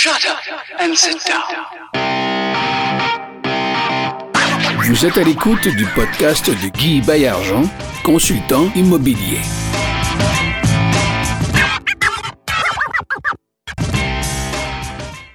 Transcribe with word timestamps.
Shut 0.00 0.24
up 0.30 0.38
and 0.78 0.94
sit 0.94 1.26
down. 1.26 1.42
Vous 4.84 5.04
êtes 5.04 5.18
à 5.18 5.24
l'écoute 5.24 5.66
du 5.66 5.86
podcast 5.86 6.48
de 6.48 6.68
Guy 6.68 7.00
Bayargent, 7.00 7.64
consultant 8.04 8.72
immobilier. 8.76 9.40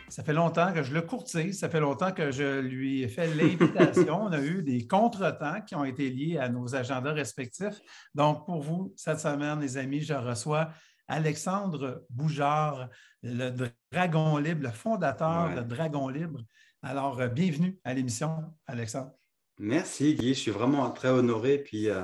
Ça 0.08 0.24
fait 0.24 0.32
longtemps 0.32 0.72
que 0.72 0.82
je 0.82 0.94
le 0.94 1.02
courtise, 1.02 1.60
ça 1.60 1.68
fait 1.68 1.82
longtemps 1.82 2.14
que 2.14 2.32
je 2.32 2.62
lui 2.62 3.04
ai 3.04 3.10
fait 3.10 3.28
l'invitation. 3.36 4.24
On 4.24 4.32
a 4.32 4.40
eu 4.40 4.64
des 4.64 4.88
contretemps 4.88 5.60
qui 5.68 5.76
ont 5.76 5.84
été 5.84 6.10
liés 6.10 6.38
à 6.38 6.48
nos 6.48 6.74
agendas 6.74 7.12
respectifs. 7.12 7.82
Donc, 8.16 8.46
pour 8.46 8.62
vous, 8.62 8.94
cette 8.96 9.20
semaine, 9.20 9.60
les 9.60 9.76
amis, 9.76 10.00
je 10.00 10.14
reçois 10.14 10.70
Alexandre 11.08 12.06
Boujard, 12.10 12.90
le 13.22 13.52
Dragon 13.92 14.38
Libre, 14.38 14.64
le 14.64 14.72
fondateur 14.72 15.50
Ouais. 15.50 15.56
de 15.56 15.62
Dragon 15.62 16.08
Libre. 16.10 16.42
Alors, 16.82 17.20
euh, 17.20 17.28
bienvenue 17.28 17.78
à 17.84 17.94
l'émission, 17.94 18.54
Alexandre. 18.68 19.12
Merci 19.60 20.16
Guy, 20.16 20.34
je 20.34 20.40
suis 20.40 20.52
vraiment 20.52 20.90
très 20.92 21.10
honoré 21.10 21.60
puis 21.60 21.90
euh, 21.90 22.04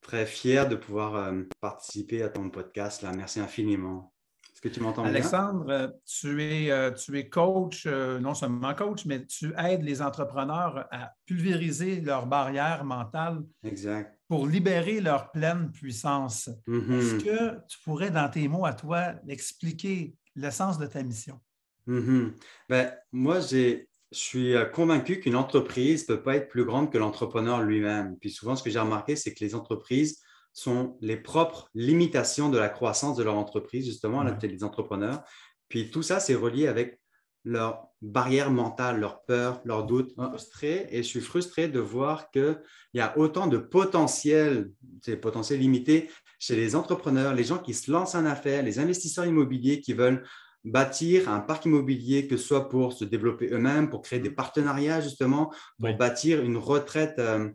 très 0.00 0.26
fier 0.26 0.68
de 0.68 0.76
pouvoir 0.76 1.14
euh, 1.14 1.42
participer 1.60 2.22
à 2.22 2.28
ton 2.28 2.50
podcast. 2.50 3.02
Là. 3.02 3.12
Merci 3.12 3.40
infiniment. 3.40 4.12
Est-ce 4.52 4.60
que 4.60 4.68
tu 4.68 4.80
m'entends 4.80 5.02
bien? 5.02 5.10
Alexandre, 5.12 5.66
euh, 5.70 5.88
tu 6.06 6.42
es, 6.42 6.94
tu 6.94 7.18
es 7.18 7.28
coach, 7.28 7.86
non 7.86 8.34
seulement 8.34 8.74
coach, 8.74 9.04
mais 9.04 9.24
tu 9.26 9.52
aides 9.56 9.82
les 9.82 10.00
entrepreneurs 10.02 10.88
à 10.90 11.12
pulvériser 11.26 12.00
leurs 12.00 12.26
barrières 12.26 12.84
mentales 12.84 13.42
Exact. 13.62 14.15
Pour 14.28 14.46
libérer 14.46 15.00
leur 15.00 15.30
pleine 15.30 15.70
puissance. 15.70 16.50
Mhm, 16.66 16.92
Est-ce 16.98 17.24
que 17.24 17.66
tu 17.68 17.78
pourrais, 17.84 18.10
dans 18.10 18.28
tes 18.28 18.48
mots 18.48 18.66
à 18.66 18.72
toi, 18.74 19.14
expliquer 19.28 20.16
le 20.34 20.50
sens 20.50 20.78
de 20.78 20.86
ta 20.86 21.02
mission? 21.02 21.40
mhm. 21.86 22.34
Ben, 22.68 22.92
moi, 23.12 23.40
je 23.40 23.84
suis 24.12 24.54
euh, 24.54 24.64
convaincu 24.64 25.20
qu'une 25.20 25.36
entreprise 25.36 26.08
ne 26.08 26.14
peut 26.16 26.22
pas 26.22 26.36
être 26.36 26.48
plus 26.48 26.64
grande 26.64 26.90
que 26.92 26.98
l'entrepreneur 26.98 27.62
lui-même. 27.62 28.16
Puis 28.18 28.30
souvent, 28.30 28.56
ce 28.56 28.62
que 28.62 28.70
j'ai 28.70 28.78
remarqué, 28.78 29.16
c'est 29.16 29.34
que 29.34 29.44
les 29.44 29.54
entreprises 29.54 30.20
sont 30.52 30.96
les 31.00 31.16
propres 31.16 31.68
limitations 31.74 32.48
de 32.48 32.58
la 32.58 32.68
croissance 32.68 33.16
de 33.16 33.22
leur 33.22 33.36
entreprise, 33.36 33.84
justement, 33.86 34.22
là, 34.22 34.32
Ouais. 34.32 34.48
les 34.48 34.64
entrepreneurs. 34.64 35.22
Puis 35.68 35.90
tout 35.90 36.02
ça, 36.02 36.18
c'est 36.20 36.34
relié 36.34 36.66
avec 36.66 37.00
leur 37.46 37.88
barrière 38.02 38.50
mentale, 38.50 38.98
leur 38.98 39.22
peur, 39.24 39.62
leurs 39.64 39.86
doutes. 39.86 40.12
Frustré, 40.16 40.88
et 40.90 40.98
je 40.98 41.08
suis 41.08 41.20
frustré 41.20 41.68
de 41.68 41.78
voir 41.78 42.30
qu'il 42.32 42.60
y 42.92 43.00
a 43.00 43.16
autant 43.16 43.46
de 43.46 43.56
potentiel, 43.56 44.70
c'est 45.00 45.16
potentiel 45.16 45.60
limité 45.60 46.10
chez 46.40 46.56
les 46.56 46.74
entrepreneurs, 46.74 47.34
les 47.34 47.44
gens 47.44 47.58
qui 47.58 47.72
se 47.72 47.90
lancent 47.90 48.16
en 48.16 48.26
affaires, 48.26 48.64
les 48.64 48.80
investisseurs 48.80 49.26
immobiliers 49.26 49.80
qui 49.80 49.92
veulent 49.92 50.26
bâtir 50.64 51.28
un 51.28 51.38
parc 51.38 51.66
immobilier, 51.66 52.26
que 52.26 52.36
ce 52.36 52.44
soit 52.44 52.68
pour 52.68 52.92
se 52.92 53.04
développer 53.04 53.48
eux-mêmes, 53.52 53.88
pour 53.88 54.02
créer 54.02 54.18
des 54.18 54.30
partenariats 54.30 55.00
justement, 55.00 55.46
pour 55.78 55.88
Oui. 55.90 55.94
bâtir 55.94 56.42
une 56.42 56.56
retraite, 56.56 57.14
euh, 57.20 57.48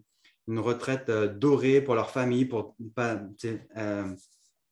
une 0.47 0.59
retraite 0.59 1.09
euh, 1.09 1.28
dorée 1.28 1.81
pour 1.81 1.95
leur 1.95 2.09
famille, 2.09 2.45
pour 2.45 2.78
euh, 2.97 4.16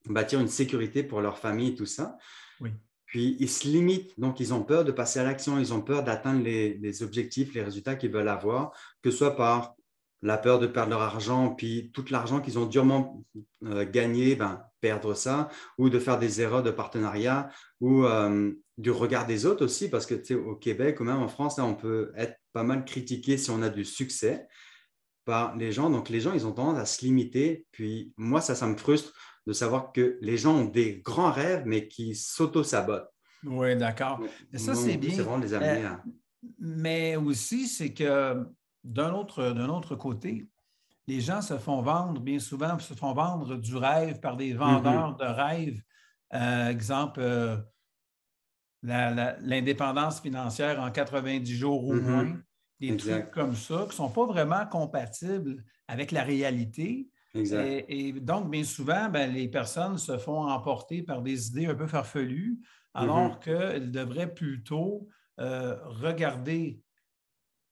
bâtir 0.05 0.39
une 0.39 0.47
sécurité 0.47 1.03
pour 1.03 1.19
leur 1.19 1.37
famille, 1.37 1.75
tout 1.75 1.85
ça. 1.85 2.17
Oui. 2.61 2.71
Puis 3.09 3.35
ils 3.39 3.49
se 3.49 3.67
limitent, 3.67 4.19
donc 4.19 4.39
ils 4.39 4.53
ont 4.53 4.63
peur 4.63 4.85
de 4.85 4.91
passer 4.91 5.19
à 5.19 5.23
l'action, 5.23 5.57
ils 5.57 5.73
ont 5.73 5.81
peur 5.81 6.03
d'atteindre 6.03 6.43
les, 6.43 7.01
objectifs, 7.01 7.55
les 7.55 7.63
résultats 7.63 7.95
qu'ils 7.95 8.11
veulent 8.11 8.27
avoir, 8.27 8.71
que 9.01 9.09
ce 9.09 9.17
soit 9.17 9.35
par 9.35 9.73
la 10.21 10.37
peur 10.37 10.59
de 10.59 10.67
perdre 10.67 10.91
leur 10.91 11.01
argent, 11.01 11.49
puis 11.55 11.89
tout 11.91 12.05
l'argent 12.11 12.39
qu'ils 12.39 12.59
ont 12.59 12.67
durement 12.67 13.25
euh, 13.65 13.83
gagné, 13.89 14.35
ben, 14.35 14.63
perdre 14.79 15.15
ça, 15.15 15.49
ou 15.79 15.89
de 15.89 15.97
faire 15.97 16.19
des 16.19 16.39
erreurs 16.39 16.61
de 16.61 16.69
partenariat, 16.69 17.49
ou 17.79 18.03
euh, 18.05 18.51
du 18.77 18.91
regard 18.91 19.25
des 19.25 19.47
autres 19.47 19.65
aussi, 19.65 19.89
parce 19.89 20.05
que 20.05 20.13
tu 20.13 20.25
sais, 20.25 20.35
au 20.35 20.55
Québec 20.55 20.99
ou 20.99 21.03
même 21.03 21.17
en 21.17 21.27
France, 21.27 21.57
là, 21.57 21.65
on 21.65 21.73
peut 21.73 22.11
être 22.15 22.35
pas 22.53 22.63
mal 22.63 22.85
critiqué 22.85 23.37
si 23.37 23.49
on 23.49 23.63
a 23.63 23.69
du 23.69 23.85
succès 23.85 24.47
par 25.25 25.55
les 25.55 25.71
gens. 25.71 25.89
Donc 25.89 26.09
les 26.09 26.19
gens, 26.19 26.33
ils 26.33 26.45
ont 26.45 26.51
tendance 26.51 26.77
à 26.77 26.85
se 26.85 27.03
limiter. 27.03 27.65
Puis 27.71 28.13
moi, 28.17 28.39
ça, 28.39 28.53
ça 28.53 28.67
me 28.67 28.77
frustre 28.77 29.13
de 29.49 29.53
savoir 29.53 29.91
que 29.91 30.19
les 30.21 30.37
gens 30.37 30.55
ont 30.57 30.65
des 30.65 31.01
grands 31.03 31.31
rêves, 31.31 31.63
mais 31.65 31.87
qui 31.87 32.13
s'auto-sabotent. 32.13 33.09
Oui, 33.43 33.75
d'accord. 33.75 34.19
Mais 34.53 34.59
ça, 34.59 34.75
c'est 34.75 34.95
bien. 34.95 35.09
C'est 35.15 35.23
vraiment 35.23 35.39
de 35.39 35.43
les 35.45 35.53
amener 35.55 35.85
Euh, 35.85 35.89
à... 35.89 36.03
Mais 36.59 37.15
aussi, 37.15 37.67
c'est 37.67 37.91
que 37.91 38.45
d'un 38.83 39.11
autre, 39.11 39.51
d'un 39.53 39.69
autre 39.69 39.95
côté, 39.95 40.47
les 41.07 41.19
gens 41.19 41.41
se 41.41 41.57
font 41.57 41.81
vendre, 41.81 42.21
bien 42.21 42.37
souvent, 42.37 42.77
se 42.77 42.93
font 42.93 43.13
vendre 43.13 43.55
du 43.55 43.75
rêve 43.75 44.19
par 44.19 44.37
des 44.37 44.53
vendeurs 44.53 45.15
de 45.15 45.25
rêves. 45.25 45.81
Euh, 46.35 46.69
exemple, 46.69 47.19
euh, 47.21 47.57
l'indépendance 48.83 50.21
financière 50.21 50.79
en 50.79 50.91
90 50.91 51.55
jours 51.57 51.85
ou 51.87 51.93
Mhm. 51.93 52.01
moins, 52.11 52.37
des 52.79 52.89
Exact. 52.89 53.21
trucs 53.21 53.33
comme 53.33 53.55
ça 53.55 53.79
qui 53.81 53.87
ne 53.89 53.93
sont 53.93 54.09
pas 54.11 54.25
vraiment 54.27 54.65
compatibles 54.67 55.63
avec 55.87 56.11
la 56.11 56.21
réalité. 56.23 57.09
Exact. 57.35 57.65
Et, 57.67 58.07
et 58.09 58.13
donc, 58.13 58.49
bien 58.49 58.63
souvent, 58.63 59.09
ben, 59.09 59.31
les 59.31 59.47
personnes 59.47 59.97
se 59.97 60.17
font 60.17 60.47
emporter 60.47 61.03
par 61.03 61.21
des 61.21 61.47
idées 61.49 61.67
un 61.67 61.75
peu 61.75 61.87
farfelues, 61.87 62.59
alors 62.93 63.35
Mm-hmm. 63.35 63.39
qu'elles 63.39 63.91
devraient 63.91 64.33
plutôt 64.33 65.07
euh, 65.39 65.77
regarder 65.85 66.81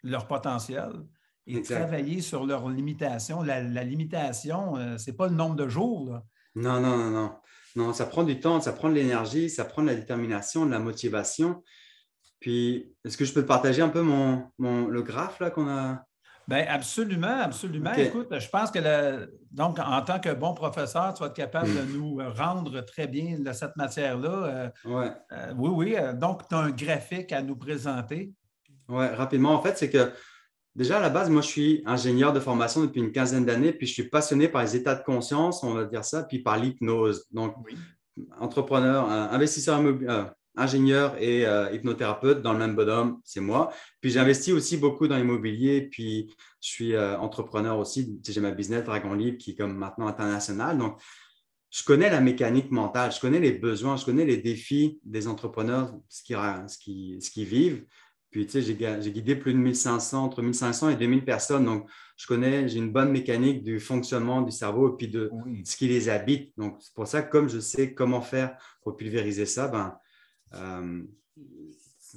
leur 0.03 0.27
potentiel 0.27 0.91
et 1.47 1.57
Exact. 1.57 1.79
travailler 1.79 2.21
sur 2.21 2.45
leurs 2.45 2.69
limitations. 2.69 3.41
La, 3.41 3.61
la 3.63 3.83
limitation, 3.83 4.75
ce 4.97 5.09
n'est 5.09 5.17
pas 5.17 5.27
le 5.27 5.35
nombre 5.35 5.55
de 5.55 5.67
jours. 5.67 6.11
là. 6.11 6.23
Non, 6.55 6.79
non, 6.79 6.97
non, 6.97 7.09
non. 7.09 7.35
Non, 7.75 7.93
ça 7.93 8.05
prend 8.05 8.23
du 8.23 8.39
temps, 8.39 8.61
ça 8.61 8.73
prend 8.73 8.89
de 8.89 8.93
l'énergie, 8.95 9.49
ça 9.49 9.65
prend 9.65 9.81
de 9.81 9.87
la 9.87 9.95
détermination, 9.95 10.65
de 10.65 10.71
la 10.71 10.79
motivation. 10.79 11.63
Puis, 12.39 12.95
est-ce 13.03 13.17
que 13.17 13.25
je 13.25 13.33
peux 13.33 13.41
te 13.41 13.47
partager 13.47 13.81
un 13.81 13.89
peu 13.89 14.01
mon, 14.01 14.49
mon- 14.59 14.87
le 14.87 15.01
graphe 15.01 15.39
là 15.39 15.49
qu'on 15.51 15.67
a? 15.67 16.05
Bien, 16.47 16.65
absolument, 16.69 17.41
absolument. 17.41 17.91
Écoute, 17.93 18.27
je 18.31 18.47
pense 18.49 18.71
que 18.71 18.79
le- 18.79 19.37
donc, 19.51 19.79
en 19.79 20.01
tant 20.01 20.19
que 20.19 20.33
bon 20.33 20.53
professeur, 20.53 21.13
tu 21.13 21.19
vas 21.21 21.27
être 21.27 21.35
capable 21.35 21.67
de 21.67 21.81
nous 21.97 22.19
rendre 22.35 22.79
très 22.81 23.05
bien 23.07 23.37
là, 23.43 23.51
cette 23.53 23.75
matière-là. 23.75 24.29
Euh, 24.29 24.69
Ouais. 24.85 25.11
euh, 25.33 25.53
oui, 25.57 25.69
oui. 25.73 25.95
euh, 25.97 26.13
donc, 26.13 26.47
tu 26.47 26.55
as 26.55 26.59
un 26.59 26.69
graphique 26.71 27.33
à 27.33 27.41
nous 27.41 27.57
présenter. 27.57 28.31
Ouais, 28.87 29.07
rapidement, 29.13 29.51
en 29.55 29.61
fait, 29.61 29.77
c'est 29.77 29.89
que 29.89 30.11
déjà 30.73 30.99
à 30.99 31.01
la 31.01 31.09
base, 31.09 31.29
moi, 31.29 31.41
je 31.41 31.47
suis 31.47 31.83
ingénieur 31.85 32.31
de 32.31 32.39
formation 32.39 32.79
depuis 32.81 33.01
une 33.01 33.11
quinzaine 33.11 33.45
d'années, 33.45 33.73
puis 33.73 33.85
je 33.85 33.93
suis 33.93 34.07
passionné 34.09 34.47
par 34.47 34.61
les 34.61 34.73
états 34.77 34.95
de 34.95 35.03
conscience, 35.03 35.63
on 35.63 35.73
va 35.73 35.83
dire 35.83 36.05
ça, 36.05 36.23
puis 36.23 36.39
par 36.39 36.57
l'hypnose. 36.57 37.25
Donc, 37.31 37.55
Oui. 37.65 37.77
entrepreneur, 38.39 39.09
investisseur 39.09 39.79
immobilier, 39.79 40.07
euh, 40.09 40.23
ingénieur 40.57 41.15
et 41.21 41.45
euh, 41.45 41.71
hypnothérapeute 41.73 42.41
dans 42.41 42.53
le 42.53 42.59
même 42.59 42.75
bonhomme, 42.75 43.19
c'est 43.23 43.39
moi. 43.39 43.71
Puis 44.01 44.11
j'investis 44.11 44.53
aussi 44.53 44.77
beaucoup 44.77 45.07
dans 45.07 45.17
l'immobilier, 45.17 45.81
puis 45.81 46.33
je 46.61 46.67
suis 46.69 46.95
euh, 46.95 47.17
entrepreneur 47.17 47.77
aussi. 47.77 48.19
J'ai 48.27 48.41
ma 48.41 48.51
business 48.51 48.83
Dragon 48.83 49.13
Libre 49.13 49.37
qui 49.37 49.51
est 49.51 49.55
comme 49.55 49.75
maintenant 49.75 50.07
international. 50.07 50.77
Donc, 50.77 50.99
je 51.69 51.83
connais 51.83 52.09
la 52.09 52.21
mécanique 52.21 52.71
mentale, 52.71 53.11
je 53.11 53.19
connais 53.19 53.39
les 53.39 53.51
besoins, 53.51 53.97
je 53.97 54.05
connais 54.05 54.25
les 54.25 54.37
défis 54.37 54.99
des 55.03 55.27
entrepreneurs, 55.27 55.93
ce 56.09 56.23
qu'ils 56.23 56.37
ce 56.67 56.77
qui, 56.77 57.17
ce 57.21 57.29
qu'ils 57.29 57.45
vivent. 57.45 57.85
Puis, 58.29 58.45
tu 58.45 58.61
sais, 58.61 58.61
j'ai 58.61 59.11
guidé 59.11 59.35
plus 59.35 59.53
de 59.53 59.57
1500, 59.57 60.23
entre 60.23 60.41
1500 60.41 60.89
et 60.89 60.95
2000 60.95 61.23
personnes. 61.23 61.65
Donc, 61.65 61.87
je 62.17 62.27
connais, 62.27 62.67
j'ai 62.67 62.79
une 62.79 62.91
bonne 62.91 63.11
mécanique 63.11 63.63
du 63.63 63.79
fonctionnement 63.79 64.41
du 64.41 64.51
cerveau 64.51 64.93
et 64.93 64.97
puis 64.97 65.07
de 65.07 65.29
Oui. 65.31 65.63
ce 65.65 65.77
qui 65.77 65.87
les 65.87 66.09
habite. 66.09 66.51
Donc, 66.57 66.77
c'est 66.79 66.93
pour 66.93 67.07
ça 67.07 67.21
que 67.21 67.31
comme 67.31 67.47
je 67.47 67.59
sais 67.59 67.93
comment 67.93 68.21
faire 68.21 68.57
pour 68.81 68.97
pulvériser 68.97 69.45
ça, 69.45 69.67
ben, 69.67 69.97
euh, 70.55 71.03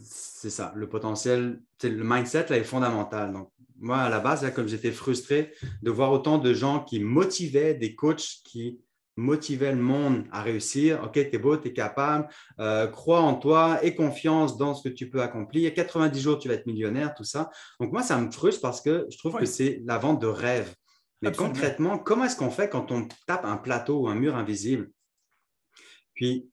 c'est 0.03 0.51
ça. 0.51 0.73
Le 0.77 0.89
potentiel, 0.89 1.61
le 1.83 2.05
mindset 2.05 2.47
là, 2.49 2.57
est 2.57 2.65
fondamental. 2.65 3.33
Donc, 3.33 3.51
moi, 3.79 3.99
à 3.99 4.09
la 4.09 4.21
base, 4.21 4.43
là, 4.43 4.51
comme 4.51 4.69
j'étais 4.69 4.93
frustré 4.93 5.53
de 5.83 5.91
voir 5.91 6.13
autant 6.13 6.39
de 6.39 6.53
gens 6.55 6.85
qui 6.85 7.01
motivaient, 7.01 7.75
des 7.75 7.95
coachs 7.95 8.41
qui 8.45 8.81
motivaient 9.17 9.73
le 9.73 9.81
monde 9.83 10.25
à 10.33 10.43
réussir. 10.43 11.03
OK, 11.05 11.13
tu 11.13 11.21
es 11.21 11.39
beau, 11.39 11.57
tu 11.57 11.69
es 11.69 11.73
capable, 11.73 12.29
euh, 12.59 12.87
crois 12.87 13.21
en 13.21 13.35
toi 13.35 13.79
et 13.85 13.95
confiance 13.95 14.57
dans 14.57 14.75
ce 14.75 14.89
que 14.89 14.95
tu 14.95 15.11
peux 15.11 15.23
accomplir. 15.23 15.63
Il 15.63 15.65
y 15.65 15.69
a 15.69 15.71
90 15.73 16.21
jours, 16.21 16.39
tu 16.39 16.49
vas 16.49 16.55
être 16.55 16.67
millionnaire, 16.67 17.15
tout 17.15 17.25
ça. 17.25 17.51
Donc, 17.81 17.93
moi, 17.93 18.03
ça 18.03 18.19
me 18.19 18.31
frustre 18.31 18.61
parce 18.63 18.81
que 18.81 19.07
je 19.11 19.19
trouve 19.19 19.35
Oui. 19.35 19.41
que 19.41 19.47
c'est 19.47 19.83
la 19.85 19.99
vente 19.99 20.21
de 20.21 20.27
rêve. 20.27 20.75
Mais 21.23 21.29
Absolument. 21.29 21.53
concrètement, 21.53 21.99
comment 21.99 22.25
est-ce 22.25 22.37
qu'on 22.37 22.51
fait 22.51 22.71
quand 22.71 22.91
on 22.93 23.07
tape 23.27 23.45
un 23.45 23.59
plateau 23.59 24.01
ou 24.01 24.09
un 24.09 24.15
mur 24.15 24.37
invisible? 24.37 24.91
Puis, 26.15 26.49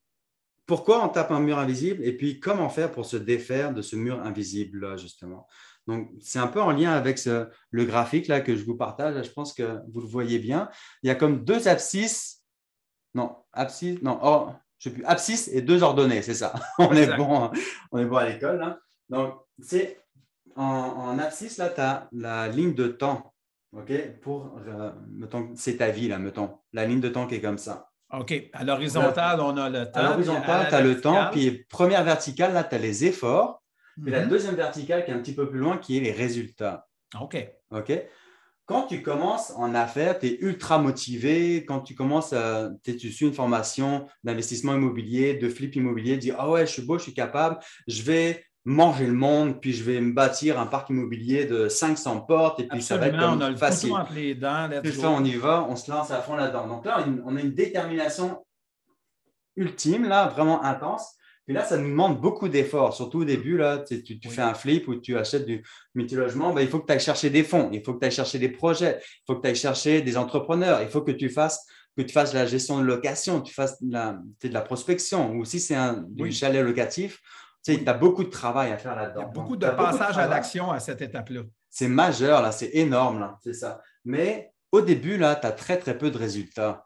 pourquoi 0.68 1.04
on 1.04 1.10
tape 1.10 1.32
un 1.32 1.40
mur 1.40 1.58
invisible? 1.58 2.04
Et 2.04 2.16
puis, 2.16 2.40
comment 2.40 2.70
faire 2.70 2.92
pour 2.92 3.06
se 3.06 3.18
défaire 3.18 3.74
de 3.74 3.82
ce 3.82 3.96
mur 3.96 4.22
invisible-là, 4.22 4.98
justement? 4.98 5.48
Donc, 5.88 6.12
c'est 6.20 6.40
un 6.40 6.48
peu 6.48 6.62
en 6.62 6.72
lien 6.72 6.92
avec 6.92 7.18
ce- 7.18 7.48
le 7.72 7.86
graphique 7.86 8.28
là 8.28 8.42
que 8.42 8.56
je 8.56 8.66
vous 8.66 8.76
partage. 8.76 9.26
Je 9.26 9.32
pense 9.32 9.54
que 9.54 9.80
vous 9.92 10.02
le 10.02 10.08
voyez 10.08 10.38
bien. 10.38 10.70
Il 11.02 11.08
y 11.08 11.10
a 11.10 11.16
comme 11.16 11.44
deux 11.46 11.68
abscisses. 11.68 12.44
Non, 13.16 13.38
abscisse, 13.54 14.02
non, 14.02 14.20
oh, 14.22 14.50
je 14.78 14.90
sais 14.90 14.94
plus, 14.94 15.06
abscisse 15.06 15.48
et 15.48 15.62
deux 15.62 15.82
ordonnées, 15.82 16.22
c'est 16.22 16.36
ça. 16.36 16.54
on, 16.78 16.92
est 16.94 17.16
bon, 17.16 17.46
hein. 17.46 17.52
on 17.92 17.98
est 18.00 18.06
bon 18.06 18.18
à 18.18 18.30
l'école. 18.30 18.60
là. 18.60 18.80
Donc, 19.10 19.34
c'est 19.60 19.98
en, 20.56 20.64
en 20.64 21.18
abscisse, 21.20 21.58
là, 21.58 21.70
tu 21.70 21.82
as 21.82 22.10
la 22.12 22.48
ligne 22.50 22.74
de 22.74 22.90
temps. 22.90 23.34
OK? 23.72 23.92
Pour, 24.22 24.60
euh, 24.68 24.92
mettons, 25.10 25.52
c'est 25.56 25.78
ta 25.78 25.90
vie, 25.90 26.10
là, 26.10 26.20
mettons. 26.20 26.60
La 26.74 26.86
ligne 26.86 27.00
de 27.00 27.10
temps 27.10 27.26
qui 27.28 27.36
est 27.36 27.42
comme 27.42 27.58
ça. 27.58 27.90
OK. 28.14 28.34
À 28.54 28.64
l'horizontale, 28.64 29.40
on 29.42 29.58
a 29.58 29.70
le 29.70 29.92
temps. 29.92 30.00
À 30.00 30.10
l'horizontale, 30.10 30.68
tu 30.70 30.76
as 30.76 30.82
le 30.82 31.02
temps. 31.02 31.30
Puis 31.32 31.66
première 31.70 32.04
verticale, 32.04 32.54
là, 32.54 32.64
tu 32.64 32.76
as 32.76 32.78
les 32.78 33.06
efforts. 33.06 33.62
Puis 34.02 34.12
la 34.12 34.22
Mhm. 34.24 34.30
deuxième 34.30 34.56
verticale 34.56 35.04
qui 35.06 35.12
est 35.12 35.14
un 35.14 35.20
petit 35.20 35.34
peu 35.34 35.50
plus 35.50 35.60
loin, 35.60 35.78
qui 35.78 35.98
est 35.98 36.02
les 36.02 36.12
résultats. 36.12 36.88
OK. 37.20 37.36
OK? 37.72 37.92
Quand 38.66 38.84
tu 38.84 39.02
commences 39.02 39.52
en 39.56 39.74
affaires, 39.74 40.20
tu 40.20 40.28
es 40.28 40.38
ultra 40.42 40.78
motivé. 40.78 41.64
Quand 41.66 41.80
tu 41.80 41.96
commences, 41.96 42.34
à, 42.34 42.70
tu 42.84 43.12
suis 43.12 43.26
une 43.26 43.34
formation 43.34 44.06
d'investissement 44.26 44.76
immobilier, 44.76 45.36
de 45.36 45.48
flip 45.50 45.76
immobilier, 45.76 46.14
tu 46.14 46.20
dis 46.20 46.32
Ah 46.38 46.50
ouais, 46.50 46.66
je 46.68 46.72
suis 46.74 46.82
beau, 46.82 46.98
je 46.98 47.04
suis 47.04 47.14
capable, 47.14 47.58
je 47.88 48.02
vais 48.04 48.44
manger 48.70 49.06
le 49.08 49.14
monde, 49.14 49.62
puis 49.62 49.72
je 49.72 49.82
vais 49.82 50.02
me 50.02 50.12
bâtir 50.12 50.60
un 50.60 50.66
parc 50.66 50.90
immobilier 50.90 51.46
de 51.46 51.70
500 51.70 52.20
portes, 52.22 52.60
et 52.60 52.68
puis 52.68 52.82
ça 52.82 52.98
va 52.98 53.08
être 53.08 53.18
comme 53.18 53.38
On 53.38 53.42
a 53.42 53.50
le 53.50 53.56
facile. 53.56 53.94
entre 53.94 54.12
les 54.14 54.36
dents. 54.36 54.68
go. 54.70 54.92
ça, 54.92 55.10
on 55.10 55.24
y 55.24 55.36
va, 55.36 55.66
on 55.70 55.78
se 55.78 55.90
lance 55.90 56.12
à 56.12 56.22
fond 56.22 56.36
là-dedans. 56.36 56.68
Donc 56.68 56.86
là, 56.86 57.06
on 57.26 57.38
a 57.38 57.40
une 57.40 57.54
détermination 57.54 58.46
ultime, 59.56 60.04
là, 60.08 60.28
vraiment 60.28 60.62
intense. 60.64 61.16
Puis 61.46 61.54
là, 61.56 61.64
ça 61.64 61.78
nous 61.78 61.88
demande 61.90 62.20
beaucoup 62.20 62.50
d'efforts, 62.50 62.94
surtout 62.94 63.22
au 63.22 63.24
début. 63.26 63.56
Là, 63.58 63.78
tu, 63.78 64.04
Oui. 64.06 64.20
fais 64.30 64.42
un 64.42 64.54
flip 64.54 64.86
ou 64.90 64.96
tu 64.96 65.18
achètes 65.18 65.46
du 65.46 65.64
multilogement, 65.96 66.52
ben, 66.54 66.60
il 66.62 66.68
faut 66.68 66.80
que 66.80 66.88
tu 66.88 66.92
ailles 66.92 67.00
chercher 67.00 67.30
des 67.30 67.44
fonds, 67.44 67.70
il 67.72 67.82
faut 67.82 67.94
que 67.94 68.00
tu 68.00 68.06
ailles 68.06 68.12
chercher 68.12 68.38
des 68.38 68.50
projets, 68.50 69.00
il 69.02 69.22
faut 69.26 69.36
que 69.38 69.42
tu 69.44 69.48
ailles 69.48 69.56
chercher 69.56 70.02
des 70.02 70.18
entrepreneurs, 70.18 70.82
il 70.82 70.90
faut 70.90 71.02
que 71.02 71.12
tu 71.12 71.30
fasses 71.30 71.66
que 71.96 72.02
tu 72.04 72.14
fasses 72.14 72.34
la 72.34 72.46
gestion 72.46 72.80
de 72.80 72.84
location, 72.86 73.42
tu 73.42 73.54
fasses 73.54 73.82
de 73.82 73.92
la, 73.92 74.20
de 74.44 74.60
prospection, 74.60 75.32
ou 75.36 75.46
si 75.46 75.60
c'est 75.60 75.74
un 75.74 76.04
du 76.10 76.32
chalet 76.32 76.64
locatif, 76.64 77.20
tu 77.76 77.88
as 77.90 77.94
beaucoup 77.94 78.24
de 78.24 78.30
travail 78.30 78.72
à 78.72 78.78
faire 78.78 78.94
Il 78.94 79.02
y 79.02 79.06
là-dedans. 79.06 79.22
a 79.22 79.26
beaucoup 79.26 79.56
de 79.56 79.66
tu 79.66 79.72
as 79.72 79.76
passage 79.76 80.18
à 80.18 80.28
l'action 80.28 80.72
à 80.72 80.80
cette 80.80 81.02
étape-là. 81.02 81.42
c'est 81.70 81.88
majeur, 81.88 82.42
là, 82.42 82.52
c'est 82.52 82.70
énorme, 82.74 83.20
là, 83.20 83.38
c'est 83.44 83.54
ça. 83.54 83.82
Mais 84.06 84.52
au 84.72 84.82
début, 84.82 85.18
là, 85.18 85.36
tu 85.36 85.46
as 85.48 85.52
très, 85.52 85.78
très 85.78 85.98
peu 85.98 86.10
de 86.12 86.18
résultats. 86.18 86.86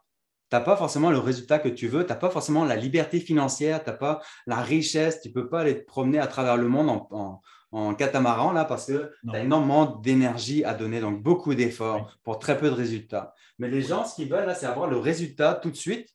Tu 0.50 0.56
n'as 0.56 0.62
pas 0.62 0.76
forcément 0.76 1.10
le 1.10 1.18
résultat 1.18 1.58
que 1.58 1.68
tu 1.68 1.88
veux, 1.88 2.04
tu 2.04 2.10
n'as 2.12 2.18
pas 2.18 2.28
forcément 2.30 2.64
la 2.64 2.76
liberté 2.76 3.20
financière, 3.20 3.82
tu 3.82 3.90
n'as 3.90 3.96
pas 3.96 4.20
la 4.46 4.56
richesse, 4.56 5.20
tu 5.22 5.28
ne 5.28 5.32
peux 5.34 5.48
pas 5.48 5.60
aller 5.60 5.80
te 5.80 5.86
promener 5.86 6.18
à 6.18 6.26
travers 6.26 6.56
le 6.58 6.68
monde 6.68 6.90
en, 6.90 7.08
en- 7.10 7.40
en 7.74 7.94
catamaran, 7.94 8.52
là, 8.52 8.66
parce 8.66 8.86
que 8.88 9.12
tu 9.30 9.34
as 9.34 9.40
énormément 9.40 9.86
d'énergie 9.86 10.62
à 10.62 10.74
donner, 10.74 11.00
donc 11.00 11.22
beaucoup 11.22 11.54
d'efforts 11.54 11.96
Oui. 12.06 12.12
pour 12.22 12.38
très 12.38 12.58
peu 12.58 12.68
de 12.68 12.74
résultats. 12.74 13.32
Mais 13.58 13.68
les 13.68 13.80
gens, 13.80 14.04
ce 14.04 14.14
qu'ils 14.16 14.28
veulent, 14.28 14.44
là, 14.46 14.54
c'est 14.54 14.66
avoir 14.66 14.88
le 14.88 14.98
résultat 14.98 15.54
tout 15.54 15.70
de 15.70 15.76
suite 15.76 16.06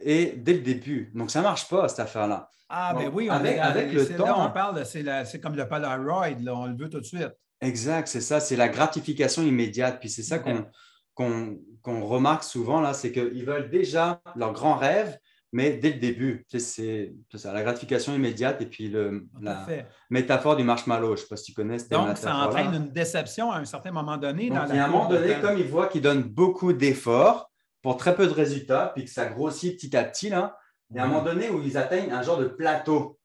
et 0.00 0.34
dès 0.36 0.54
le 0.54 0.60
début. 0.60 1.10
Donc, 1.14 1.30
ça 1.30 1.40
ne 1.40 1.44
marche 1.44 1.68
pas, 1.68 1.88
cette 1.88 2.00
affaire-là. 2.00 2.48
Ah, 2.68 2.94
ben 2.98 3.10
oui, 3.14 3.28
on 3.30 3.34
avec- 3.34 3.56
est- 3.56 3.60
avec 3.60 3.92
le 3.92 4.04
c'est 4.04 4.18
là, 4.18 4.24
temps- 4.24 4.46
on 4.46 4.50
parle, 4.50 4.78
de- 4.80 4.84
c'est 4.84 5.02
la- 5.02 5.24
c'est 5.24 5.38
comme 5.40 5.54
le 5.54 5.68
Polaroid, 5.68 6.28
là, 6.40 6.54
on 6.54 6.66
le 6.66 6.76
veut 6.76 6.88
tout 6.88 6.98
de 7.00 7.04
suite. 7.04 7.30
Exact, 7.60 8.08
c'est 8.08 8.20
ça, 8.20 8.40
c'est 8.40 8.56
la 8.56 8.68
gratification 8.68 9.42
immédiate. 9.42 9.98
Puis 10.00 10.10
c'est 10.10 10.22
ça 10.22 10.38
qu'on 10.38 10.66
qu'on 11.14 11.58
qu'on 11.80 12.04
remarque 12.04 12.42
souvent, 12.44 12.80
là, 12.80 12.92
c'est 12.92 13.10
qu'ils 13.12 13.44
veulent 13.46 13.70
déjà 13.70 14.20
leur 14.34 14.52
grand 14.52 14.74
rêve, 14.74 15.16
mais 15.52 15.74
dès 15.78 15.92
le 15.92 15.98
début. 16.00 16.44
C'est 16.48 17.14
ça, 17.34 17.52
la 17.52 17.62
gratification 17.62 18.14
immédiate 18.14 18.60
et 18.60 18.66
puis 18.66 18.88
le, 18.88 19.26
à 19.38 19.40
la 19.40 19.66
métaphore 20.10 20.56
du 20.56 20.64
marshmallow. 20.64 21.06
Je 21.08 21.12
ne 21.12 21.16
sais 21.16 21.26
pas 21.28 21.36
si 21.36 21.44
tu 21.44 21.52
connais 21.54 21.78
cette 21.78 21.92
Donc, 21.92 22.18
ça 22.18 22.34
entraîne 22.36 22.74
une 22.74 22.90
déception 22.90 23.50
à 23.52 23.58
un 23.58 23.64
certain 23.64 23.92
moment 23.92 24.16
donné. 24.18 24.48
Donc, 24.50 24.58
dans 24.58 24.74
la 24.74 24.84
un 24.84 24.88
moment 24.88 25.08
donné, 25.08 25.34
temps. 25.34 25.40
comme 25.42 25.58
ils 25.58 25.68
voient 25.68 25.86
qu'ils 25.86 26.02
donnent 26.02 26.24
beaucoup 26.24 26.72
d'efforts 26.74 27.48
pour 27.86 27.98
très 27.98 28.16
peu 28.16 28.26
de 28.26 28.32
résultats, 28.32 28.90
puis 28.96 29.04
que 29.04 29.10
ça 29.12 29.26
grossit 29.26 29.76
petit 29.76 29.96
à 29.96 30.02
petit, 30.02 30.28
là, 30.28 30.58
il 30.90 30.96
y 30.96 30.98
a 30.98 31.04
un 31.04 31.06
moment 31.06 31.22
donné 31.22 31.50
où 31.50 31.62
ils 31.62 31.78
atteignent 31.78 32.10
un 32.10 32.20
genre 32.20 32.36
de 32.36 32.48
plateau. 32.48 33.16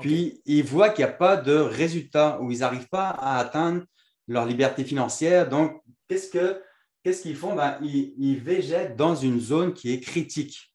Puis 0.00 0.42
ils 0.44 0.64
voient 0.64 0.88
qu'il 0.88 1.04
n'y 1.04 1.10
a 1.12 1.14
pas 1.14 1.36
de 1.36 1.54
résultats, 1.54 2.40
où 2.40 2.50
ils 2.50 2.58
n'arrivent 2.58 2.88
pas 2.88 3.10
à 3.10 3.38
atteindre 3.38 3.84
leur 4.26 4.44
liberté 4.44 4.82
financière. 4.82 5.48
Donc, 5.48 5.80
qu'est-ce 6.08 6.30
que 6.30 6.60
qu'est-ce 7.04 7.22
qu'ils 7.22 7.36
font? 7.36 7.54
Ben, 7.54 7.78
ils, 7.80 8.12
ils 8.18 8.40
végètent 8.40 8.96
dans 8.96 9.14
une 9.14 9.38
zone 9.38 9.72
qui 9.72 9.92
est 9.92 10.00
critique. 10.00 10.67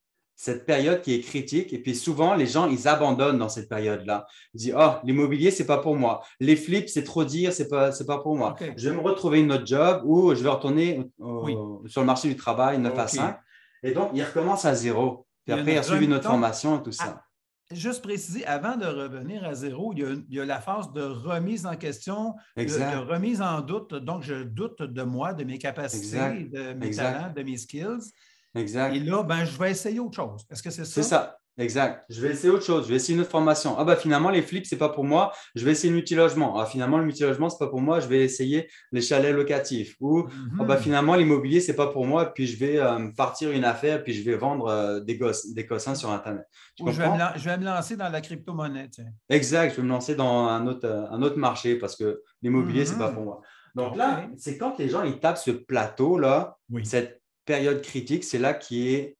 Cette 0.46 0.66
période 0.66 1.00
qui 1.02 1.14
est 1.14 1.22
critique. 1.22 1.72
Et 1.72 1.78
puis 1.82 1.96
souvent, 1.96 2.36
les 2.36 2.48
gens, 2.48 2.68
ils 2.68 2.86
abandonnent 2.90 3.38
dans 3.38 3.48
cette 3.48 3.70
période-là. 3.70 4.28
Ils 4.54 4.58
disent, 4.58 4.76
oh, 4.78 4.92
l'immobilier, 5.06 5.52
c'est 5.52 5.66
pas 5.66 5.78
pour 5.78 5.96
moi. 5.96 6.22
Les 6.42 6.58
flips, 6.58 6.90
c'est 6.90 7.06
trop 7.06 7.24
dire, 7.24 7.54
c'est 7.54 7.70
pas, 7.70 7.94
c'est 7.94 8.06
pas 8.06 8.18
pour 8.18 8.36
moi. 8.36 8.54
Je 8.76 8.90
vais 8.90 8.96
me 8.98 9.02
retrouver 9.02 9.40
une 9.40 9.54
autre 9.54 9.66
job 9.66 10.02
ou 10.04 10.36
je 10.36 10.44
vais 10.44 10.50
retourner 10.50 11.00
au- 11.18 11.82
sur 11.88 12.02
le 12.02 12.08
marché 12.08 12.28
du 12.28 12.36
travail 12.36 12.78
9 12.78 13.00
à 13.00 13.04
OK. 13.04 13.10
5. 13.10 13.38
Et 13.84 13.92
donc, 13.94 14.10
ils 14.14 14.22
recommencent 14.22 14.66
à 14.66 14.76
zéro. 14.76 15.26
Puis 15.46 15.54
après, 15.54 15.72
une 15.72 15.78
ils 15.78 15.80
ont 15.80 15.84
suivi 15.84 16.08
notre 16.10 16.28
remise- 16.28 16.32
formation 16.42 16.80
et 16.80 16.84
tout 16.84 16.92
ça. 16.92 17.06
Ah, 17.08 17.24
Juste 17.72 18.02
préciser, 18.04 18.46
avant 18.46 18.76
de 18.76 18.86
revenir 18.86 19.46
à 19.46 19.54
zéro, 19.56 19.94
il 19.96 20.00
y 20.00 20.04
a, 20.04 20.10
il 20.12 20.36
y 20.36 20.42
a 20.42 20.46
la 20.46 20.60
phase 20.60 20.92
de 20.92 21.04
remise 21.04 21.66
en 21.66 21.78
question, 21.78 22.34
de, 22.58 23.10
remise 23.10 23.42
en 23.42 23.62
doute. 23.62 23.94
Donc, 23.96 24.24
je 24.24 24.44
doute 24.44 24.82
de 24.82 25.04
moi, 25.04 25.34
de 25.34 25.46
mes 25.46 25.58
capacités, 25.58 26.18
Exact. 26.18 26.52
de 26.52 26.74
mes 26.74 26.88
Exact. 26.88 27.14
talents, 27.14 27.34
de 27.34 27.44
mes 27.44 27.56
skills. 27.56 28.12
Exact. 28.56 28.96
Et 28.96 29.00
là, 29.00 29.24
ben, 29.24 29.46
je 29.46 29.58
vais 29.58 29.72
essayer 29.72 30.00
autre 30.00 30.16
chose. 30.16 30.46
Est-ce 30.50 30.62
que 30.64 30.70
c'est 30.70 30.86
ça? 30.86 30.92
C'est 30.94 31.04
ça, 31.04 31.38
exact. 31.58 32.06
Je 32.10 32.22
vais 32.22 32.30
essayer 32.32 32.50
autre 32.52 32.64
chose. 32.66 32.86
Je 32.86 32.90
vais 32.90 32.96
essayer 32.96 33.14
une 33.16 33.22
autre 33.22 33.30
formation. 33.32 33.76
Ah 33.78 33.84
bah 33.84 33.96
finalement, 33.96 34.30
les 34.30 34.42
flips, 34.42 34.66
c'est 34.66 34.78
pas 34.78 34.90
pour 34.90 35.04
moi. 35.04 35.32
Je 35.56 35.64
vais 35.66 35.72
essayer 35.72 35.90
le 35.90 35.96
multilogement. 35.96 36.60
Ah 36.60 36.66
finalement, 36.66 36.98
le 36.98 37.06
multilogement, 37.06 37.50
c'est 37.50 37.58
pas 37.60 37.68
pour 37.68 37.82
moi. 37.82 38.00
Je 38.00 38.08
vais 38.08 38.24
essayer 38.24 38.68
les 38.92 39.02
chalets 39.02 39.34
locatifs. 39.36 39.96
Ou 40.00 40.24
Mhm. 40.24 40.58
ah 40.60 40.64
bah 40.66 40.78
finalement, 40.78 41.16
l'immobilier, 41.16 41.60
c'est 41.62 41.76
pas 41.76 41.88
pour 41.88 42.06
moi. 42.06 42.34
Puis 42.34 42.48
je 42.48 42.58
vais 42.58 42.78
euh, 42.80 43.10
partir 43.16 43.52
une 43.52 43.66
affaire, 43.66 44.04
puis 44.04 44.14
je 44.14 44.24
vais 44.24 44.36
vendre 44.36 44.68
euh, 44.68 45.00
des, 45.00 45.18
gosses, 45.18 45.48
des 45.54 45.66
cossins 45.66 45.96
sur 45.96 46.12
Internet. 46.12 46.46
Tu 46.76 46.84
Ou 46.84 46.92
je 46.92 47.00
vais, 47.02 47.10
me, 47.10 47.18
je 47.38 47.46
vais 47.46 47.58
me 47.58 47.66
lancer 47.66 47.96
dans 47.96 48.10
la 48.10 48.22
crypto-monnaie. 48.22 48.90
Exact. 49.30 49.72
Je 49.72 49.78
vais 49.78 49.84
me 49.84 49.90
lancer 49.90 50.16
dans 50.16 50.48
un 50.48 50.66
autre, 50.68 50.88
euh, 50.88 51.06
un 51.12 51.22
autre 51.22 51.38
marché 51.38 51.76
parce 51.78 51.96
que 51.96 52.22
l'immobilier, 52.42 52.86
c'est 52.86 52.94
Mhm. 52.94 53.00
pas 53.00 53.12
pour 53.12 53.24
moi. 53.24 53.42
Donc 53.76 53.96
là, 53.96 54.28
c'est 54.38 54.56
quand 54.60 54.78
les 54.78 54.88
gens 54.88 55.02
ils 55.04 55.20
tapent 55.20 55.40
ce 55.40 55.50
plateau-là, 55.50 56.58
Oui. 56.70 56.86
cette 56.86 57.23
période 57.46 57.82
critique, 57.82 58.24
c'est 58.24 58.40
là 58.40 58.54
qui 58.54 58.94
est 58.94 59.18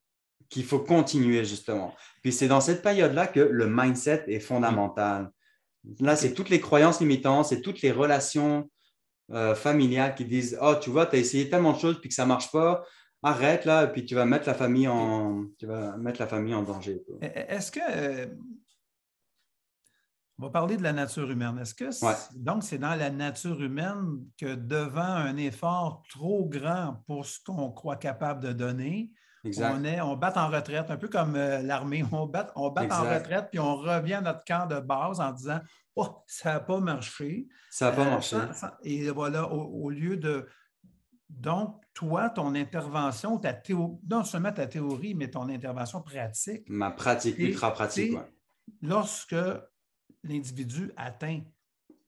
qu'il 0.50 0.66
faut 0.66 0.80
continuer 0.80 1.44
justement. 1.46 1.94
Puis 2.22 2.32
c'est 2.32 2.48
dans 2.48 2.62
cette 2.62 2.84
période-là 2.84 3.28
que 3.28 3.40
le 3.40 3.68
mindset 3.68 4.26
est 4.28 4.40
fondamental. 4.40 5.32
Là, 6.00 6.16
c'est 6.16 6.34
toutes 6.34 6.50
les 6.50 6.60
croyances 6.60 7.00
limitantes, 7.00 7.48
c'est 7.48 7.62
toutes 7.62 7.82
les 7.82 7.92
relations 7.92 8.70
euh, 9.32 9.56
familiales 9.56 10.16
qui 10.16 10.26
disent 10.26 10.58
Oh, 10.62 10.76
tu 10.80 10.92
vois, 10.92 11.08
tu 11.08 11.16
as 11.16 11.20
essayé 11.20 11.50
tellement 11.50 11.74
de 11.74 11.80
choses 11.80 12.00
puis 12.00 12.10
que 12.10 12.16
ça 12.16 12.24
ne 12.24 12.30
marche 12.30 12.52
pas, 12.52 12.84
arrête 13.24 13.66
là, 13.66 13.86
et 13.86 13.92
puis 13.92 14.06
tu 14.06 14.16
vas 14.16 14.26
mettre 14.26 14.48
la 14.48 14.54
famille 14.54 14.88
en, 14.88 15.46
tu 15.58 15.66
vas 15.66 15.98
mettre 15.98 16.20
la 16.22 16.28
famille 16.28 16.54
en 16.54 16.62
danger. 16.62 17.02
E- 17.22 17.26
e- 17.26 17.46
Est-ce 17.50 17.72
que. 17.72 17.80
On 20.44 20.48
va 20.48 20.52
parler 20.52 20.76
de 20.76 20.84
la 20.84 20.92
nature 20.92 21.32
humaine. 21.32 21.58
Est-ce 21.60 21.74
que. 21.74 22.06
Ouais. 22.06 22.14
Donc, 22.36 22.64
c'est 22.64 22.78
dans 22.78 22.96
la 22.96 23.10
nature 23.10 23.62
humaine 23.62 24.20
que 24.38 24.56
devant 24.56 25.02
un 25.02 25.38
effort 25.38 26.04
trop 26.10 26.46
grand 26.50 27.02
pour 27.08 27.26
ce 27.26 27.40
qu'on 27.46 27.72
croit 27.72 27.96
capable 27.96 28.42
de 28.44 28.52
donner, 28.52 29.12
Exact. 29.46 29.74
on, 29.78 29.84
est, 29.86 30.02
on 30.02 30.18
bat 30.18 30.34
en 30.36 30.50
retraite, 30.50 30.92
un 30.92 30.98
peu 30.98 31.08
comme 31.08 31.36
euh, 31.38 31.62
l'armée. 31.62 32.04
On 32.12 32.26
bat, 32.26 32.52
on 32.58 32.72
bat 32.72 32.88
en 32.92 33.04
retraite, 33.04 33.48
puis 33.52 33.60
on 33.60 33.76
revient 33.78 34.16
à 34.16 34.22
notre 34.22 34.44
camp 34.44 34.68
de 34.68 34.80
base 34.82 35.22
en 35.22 35.32
disant 35.32 35.62
Oh, 35.96 36.08
ça 36.28 36.54
n'a 36.56 36.60
pas 36.60 36.80
marché. 36.82 37.48
Ça 37.70 37.90
n'a 37.92 37.96
pas 37.96 38.02
Euh, 38.06 38.10
marché. 38.10 38.36
sans- 38.36 38.54
sans- 38.54 38.72
et 38.84 39.10
voilà, 39.12 39.50
au, 39.50 39.86
au 39.86 39.90
lieu 39.90 40.18
de. 40.18 40.46
Donc, 41.30 41.82
toi, 41.94 42.30
ton 42.30 42.54
intervention, 42.54 43.38
ta 43.40 43.54
théo- 43.54 44.00
non 44.10 44.24
seulement 44.24 44.52
ta 44.52 44.68
théorie, 44.68 45.16
mais 45.16 45.30
ton 45.30 45.48
intervention 45.50 46.02
pratique, 46.02 46.68
Ma 46.70 46.92
pratique, 46.92 47.38
ultra 47.40 47.72
pratique. 47.72 48.14
ouais. 48.14 48.34
lorsque 48.82 49.36
l'individu 50.24 50.92
atteint 50.98 51.42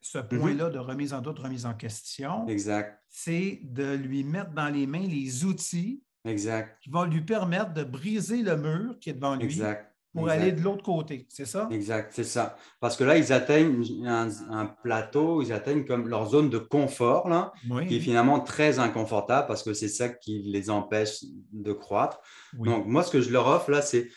ce 0.01 0.19
Mhm. 0.19 0.39
point-là 0.39 0.69
de 0.69 0.79
remise 0.79 1.13
en 1.13 1.21
doute, 1.21 1.39
remise 1.39 1.65
en 1.65 1.73
question, 1.73 2.47
Exact. 2.47 3.01
c'est 3.09 3.59
de 3.63 3.95
lui 3.95 4.23
mettre 4.23 4.51
dans 4.51 4.69
les 4.69 4.85
mains 4.87 5.07
les 5.07 5.45
outils 5.45 6.03
Exact. 6.25 6.77
qui 6.81 6.89
vont 6.89 7.05
lui 7.05 7.21
permettre 7.21 7.73
de 7.73 7.83
briser 7.83 8.41
le 8.43 8.55
mur 8.55 8.99
qui 8.99 9.09
est 9.09 9.13
devant 9.13 9.35
lui 9.35 9.45
Exact. 9.45 9.91
pour 10.13 10.29
exact. 10.29 10.41
aller 10.43 10.51
de 10.51 10.61
l'autre 10.61 10.83
côté. 10.83 11.25
C'est 11.29 11.45
ça? 11.45 11.67
Exact, 11.71 12.11
c'est 12.13 12.23
ça. 12.23 12.55
Parce 12.79 12.95
que 12.95 13.03
là, 13.03 13.17
ils 13.17 13.33
atteignent 13.33 13.83
un, 14.07 14.29
un 14.51 14.65
plateau, 14.67 15.41
ils 15.41 15.51
atteignent 15.51 15.85
comme 15.85 16.07
leur 16.07 16.27
zone 16.29 16.49
de 16.51 16.57
confort, 16.59 17.27
là, 17.27 17.51
qui 17.87 17.97
est 17.97 17.99
finalement 17.99 18.39
très 18.39 18.77
inconfortable 18.79 19.47
parce 19.47 19.61
que 19.63 19.73
c'est 19.73 19.89
ça 19.89 20.07
qui 20.09 20.43
les 20.43 20.69
empêche 20.69 21.23
de 21.51 21.73
croître. 21.73 22.19
oui. 22.59 22.69
Donc, 22.69 22.85
moi, 22.85 23.01
ce 23.03 23.11
que 23.11 23.21
je 23.21 23.31
leur 23.31 23.47
offre, 23.47 23.71
là, 23.71 23.81
c'est 23.81 24.07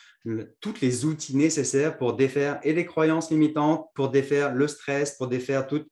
tous 0.60 0.80
les 0.80 1.04
outils 1.04 1.36
nécessaires 1.36 1.96
pour 1.96 2.14
défaire 2.14 2.60
et 2.62 2.72
les 2.72 2.86
croyances 2.86 3.30
limitantes, 3.30 3.86
pour 3.94 4.10
défaire 4.10 4.54
le 4.54 4.68
stress, 4.68 5.16
pour 5.16 5.28
défaire 5.28 5.66
tout, 5.66 5.84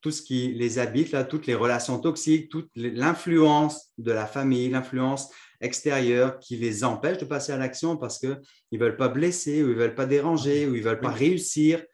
tout 0.00 0.10
ce 0.10 0.22
qui 0.22 0.52
les 0.52 0.78
habite, 0.78 1.12
là, 1.12 1.24
toutes 1.24 1.46
les 1.46 1.54
relations 1.54 1.98
toxiques, 1.98 2.50
toute 2.50 2.70
l'influence 2.74 3.92
de 3.98 4.12
la 4.12 4.26
famille, 4.26 4.68
l'influence 4.68 5.30
extérieure 5.60 6.38
qui 6.38 6.56
les 6.56 6.84
empêche 6.84 7.18
de 7.18 7.26
passer 7.26 7.52
à 7.52 7.58
l'action 7.58 7.96
parce 7.96 8.18
qu'ils 8.18 8.40
ne 8.72 8.78
veulent 8.78 8.96
pas 8.96 9.08
blesser, 9.08 9.62
ou 9.62 9.66
ils 9.66 9.74
ne 9.74 9.80
veulent 9.80 9.94
pas 9.94 10.06
déranger, 10.06 10.66
ou 10.66 10.74
ils 10.74 10.82
ne 10.82 10.88
veulent 10.88 11.00
pas 11.00 11.10
réussir. 11.10 11.84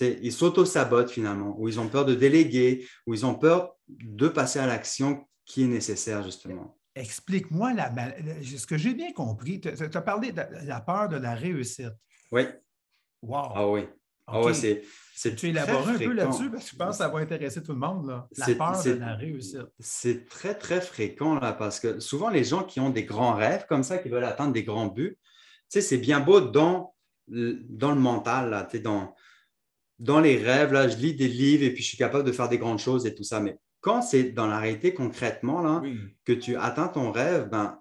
Ils 0.00 0.32
s'auto-sabotent 0.32 1.10
finalement, 1.10 1.56
ou 1.58 1.68
ils 1.68 1.80
ont 1.80 1.88
peur 1.88 2.04
de 2.04 2.14
déléguer, 2.14 2.86
ou 3.06 3.14
ils 3.14 3.26
ont 3.26 3.34
peur 3.34 3.74
de 3.88 4.28
passer 4.28 4.60
à 4.60 4.66
l'action 4.66 5.26
qui 5.44 5.64
est 5.64 5.68
nécessaire 5.68 6.22
justement. 6.22 6.77
Explique-moi 6.98 7.72
la, 7.74 7.92
ce 8.42 8.66
que 8.66 8.76
j'ai 8.76 8.94
bien 8.94 9.12
compris. 9.12 9.60
Tu 9.60 9.68
as 9.68 10.02
parlé 10.02 10.32
de 10.32 10.42
la 10.64 10.80
peur 10.80 11.08
de 11.08 11.16
la 11.16 11.34
réussite. 11.34 11.92
Oui, 12.32 12.42
Wow! 13.22 13.52
ah 13.54 13.68
oui. 13.68 13.82
Ah 14.26 14.40
OK. 14.40 14.46
ouais, 14.46 14.54
c'est, 14.54 14.82
Tu 15.30 15.34
très 15.36 15.48
élabores 15.48 15.88
un 15.88 15.96
peu 15.98 16.12
là-dessus 16.12 16.50
parce 16.50 16.64
que 16.66 16.70
je 16.72 16.76
pense 16.76 16.90
que 16.90 16.96
ça 16.96 17.08
va 17.08 17.18
intéresser 17.20 17.62
tout 17.62 17.72
le 17.72 17.78
monde. 17.78 18.06
Là. 18.08 18.28
La 18.36 18.46
peur 18.54 18.82
de 18.84 18.90
la 18.92 19.14
réussite. 19.14 19.62
C'est 19.80 20.28
très, 20.28 20.54
très 20.54 20.80
fréquent 20.82 21.34
là, 21.38 21.52
parce 21.52 21.80
que 21.80 21.98
souvent, 21.98 22.28
les 22.28 22.44
gens 22.44 22.62
qui 22.64 22.78
ont 22.78 22.90
des 22.90 23.04
grands 23.04 23.34
rêves 23.34 23.64
comme 23.68 23.82
ça, 23.82 23.96
qui 23.98 24.08
veulent 24.10 24.24
atteindre 24.24 24.52
des 24.52 24.64
grands 24.64 24.86
buts, 24.88 25.16
sais, 25.68 25.80
c'est 25.80 25.96
bien 25.98 26.20
beau 26.20 26.40
dans, 26.40 26.94
le- 27.28 27.58
dans 27.68 27.90
le 27.92 28.00
mental, 28.00 28.50
là, 28.50 28.64
tu 28.64 28.76
sais, 28.76 28.82
dans, 28.82 29.14
dans 29.98 30.20
les 30.20 30.36
rêves, 30.36 30.72
là, 30.72 30.88
je 30.88 30.96
lis 30.98 31.14
des 31.14 31.28
livres 31.28 31.64
et 31.64 31.72
puis 31.72 31.82
je 31.82 31.88
suis 31.88 31.98
capable 31.98 32.24
de 32.24 32.32
faire 32.32 32.48
des 32.50 32.58
grandes 32.58 32.78
choses 32.78 33.06
et 33.06 33.14
tout 33.14 33.24
ça. 33.24 33.40
Mais 33.40 33.58
quand 33.80 34.02
c'est 34.02 34.24
dans 34.32 34.46
la 34.46 34.58
réalité, 34.58 34.92
concrètement, 34.94 35.60
là, 35.62 35.80
Oui. 35.82 35.98
que 36.24 36.32
tu 36.32 36.56
atteins 36.56 36.88
ton 36.88 37.10
rêve, 37.12 37.48
ben, 37.48 37.78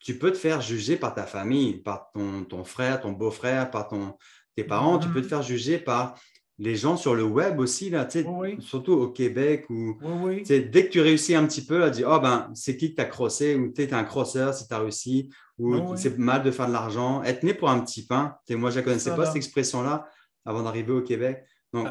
tu 0.00 0.18
peux 0.18 0.30
te 0.30 0.36
faire 0.36 0.60
juger 0.60 0.96
par 0.96 1.14
ta 1.14 1.24
famille, 1.24 1.78
par 1.78 2.10
ton, 2.12 2.44
ton 2.44 2.62
frère, 2.64 3.00
ton 3.00 3.12
beau-frère, 3.12 3.70
par 3.70 3.88
ton, 3.88 4.16
tes 4.54 4.64
parents. 4.64 4.98
Tu 4.98 5.08
peux 5.08 5.20
te 5.20 5.24
Mhm. 5.24 5.30
faire 5.30 5.42
juger 5.42 5.78
par 5.78 6.14
les 6.58 6.76
gens 6.76 6.96
sur 6.96 7.14
le 7.14 7.24
web 7.24 7.58
aussi, 7.58 7.90
là, 7.90 8.04
tu 8.04 8.22
Oui, 8.28 8.56
surtout 8.60 8.92
au 8.92 9.08
Québec 9.08 9.64
Oui, 9.68 10.38
tu 10.40 10.44
sais, 10.44 10.60
dès 10.60 10.86
que 10.86 10.92
tu 10.92 11.00
réussis 11.00 11.34
un 11.34 11.46
petit 11.46 11.64
peu 11.64 11.82
à 11.82 11.90
dire, 11.90 12.08
oh 12.12 12.20
ben, 12.20 12.50
c'est 12.54 12.76
qui 12.76 12.90
que 12.90 12.96
tu 12.96 13.00
as 13.02 13.06
crossé 13.06 13.56
ou 13.56 13.72
tu 13.72 13.82
es 13.82 13.92
un 13.94 14.04
crosseur 14.04 14.52
si 14.54 14.68
tu 14.68 14.74
as 14.74 14.78
réussi 14.78 15.30
ou 15.58 15.96
c'est 15.96 16.16
mal 16.18 16.42
de 16.42 16.50
faire 16.50 16.68
de 16.68 16.72
l'argent. 16.72 17.22
Être 17.24 17.42
né 17.42 17.54
pour 17.54 17.70
un 17.70 17.80
petit 17.80 18.06
pain, 18.06 18.36
tu 18.46 18.54
moi 18.56 18.70
je 18.70 18.80
ne 18.80 18.84
connaissais 18.84 19.10
pas 19.10 19.18
là. 19.18 19.26
cette 19.26 19.36
expression-là 19.36 20.06
avant 20.44 20.62
d'arriver 20.62 20.92
au 20.92 21.02
Québec. 21.02 21.44
Donc, 21.74 21.88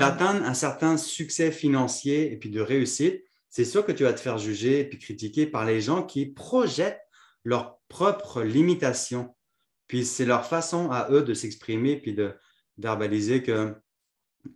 d'atteindre 0.00 0.44
un 0.44 0.54
certain 0.54 0.96
succès 0.96 1.50
financier 1.52 2.32
et 2.32 2.36
puis 2.36 2.50
de 2.50 2.60
réussite, 2.60 3.22
c'est 3.50 3.64
sûr 3.64 3.84
que 3.84 3.92
tu 3.92 4.02
vas 4.04 4.12
te 4.12 4.20
faire 4.20 4.38
juger 4.38 4.80
et 4.80 4.84
puis 4.88 4.98
critiquer 4.98 5.46
par 5.46 5.64
les 5.64 5.80
gens 5.80 6.02
qui 6.02 6.26
projettent 6.26 7.00
leurs 7.44 7.78
propres 7.88 8.42
limitations. 8.42 9.34
Puis 9.86 10.04
c'est 10.04 10.24
leur 10.26 10.44
façon 10.46 10.90
à 10.90 11.08
eux 11.10 11.22
de 11.22 11.32
s'exprimer 11.34 11.96
puis 11.96 12.12
de 12.14 12.34
verbaliser 12.78 13.42
que 13.42 13.74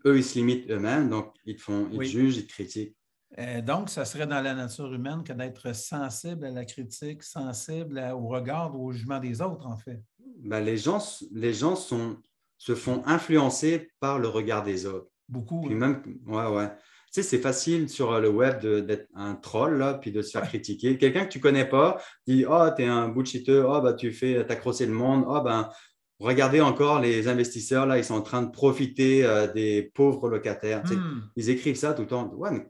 eux, 0.06 0.16
ils 0.18 0.24
se 0.24 0.38
limitent 0.38 0.70
eux-mêmes, 0.70 1.08
donc 1.08 1.34
ils 1.44 1.56
te 1.56 1.62
font, 1.62 1.88
ils 1.92 1.98
te 1.98 2.04
jugent, 2.04 2.36
ils 2.38 2.46
te 2.46 2.52
critiquent. 2.52 2.96
Euh, 3.38 3.60
donc, 3.62 3.90
ça 3.90 4.04
serait 4.04 4.26
dans 4.26 4.40
la 4.40 4.54
nature 4.54 4.92
humaine 4.92 5.22
que 5.22 5.32
d'être 5.32 5.72
sensible 5.74 6.46
à 6.46 6.50
la 6.50 6.64
critique, 6.64 7.22
sensible 7.22 7.98
à- 7.98 8.16
au 8.16 8.26
regard 8.26 8.74
ou 8.76 8.88
au 8.88 8.92
jugement 8.92 9.20
des 9.20 9.40
autres, 9.40 9.66
en 9.66 9.76
fait. 9.76 10.02
Ben, 10.38 10.60
les 10.60 10.76
gens, 10.76 11.00
les 11.32 11.52
gens 11.54 11.76
sont, 11.76 12.18
se 12.60 12.74
font 12.74 13.02
influencer 13.06 13.90
par 14.00 14.18
le 14.18 14.28
regard 14.28 14.62
des 14.62 14.84
autres. 14.84 15.08
Beaucoup. 15.30 15.62
Puis 15.62 15.74
même, 15.74 16.02
ouais, 16.26 16.46
ouais. 16.46 16.68
Tu 16.68 17.14
sais, 17.14 17.22
c'est 17.22 17.38
facile 17.38 17.88
sur 17.88 18.12
euh, 18.12 18.20
le 18.20 18.28
web 18.28 18.60
d'être 18.60 19.08
un 19.14 19.34
troll, 19.34 19.78
là, 19.78 19.94
puis 19.94 20.12
de 20.12 20.20
se 20.20 20.30
faire 20.30 20.46
critiquer. 20.46 20.98
Quelqu'un 20.98 21.24
que 21.24 21.32
tu 21.32 21.40
connais 21.40 21.64
pas 21.64 22.00
dit 22.26 22.44
Oh, 22.46 22.68
tu 22.76 22.82
es 22.82 22.86
un 22.86 23.08
bullshitter, 23.08 23.64
oh, 23.66 23.80
bah, 23.80 23.94
tu 23.94 24.12
fais 24.12 24.44
t'accrocher 24.46 24.84
le 24.84 24.92
monde, 24.92 25.24
oh, 25.26 25.40
ben, 25.40 25.70
regardez 26.18 26.60
encore 26.60 27.00
les 27.00 27.28
investisseurs, 27.28 27.86
là, 27.86 27.96
ils 27.96 28.04
sont 28.04 28.14
en 28.14 28.20
train 28.22 28.42
de 28.42 28.50
profiter 28.50 29.24
euh, 29.24 29.50
des 29.50 29.90
pauvres 29.94 30.28
locataires. 30.28 30.82
Tu 30.82 30.90
sais, 30.90 30.96
Hmm. 30.96 31.30
Ils 31.36 31.48
écrivent 31.48 31.76
ça 31.76 31.94
tout 31.94 32.02
le 32.02 32.08
temps. 32.08 32.28
Ouais, 32.34 32.50
mais 32.50 32.66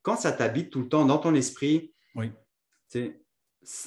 quand 0.00 0.16
ça 0.16 0.32
t'habite 0.32 0.70
tout 0.70 0.80
le 0.80 0.88
temps 0.88 1.04
dans 1.04 1.18
ton 1.18 1.34
esprit, 1.34 1.92
Oui. 2.14 2.30
tu 2.90 2.98
sais, 3.00 3.20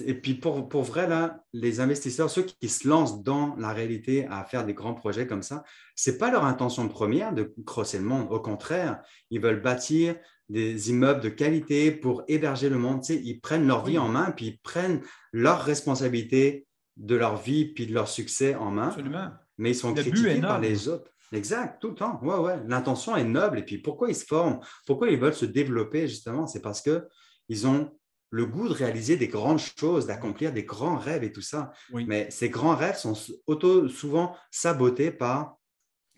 et 0.05 0.13
puis 0.13 0.33
pour, 0.33 0.69
pour 0.69 0.83
vrai, 0.83 1.07
là, 1.07 1.43
les 1.53 1.79
investisseurs, 1.79 2.29
ceux 2.29 2.43
qui 2.43 2.69
se 2.69 2.87
lancent 2.87 3.23
dans 3.23 3.55
la 3.57 3.73
réalité 3.73 4.27
à 4.29 4.43
faire 4.43 4.65
des 4.65 4.73
grands 4.73 4.93
projets 4.93 5.27
comme 5.27 5.43
ça, 5.43 5.63
ce 5.95 6.11
n'est 6.11 6.17
pas 6.17 6.31
leur 6.31 6.45
intention 6.45 6.87
première 6.87 7.33
de 7.33 7.53
crosser 7.65 7.97
le 7.97 8.03
monde. 8.05 8.27
Au 8.31 8.39
contraire, 8.39 9.01
ils 9.29 9.41
veulent 9.41 9.61
bâtir 9.61 10.15
des 10.49 10.89
immeubles 10.89 11.21
de 11.21 11.29
qualité 11.29 11.91
pour 11.91 12.23
héberger 12.27 12.69
le 12.69 12.77
monde. 12.77 13.01
Tu 13.01 13.13
sais, 13.13 13.21
ils 13.23 13.39
prennent 13.39 13.67
leur 13.67 13.85
vie 13.85 13.97
en 13.97 14.07
main, 14.07 14.31
puis 14.31 14.47
ils 14.47 14.59
prennent 14.59 15.01
leur 15.31 15.63
responsabilité 15.63 16.65
de 16.95 17.15
leur 17.15 17.37
vie, 17.37 17.65
puis 17.65 17.85
de 17.85 17.93
leur 17.93 18.07
succès 18.07 18.55
en 18.55 18.71
main, 18.71 18.87
Absolument. 18.87 19.29
mais 19.57 19.71
ils 19.71 19.75
sont 19.75 19.93
Le 19.93 20.01
critiqués 20.01 20.41
par 20.41 20.59
les 20.59 20.87
autres. 20.87 21.11
Exact, 21.33 21.81
tout 21.81 21.89
le 21.89 21.95
temps. 21.95 22.19
Ouais, 22.23 22.37
ouais. 22.37 22.59
L'intention 22.67 23.15
est 23.17 23.25
noble. 23.25 23.59
Et 23.59 23.63
puis 23.63 23.79
pourquoi 23.79 24.09
ils 24.09 24.15
se 24.15 24.25
forment? 24.25 24.59
Pourquoi 24.85 25.09
ils 25.09 25.19
veulent 25.19 25.33
se 25.33 25.45
développer, 25.45 26.07
justement? 26.07 26.47
C'est 26.47 26.61
parce 26.61 26.81
qu'ils 26.81 27.67
ont 27.67 27.91
le 28.29 28.45
goût 28.45 28.67
de 28.67 28.73
réaliser 28.73 29.15
des 29.17 29.27
grandes 29.29 29.59
choses, 29.59 30.05
d'accomplir 30.07 30.51
des 30.51 30.63
grands 30.63 30.97
rêves 30.97 31.23
et 31.23 31.31
tout 31.31 31.41
ça. 31.41 31.71
Oui. 31.91 32.05
Mais 32.07 32.29
ces 32.31 32.49
grands 32.49 32.75
rêves 32.75 32.97
sont 32.97 33.13
auto, 33.47 33.87
souvent 33.87 34.35
sabotés 34.51 35.11
par 35.11 35.57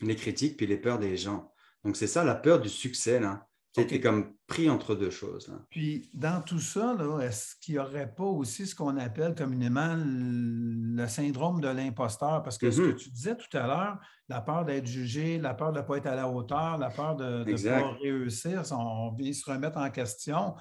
les 0.01 0.15
critiques 0.15 0.57
puis 0.57 0.65
les 0.67 0.77
peurs 0.77 0.97
des 0.99 1.17
gens. 1.17 1.51
Donc, 1.83 1.95
c'est 1.97 2.07
ça 2.07 2.23
la 2.23 2.35
peur 2.35 2.59
du 2.59 2.69
succès. 2.69 3.19
Là. 3.19 3.45
Tu 3.75 3.81
Ok. 3.81 3.91
es 3.91 3.99
comme 4.01 4.33
pris 4.47 4.67
entre 4.69 4.95
deux 4.95 5.11
choses. 5.11 5.47
Là. 5.47 5.59
Puis, 5.69 6.09
dans 6.15 6.41
tout 6.41 6.59
ça, 6.59 6.95
est-ce 7.21 7.55
qu'il 7.61 7.75
n'y 7.75 7.79
aurait 7.79 8.11
pas 8.11 8.23
aussi 8.23 8.65
ce 8.65 8.73
qu'on 8.73 8.97
appelle 8.97 9.35
communément 9.35 9.95
le 9.95 11.07
syndrome 11.07 11.61
de 11.61 11.67
l'imposteur? 11.67 12.41
Parce 12.41 12.57
que 12.57 12.71
ce 12.71 12.81
que 12.81 12.87
Mhm. 12.87 12.95
tu 12.95 13.09
disais 13.11 13.35
tout 13.37 13.55
à 13.57 13.67
l'heure, 13.67 13.99
la 14.27 14.41
peur 14.41 14.65
d'être 14.65 14.87
jugé, 14.87 15.37
la 15.37 15.53
peur 15.53 15.71
de 15.71 15.79
ne 15.79 15.85
pas 15.85 15.97
être 15.97 16.07
à 16.07 16.15
la 16.15 16.27
hauteur, 16.27 16.77
la 16.77 16.89
peur 16.89 17.15
de 17.15 17.43
ne 17.45 17.69
pas 17.69 17.91
réussir, 18.01 18.65
si 18.65 18.73
on 18.73 19.13
vient 19.13 19.33
se 19.33 19.49
remettre 19.49 19.77
en 19.77 19.89
question. 19.91 20.55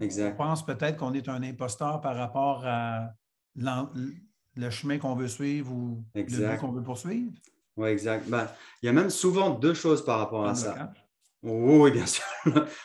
Exact. 0.00 0.34
On 0.34 0.36
pense 0.44 0.64
peut-être 0.64 0.96
qu'on 0.96 1.14
est 1.14 1.28
un 1.28 1.42
imposteur 1.42 2.00
par 2.00 2.16
rapport 2.16 2.62
à 2.66 3.10
le 3.56 4.70
chemin 4.70 4.98
qu'on 4.98 5.14
veut 5.14 5.28
suivre 5.28 5.72
ou 5.72 6.04
le 6.14 6.22
but 6.22 6.58
qu'on 6.58 6.72
veut 6.72 6.82
poursuivre. 6.82 7.32
Oui, 7.76 7.88
exact. 7.88 8.28
Ben, 8.28 8.48
il 8.82 8.86
y 8.86 8.88
a 8.88 8.92
même 8.92 9.10
souvent 9.10 9.50
deux 9.50 9.74
choses 9.74 10.04
par 10.04 10.18
rapport 10.18 10.46
à 10.46 10.54
ça. 10.54 10.72
blocage. 10.74 11.06
Oui, 11.42 11.90
bien 11.90 12.06
sûr. 12.06 12.24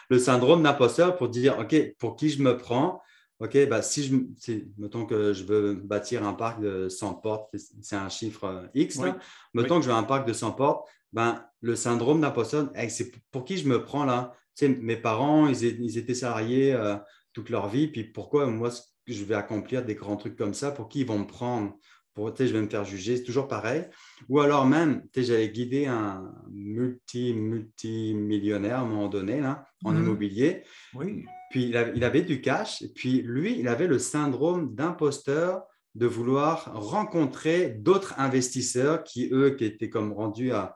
Le 0.10 0.20
syndrome 0.20 0.64
d'imposteur 0.64 1.16
pour 1.16 1.30
dire, 1.30 1.58
OK, 1.60 1.76
pour 1.98 2.16
qui 2.16 2.30
je 2.30 2.42
me 2.42 2.58
prends? 2.58 3.02
OK, 3.40 3.58
bah, 3.70 3.82
si 3.82 4.04
je, 4.04 4.16
si- 4.38 4.74
mettons 4.78 5.06
que 5.06 5.32
je 5.32 5.46
veux 5.46 5.76
bâtir 5.76 6.26
un 6.28 6.34
parc 6.34 6.60
de 6.60 6.90
100 6.90 7.14
portes, 7.14 7.56
c'est 7.82 7.96
un 7.96 8.10
chiffre 8.10 8.44
euh, 8.44 8.68
X, 8.74 8.98
là. 8.98 9.18
Mettons 9.54 9.76
Oui. 9.76 9.80
que 9.80 9.86
je 9.86 9.92
veux 9.92 9.96
un 9.96 10.04
parc 10.04 10.28
de 10.28 10.34
100 10.34 10.52
portes, 10.52 10.90
ben, 11.14 11.46
le 11.62 11.76
syndrome 11.78 12.20
d'imposteur, 12.20 12.70
hey, 12.76 12.90
c'est 12.90 13.12
pour 13.32 13.46
qui 13.46 13.58
je 13.58 13.68
me 13.68 13.82
prends 13.84 14.04
là? 14.04 14.34
Sais, 14.60 14.68
mes 14.70 14.98
parents, 14.98 15.48
ils, 15.48 15.98
étaient 15.98 16.14
salariés 16.14 16.74
euh, 16.74 16.96
toute 17.34 17.50
leur 17.50 17.70
vie, 17.70 17.88
puis 17.88 18.04
pourquoi 18.04 18.46
moi, 18.48 18.70
je 19.08 19.24
vais 19.24 19.36
accomplir 19.36 19.86
des 19.86 19.96
grands 19.96 20.18
trucs 20.18 20.36
comme 20.36 20.54
ça? 20.54 20.72
Pour 20.72 20.90
qui 20.90 21.02
ils 21.02 21.06
vont 21.08 21.20
me 21.20 21.28
prendre? 21.28 21.78
Pour, 22.14 22.36
je 22.36 22.44
vais 22.44 22.62
me 22.62 22.68
faire 22.68 22.84
juger, 22.84 23.16
c'est 23.16 23.24
toujours 23.24 23.48
pareil. 23.48 23.86
Ou 24.28 24.42
alors 24.42 24.66
même, 24.66 25.04
tu 25.14 25.22
sais, 25.22 25.28
j'avais 25.28 25.50
guidé 25.50 25.86
un 25.86 26.30
multi, 26.52 27.34
multimillionnaire 27.34 28.80
à 28.80 28.82
un 28.82 28.86
moment 28.86 29.08
donné, 29.08 29.40
là, 29.40 29.66
en 29.86 29.94
Mhm. 29.94 30.00
immobilier. 30.04 30.64
Oui. 30.94 31.24
Puis 31.52 31.66
il 31.70 31.78
avait, 31.78 31.94
il 31.96 32.04
avait 32.04 32.22
du 32.22 32.42
cash, 32.42 32.82
et 32.82 32.90
puis 32.90 33.22
lui, 33.22 33.58
il 33.60 33.68
avait 33.68 33.88
le 33.88 34.00
syndrome 34.00 34.76
d'imposteur 34.76 35.64
de 35.96 36.06
vouloir 36.06 36.72
rencontrer 36.74 37.70
d'autres 37.70 38.14
investisseurs 38.18 39.04
qui, 39.04 39.30
eux, 39.32 39.52
qui 39.52 39.66
étaient 39.66 39.90
comme 39.90 40.12
rendus 40.12 40.52
à, 40.52 40.76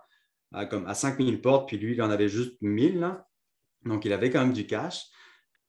à, 0.54 0.66
comme 0.66 0.86
à 0.88 0.94
5000 0.94 1.42
portes, 1.42 1.68
puis 1.68 1.78
lui, 1.78 1.94
il 1.94 2.02
en 2.02 2.10
avait 2.10 2.30
juste 2.30 2.56
1000. 2.62 3.00
là. 3.02 3.25
Donc, 3.86 4.06
il 4.06 4.13
avait 4.13 4.30
quand 4.30 4.42
même 4.42 4.54
du 4.54 4.66
cash. 4.66 5.06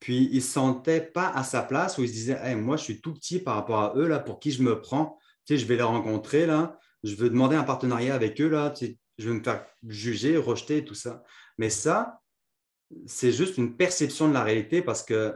Puis, 0.00 0.28
il 0.30 0.36
ne 0.36 0.40
se 0.40 0.52
sentait 0.52 1.00
pas 1.00 1.30
à 1.30 1.44
sa 1.44 1.62
place 1.62 1.98
où 1.98 2.02
il 2.02 2.08
se 2.08 2.12
disait 2.12 2.54
Moi, 2.56 2.76
je 2.76 2.84
suis 2.84 3.00
tout 3.00 3.14
petit 3.14 3.38
par 3.38 3.54
rapport 3.56 3.80
à 3.80 3.92
eux, 3.96 4.06
là, 4.06 4.18
pour 4.18 4.38
qui 4.38 4.50
je 4.50 4.62
me 4.62 4.80
prends 4.80 5.18
Tu 5.46 5.54
sais, 5.54 5.62
je 5.62 5.66
vais 5.66 5.76
les 5.76 5.82
rencontrer, 5.82 6.46
là. 6.46 6.78
Je 7.02 7.14
veux 7.16 7.30
demander 7.30 7.56
un 7.56 7.64
partenariat 7.64 8.14
avec 8.14 8.40
eux, 8.40 8.48
là. 8.48 8.72
Je 9.18 9.28
vais 9.28 9.34
me 9.34 9.42
faire 9.42 9.64
juger, 9.86 10.36
rejeter, 10.36 10.84
tout 10.84 10.94
ça. 10.94 11.22
Mais 11.58 11.70
ça, 11.70 12.20
c'est 13.06 13.32
juste 13.32 13.58
une 13.58 13.76
perception 13.76 14.28
de 14.28 14.34
la 14.34 14.42
réalité 14.42 14.82
parce 14.82 15.02
que 15.02 15.34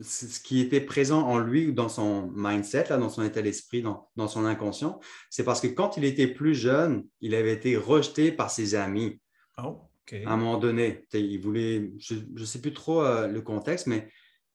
ce 0.00 0.40
qui 0.40 0.60
était 0.60 0.80
présent 0.80 1.22
en 1.22 1.38
lui 1.38 1.68
ou 1.68 1.72
dans 1.72 1.88
son 1.88 2.30
mindset, 2.34 2.86
là, 2.90 2.96
dans 2.96 3.08
son 3.08 3.22
état 3.22 3.42
d'esprit, 3.42 3.82
dans, 3.82 4.08
dans 4.16 4.28
son 4.28 4.44
inconscient, 4.44 5.00
c'est 5.30 5.44
parce 5.44 5.60
que 5.60 5.68
quand 5.68 5.96
il 5.96 6.04
était 6.04 6.26
plus 6.26 6.54
jeune, 6.54 7.06
il 7.20 7.34
avait 7.34 7.52
été 7.52 7.76
rejeté 7.76 8.32
par 8.32 8.50
ses 8.50 8.74
amis 8.74 9.20
Oh, 9.58 9.82
À 10.12 10.32
un 10.32 10.36
moment 10.36 10.58
donné. 10.58 11.06
Il 11.12 11.40
voulait, 11.40 11.92
je 11.98 12.14
ne 12.14 12.44
sais 12.44 12.60
plus 12.60 12.72
trop 12.72 13.02
euh, 13.02 13.28
le 13.28 13.40
contexte, 13.40 13.86
mais 13.86 14.08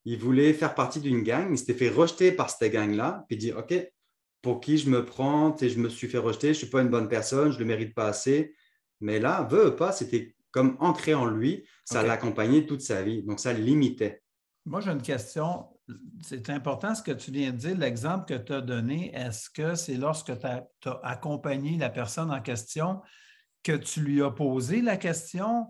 il 0.06 0.18
voulait 0.18 0.54
faire 0.54 0.76
partie 0.76 1.00
d'une 1.00 1.24
gang. 1.24 1.48
Il 1.52 1.58
s'était 1.58 1.74
fait 1.74 1.90
rejeter 1.90 2.32
par 2.32 2.50
cette 2.50 2.72
gang-là, 2.72 3.26
puis 3.28 3.38
il 3.38 3.40
dit 3.40 3.52
OK, 3.54 3.74
pour 4.42 4.60
qui 4.60 4.78
je 4.78 4.90
me 4.90 5.04
prends 5.04 5.56
Je 5.60 5.80
me 5.80 5.90
suis 5.90 6.08
fait 6.08 6.18
rejeter, 6.18 6.48
je 6.48 6.52
ne 6.52 6.66
suis 6.66 6.68
pas 6.68 6.82
une 6.82 6.90
bonne 6.90 7.10
personne, 7.10 7.52
je 7.52 7.56
ne 7.56 7.64
le 7.64 7.66
mérite 7.66 7.96
pas 7.96 8.08
assez. 8.08 8.56
Mais 9.02 9.20
là, 9.20 9.48
veut 9.50 9.70
ou 9.70 9.76
pas, 9.76 9.92
c'était 9.92 10.36
comme 10.52 10.78
ancré 10.80 11.14
en 11.14 11.26
lui, 11.26 11.68
ça 11.86 12.04
l'accompagnait 12.04 12.66
toute 12.66 12.82
sa 12.82 13.04
vie. 13.04 13.24
Donc, 13.24 13.40
ça 13.40 13.54
le 13.54 13.60
limitait. 13.60 14.24
Moi, 14.66 14.82
j'ai 14.82 14.92
une 14.92 15.02
question. 15.02 15.68
C'est 16.22 16.50
important 16.50 16.96
ce 16.96 17.02
que 17.02 17.12
tu 17.12 17.32
viens 17.32 17.52
de 17.52 17.58
dire, 17.58 17.78
l'exemple 17.78 18.26
que 18.26 18.38
tu 18.38 18.54
as 18.54 18.62
donné. 18.62 19.14
Est-ce 19.16 19.50
que 19.50 19.76
c'est 19.76 19.96
lorsque 19.96 20.38
tu 20.38 20.46
as, 20.46 20.68
accompagné 21.04 21.78
la 21.78 21.90
personne 21.90 22.32
en 22.32 22.42
question 22.42 23.02
que 23.68 23.76
tu 23.76 24.00
lui 24.02 24.24
as 24.24 24.32
posé 24.32 24.82
la 24.82 24.96
question? 24.96 25.68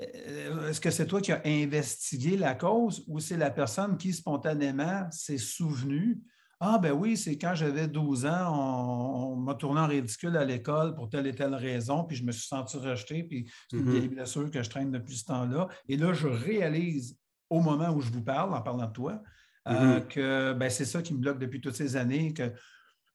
Euh, 0.00 0.68
Est-ce 0.70 0.80
que 0.80 0.90
c'est 0.90 1.06
toi 1.06 1.20
qui 1.20 1.32
as 1.32 1.42
investigué 1.44 2.36
la 2.38 2.54
cause 2.54 3.04
ou 3.06 3.20
c'est 3.20 3.36
la 3.36 3.50
personne 3.50 3.98
qui 3.98 4.14
spontanément 4.14 5.10
s'est 5.10 5.36
souvenue? 5.36 6.22
Ah, 6.60 6.78
ben 6.78 6.92
oui, 6.92 7.16
c'est 7.16 7.36
quand 7.36 7.54
j'avais 7.54 7.86
12 7.86 8.24
ans, 8.24 8.52
on, 8.52 9.32
on 9.32 9.36
m'a 9.36 9.54
tourné 9.54 9.80
en 9.80 9.86
ridicule 9.86 10.36
à 10.38 10.44
l'école 10.44 10.94
pour 10.94 11.08
telle 11.10 11.26
et 11.26 11.34
telle 11.34 11.54
raison, 11.54 12.04
puis 12.04 12.16
je 12.16 12.24
me 12.24 12.32
suis 12.32 12.46
senti 12.48 12.78
rejeté, 12.78 13.22
puis 13.24 13.48
c'est 13.68 13.76
une 13.76 13.84
Mhm. 13.84 13.92
vieille 13.92 14.08
blessure 14.08 14.50
que 14.50 14.62
je 14.62 14.70
traîne 14.70 14.90
depuis 14.90 15.16
ce 15.16 15.26
temps-là. 15.26 15.68
Et 15.88 15.96
là, 15.96 16.12
je 16.14 16.26
réalise 16.28 17.16
au 17.50 17.60
moment 17.60 17.90
où 17.90 18.00
je 18.00 18.10
vous 18.10 18.24
parle, 18.24 18.54
en 18.54 18.62
parlant 18.62 18.86
de 18.86 18.92
toi, 18.92 19.22
euh, 19.68 20.00
Mhm. 20.00 20.08
que 20.08 20.52
ben, 20.54 20.70
c'est 20.70 20.84
ça 20.86 21.02
qui 21.02 21.12
me 21.14 21.18
bloque 21.20 21.38
depuis 21.38 21.60
toutes 21.60 21.76
ces 21.76 21.94
années, 21.96 22.32
que 22.32 22.50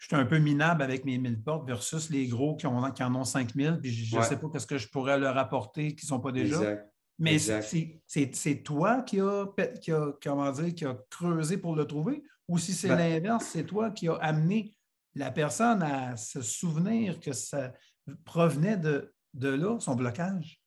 je 0.04 0.08
suis 0.10 0.16
un 0.18 0.26
peu 0.26 0.38
minable 0.38 0.82
avec 0.84 1.06
mes 1.06 1.18
1000 1.18 1.42
portes 1.42 1.66
versus 1.66 2.10
les 2.10 2.28
gros 2.28 2.58
qui, 2.58 2.68
ont, 2.68 2.92
qui 2.92 3.02
en 3.04 3.16
ont 3.16 3.24
5000, 3.24 3.80
puis 3.82 3.90
je 3.90 4.14
ne 4.14 4.20
Ouais. 4.20 4.28
sais 4.28 4.36
pas 4.36 4.50
qu'est-ce 4.52 4.68
que 4.68 4.78
je 4.78 4.90
pourrais 4.90 5.18
leur 5.18 5.38
apporter 5.38 5.96
qui 5.96 6.06
ne 6.06 6.08
sont 6.10 6.20
pas 6.20 6.34
déjà. 6.34 6.58
Exact. 6.58 6.90
Mais 7.20 7.40
c'est- 7.40 8.64
toi 8.66 9.02
qui 9.04 9.22
a, 9.22 9.46
qui, 9.82 9.94
a, 9.94 10.12
comment 10.22 10.52
dire, 10.52 10.76
qui 10.76 10.84
a 10.84 10.98
creusé 11.10 11.56
pour 11.58 11.74
le 11.78 11.86
trouver? 11.88 12.22
Ou 12.50 12.58
si 12.58 12.74
c'est 12.74 12.90
Ben- 12.90 12.98
l'inverse, 12.98 13.46
c'est 13.54 13.64
toi 13.66 13.92
qui 13.92 14.10
as 14.10 14.16
amené 14.16 14.76
la 15.16 15.32
personne 15.32 15.82
à 15.82 16.18
se 16.18 16.42
souvenir 16.42 17.22
que 17.22 17.32
ça 17.32 17.72
provenait 18.26 18.76
de, 18.76 19.14
de 19.34 19.48
là, 19.48 19.80
son 19.80 19.96
blocage? 19.96 20.60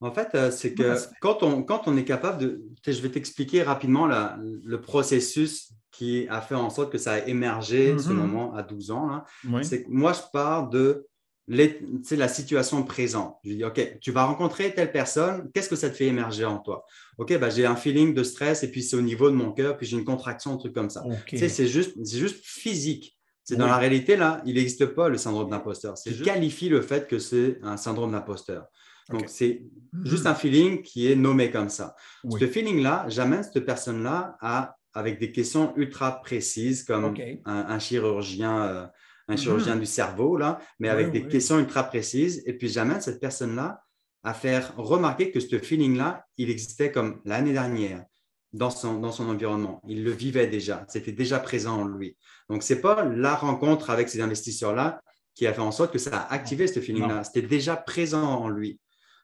En 0.00 0.12
fait, 0.12 0.34
euh, 0.34 0.50
c'est 0.50 0.72
que 0.72 0.96
quand 1.20 1.42
on, 1.42 1.62
quand 1.62 1.82
on 1.88 1.94
est 1.98 2.06
capable 2.06 2.38
de... 2.38 2.62
Je 2.86 3.02
vais 3.02 3.10
t'expliquer 3.10 3.62
rapidement 3.62 4.06
le 4.06 4.80
processus 4.80 5.74
qui 5.90 6.26
a 6.28 6.40
fait 6.40 6.54
en 6.54 6.70
sorte 6.70 6.92
que 6.92 6.98
ça 6.98 7.14
a 7.14 7.18
émergé 7.26 7.98
ce 7.98 8.08
mm-hmm. 8.08 8.12
moment 8.12 8.54
à 8.54 8.62
12 8.62 8.90
ans. 8.90 9.24
C'est 9.62 9.84
que 9.84 9.90
moi, 9.90 10.12
je 10.12 10.20
pars 10.32 10.68
de 10.68 11.06
la 11.48 12.28
situation 12.28 12.82
présente. 12.84 13.36
Je 13.44 13.54
dis, 13.54 13.64
OK, 13.64 13.98
tu 14.00 14.12
vas 14.12 14.24
rencontrer 14.24 14.72
telle 14.72 14.92
personne, 14.92 15.50
qu'est-ce 15.52 15.68
que 15.68 15.76
ça 15.76 15.90
te 15.90 15.96
fait 15.96 16.06
émerger 16.06 16.44
en 16.44 16.58
toi? 16.58 16.84
OK, 17.18 17.36
ben, 17.38 17.50
j'ai 17.50 17.66
un 17.66 17.76
feeling 17.76 18.14
de 18.14 18.22
stress 18.22 18.62
et 18.62 18.70
puis 18.70 18.82
c'est 18.82 18.96
au 18.96 19.02
niveau 19.02 19.30
de 19.30 19.34
mon 19.34 19.52
cœur, 19.52 19.76
puis 19.76 19.86
j'ai 19.86 19.96
une 19.96 20.04
contraction, 20.04 20.54
un 20.54 20.56
truc 20.58 20.74
comme 20.74 20.90
ça. 20.90 21.04
C'est 21.28 21.66
juste, 21.66 21.96
juste 22.06 22.44
physique. 22.44 23.16
C'est 23.42 23.56
dans 23.56 23.66
la 23.66 23.78
réalité, 23.78 24.16
là, 24.16 24.40
il 24.46 24.54
n'existe 24.54 24.86
pas 24.86 25.08
le 25.08 25.18
syndrome 25.18 25.50
d'imposteur. 25.50 25.98
C'est 25.98 26.12
je 26.12 26.22
qualifie 26.22 26.68
le 26.68 26.82
fait 26.82 27.08
que 27.08 27.18
c'est 27.18 27.58
un 27.62 27.76
syndrome 27.76 28.12
d'imposteur. 28.12 28.66
Donc, 29.10 29.24
c'est 29.26 29.64
hmm. 29.92 30.06
juste 30.06 30.26
un 30.26 30.36
feeling 30.36 30.82
qui 30.82 31.10
est 31.10 31.16
nommé 31.16 31.50
comme 31.50 31.68
ça. 31.68 31.96
Ce 32.38 32.46
feeling-là, 32.46 33.06
j'amène 33.08 33.42
cette 33.42 33.64
personne-là 33.66 34.36
avec 34.94 35.18
des 35.18 35.32
questions 35.32 35.72
ultra 35.76 36.20
précises, 36.20 36.84
comme 36.84 37.14
un, 37.44 37.78
chirurgien, 37.78 38.62
euh, 38.64 38.86
un 39.28 39.36
chirurgien 39.36 39.76
hmm. 39.76 39.80
du 39.80 39.86
cerveau, 39.86 40.36
là, 40.36 40.58
mais 40.78 40.88
avec 40.88 41.12
des 41.12 41.26
questions 41.26 41.58
ultra 41.58 41.84
précises. 41.84 42.42
Et 42.46 42.52
puis, 42.52 42.68
j'amène 42.68 43.00
cette 43.00 43.20
personne-là 43.20 43.82
à 44.22 44.34
faire 44.34 44.74
remarquer 44.76 45.30
que 45.30 45.40
ce 45.40 45.58
feeling-là, 45.58 46.24
il 46.36 46.50
existait 46.50 46.92
comme 46.92 47.20
l'année 47.24 47.52
dernière 47.52 48.04
dans 48.52 48.70
son, 48.70 48.98
dans 48.98 49.12
son 49.12 49.28
environnement. 49.28 49.80
Il 49.86 50.04
le 50.04 50.10
vivait 50.10 50.46
déjà. 50.46 50.84
C'était 50.88 51.12
déjà 51.12 51.38
présent 51.38 51.80
en 51.80 51.84
lui. 51.86 52.16
Donc, 52.48 52.62
ce 52.62 52.74
n'est 52.74 52.80
pas 52.80 53.04
la 53.04 53.34
rencontre 53.34 53.90
avec 53.90 54.08
ces 54.08 54.20
investisseurs-là 54.20 55.00
qui 55.34 55.46
a 55.46 55.54
fait 55.54 55.60
en 55.60 55.72
sorte 55.72 55.92
que 55.92 55.98
ça 55.98 56.18
a 56.18 56.32
activé 56.32 56.66
ce 56.66 56.80
feeling-là. 56.80 57.24
C'était 57.24 57.46
déjà 57.46 57.76
présent 57.76 58.24
en 58.24 58.48
lui. 58.48 58.80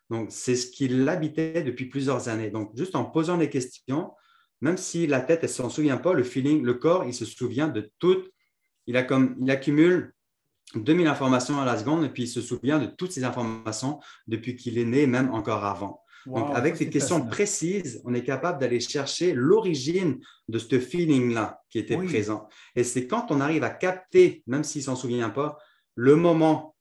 Donc, 0.08 0.28
c'est 0.30 0.54
ce 0.54 0.68
qui 0.70 0.88
l'habitait 0.88 1.62
depuis 1.62 1.86
plusieurs 1.86 2.28
années. 2.28 2.50
Donc, 2.50 2.70
juste 2.76 2.94
en 2.94 3.04
posant 3.04 3.36
des 3.36 3.50
questions, 3.50 4.12
même 4.60 4.76
si 4.76 5.06
la 5.06 5.20
tête, 5.20 5.40
elle 5.42 5.50
ne 5.50 5.54
s'en 5.54 5.70
souvient 5.70 5.96
pas, 5.98 6.12
le 6.12 6.24
feeling, 6.24 6.62
le 6.62 6.74
corps, 6.74 7.04
il 7.04 7.14
se 7.14 7.24
souvient 7.24 7.68
de 7.68 7.90
tout. 7.98 8.22
Il, 8.86 8.96
a 8.96 9.02
comme, 9.02 9.36
il 9.40 9.50
accumule 9.50 10.14
2000 10.74 11.06
informations 11.06 11.60
à 11.60 11.64
la 11.64 11.78
seconde 11.78 12.04
et 12.04 12.08
puis 12.08 12.24
il 12.24 12.28
se 12.28 12.40
souvient 12.40 12.78
de 12.78 12.86
toutes 12.86 13.12
ces 13.12 13.24
informations 13.24 14.00
depuis 14.26 14.56
qu'il 14.56 14.78
est 14.78 14.84
né, 14.84 15.06
même 15.06 15.32
encore 15.32 15.64
avant. 15.64 16.02
Donc, 16.26 16.50
avec 16.56 16.76
des 16.76 16.90
questions 16.90 17.24
précises, 17.24 18.02
on 18.04 18.12
est 18.12 18.24
capable 18.24 18.58
d'aller 18.58 18.80
chercher 18.80 19.32
l'origine 19.32 20.18
de 20.48 20.58
ce 20.58 20.80
feeling-là 20.80 21.62
qui 21.70 21.78
était 21.78 21.96
présent. 21.96 22.48
Et 22.74 22.82
c'est 22.82 23.06
quand 23.06 23.30
on 23.30 23.40
arrive 23.40 23.62
à 23.62 23.70
capter, 23.70 24.42
même 24.48 24.64
s'il 24.64 24.80
ne 24.80 24.86
s'en 24.86 24.96
souvient 24.96 25.30
pas, 25.30 25.56
le 25.94 26.16
moment 26.16 26.74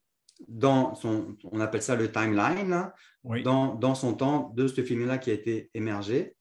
dans 0.48 0.96
son, 0.96 1.38
on 1.52 1.60
appelle 1.60 1.84
ça 1.84 1.96
le 1.96 2.12
timeline, 2.12 2.92
dans, 3.44 3.96
son 3.96 4.14
temps 4.14 4.52
de 4.56 4.68
ce 4.68 4.82
feeling-là 4.82 5.20
qui 5.20 5.30
a 5.30 5.34
été 5.34 5.70
émergé. 5.74 6.36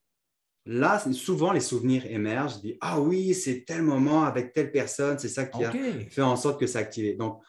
Là, 0.67 1.03
souvent, 1.13 1.53
les 1.53 1.61
souvenirs 1.61 2.07
émergent. 2.07 2.55
Je 2.57 2.61
dis, 2.61 2.79
ah 2.81 3.01
oui, 3.01 3.35
c'est 3.35 3.65
tel 3.65 3.83
moment 3.83 4.25
avec 4.25 4.53
telle 4.53 4.73
personne, 4.73 5.19
c'est 5.19 5.29
ça 5.29 5.45
qui 5.45 5.63
a 5.63 5.71
fait 5.73 6.23
en 6.23 6.37
sorte 6.37 6.59
que 6.59 6.67
ça 6.67 6.79
activé. 6.79 7.15
Donc, 7.15 7.43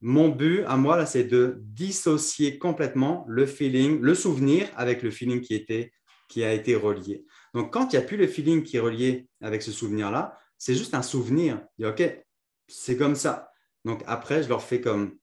mon 0.00 0.28
but 0.28 0.62
à 0.64 0.76
moi, 0.76 0.96
là, 0.96 1.06
c'est 1.06 1.24
de 1.24 1.58
dissocier 1.60 2.58
complètement 2.58 3.24
le 3.28 3.46
feeling, 3.46 4.00
le 4.00 4.14
souvenir 4.14 4.68
avec 4.76 5.02
le 5.02 5.10
feeling 5.10 5.40
qui, 5.40 5.54
était, 5.54 5.92
qui 6.28 6.44
a 6.44 6.52
été 6.52 6.76
relié. 6.76 7.24
Donc, 7.54 7.72
quand 7.72 7.92
il 7.92 7.98
n'y 7.98 8.02
a 8.02 8.06
plus 8.06 8.16
le 8.16 8.26
feeling 8.26 8.62
qui 8.62 8.76
est 8.76 8.80
relié 8.80 9.28
avec 9.42 9.62
ce 9.62 9.72
souvenir-là, 9.72 10.38
c'est 10.58 10.74
juste 10.74 10.94
un 10.94 11.02
souvenir. 11.02 11.60
Je 11.78 11.84
dis, 11.84 11.90
OK, 11.90 12.24
c'est 12.68 12.96
comme 12.96 13.14
ça. 13.14 13.50
Donc, 13.84 14.02
après, 14.06 14.42
je 14.42 14.48
leur 14.48 14.62
fais 14.62 14.80
comme 14.80 15.16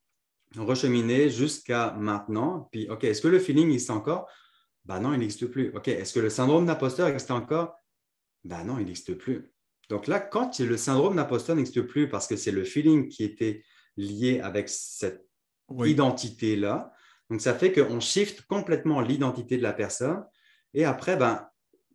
recheminer 0.55 1.29
jusqu'à 1.29 1.95
maintenant. 1.97 2.69
Puis, 2.71 2.87
OK, 2.89 3.03
est-ce 3.03 3.21
que 3.21 3.27
le 3.27 3.39
feeling 3.39 3.69
existe 3.71 3.89
encore? 3.89 4.27
Ben 4.85 4.99
non, 4.99 5.13
il 5.13 5.19
n'existe 5.19 5.47
plus. 5.47 5.73
OK, 5.75 5.87
est-ce 5.87 6.13
que 6.13 6.19
le 6.19 6.29
syndrome 6.29 6.65
d'imposteur 6.65 7.07
existe 7.07 7.31
encore? 7.31 7.75
Ben 8.43 8.63
non, 8.63 8.79
il 8.79 8.85
n'existe 8.85 9.13
plus. 9.15 9.51
Donc 9.89 10.07
là, 10.07 10.19
quand 10.19 10.59
le 10.59 10.77
syndrome 10.77 11.15
d'imposteur 11.15 11.55
n'existe 11.55 11.81
plus 11.83 12.09
parce 12.09 12.27
que 12.27 12.35
c'est 12.35 12.51
le 12.51 12.63
feeling 12.63 13.09
qui 13.09 13.23
était 13.23 13.63
lié 13.97 14.39
avec 14.41 14.69
cette 14.69 15.25
identité-là. 15.69 16.93
Donc, 17.29 17.41
ça 17.41 17.53
fait 17.53 17.71
qu'on 17.71 17.99
shift 17.99 18.41
complètement 18.43 19.01
l'identité 19.01 19.57
de 19.57 19.63
la 19.63 19.73
personne. 19.73 20.25
Et 20.73 20.85
après, 20.85 21.15
ben, 21.15 21.47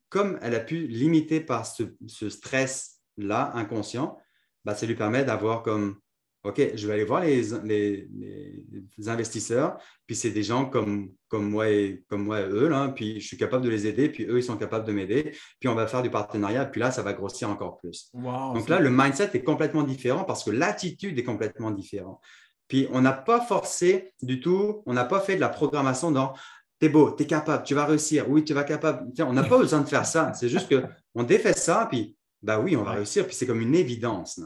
comme 0.09 0.39
elle 0.43 0.55
a 0.55 0.61
pu 0.61 0.87
limiter 0.87 1.41
par 1.41 1.67
ce, 1.67 1.85
stress-là 2.29 3.53
inconscient, 3.55 4.19
ben, 4.65 4.75
ça 4.75 4.87
lui 4.87 4.95
permet 4.95 5.25
d'avoir 5.25 5.62
comme 5.62 6.01
OK, 6.44 6.61
je 6.74 6.87
vais 6.87 6.94
aller 6.94 7.05
voir 7.05 7.20
les, 7.20 7.42
les, 7.64 9.09
investisseurs, 9.09 9.77
puis 10.07 10.14
c'est 10.14 10.31
des 10.31 10.44
gens 10.44 10.66
comme, 10.66 11.11
comme, 11.29 11.51
moi 11.51 11.68
et, 11.68 12.05
comme 12.09 12.22
moi 12.24 12.42
eux, 12.42 12.68
là, 12.68 12.88
puis 12.88 13.20
je 13.20 13.27
suis 13.27 13.37
capable 13.37 13.64
de 13.64 13.68
les 13.68 13.87
aider, 13.87 14.09
puis 14.09 14.24
eux, 14.24 14.38
ils 14.38 14.44
sont 14.44 14.57
capables 14.57 14.87
de 14.87 14.92
m'aider, 14.92 15.33
puis 15.59 15.68
on 15.68 15.74
va 15.74 15.87
faire 15.88 16.03
du 16.03 16.11
partenariat, 16.11 16.64
puis 16.66 16.81
là, 16.81 16.92
ça 16.92 17.03
va 17.03 17.12
grossir 17.12 17.51
encore 17.51 17.79
plus. 17.79 18.11
Donc 18.14 18.68
là, 18.68 18.79
le 18.79 18.90
mindset 18.90 19.31
est 19.35 19.42
complètement 19.42 19.83
différent 19.83 20.24
parce 20.24 20.44
que 20.44 20.51
l'attitude 20.51 21.18
est 21.18 21.24
complètement 21.24 21.72
différente. 21.72 22.20
Puis 22.68 22.87
on 22.92 23.01
n'a 23.01 23.12
pas 23.12 23.40
forcé 23.40 24.12
du 24.22 24.40
tout, 24.40 24.83
on 24.87 24.92
n'a 24.92 25.05
pas 25.05 25.20
fait 25.20 25.37
de 25.37 25.40
la 25.40 25.48
programmation 25.48 26.11
dans 26.11 26.35
T'es 26.81 26.88
beau, 26.88 27.11
t'es 27.11 27.27
capable, 27.27 27.64
tu 27.64 27.74
vas 27.74 27.87
réussir, 27.87 28.31
oui, 28.31 28.44
tu 28.44 28.55
vas 28.55 28.62
capable. 28.62 29.11
on 29.20 29.33
n'a 29.33 29.42
pas 29.42 29.59
besoin 29.59 29.81
de 29.81 29.88
faire 29.88 30.07
ça. 30.07 30.33
C'est 30.35 30.48
juste 30.48 30.72
qu'on 30.72 31.22
défait 31.24 31.53
ça, 31.53 31.88
puis 31.90 32.16
bah 32.40 32.61
oui, 32.61 32.77
on 32.77 32.85
va 32.85 32.92
réussir, 32.92 33.27
puis 33.27 33.35
c'est 33.35 33.46
comme 33.46 33.61
une 33.61 33.74
évidence. 33.74 34.40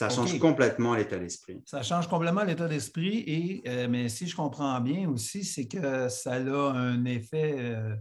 Ça 0.00 0.08
change 0.08 0.38
complètement 0.38 0.94
l'état 0.94 1.18
d'esprit. 1.18 1.60
Ça 1.66 1.82
change 1.82 2.08
complètement 2.08 2.42
l'état 2.42 2.68
d'esprit, 2.68 3.22
et 3.26 3.62
euh, 3.66 3.86
mais 3.86 4.08
si 4.08 4.26
je 4.26 4.34
comprends 4.34 4.80
bien 4.80 5.06
aussi, 5.10 5.44
c'est 5.44 5.66
que 5.66 6.08
ça 6.08 6.32
a 6.32 6.38
un 6.38 7.04
effet 7.04 7.54
euh, 7.58 7.94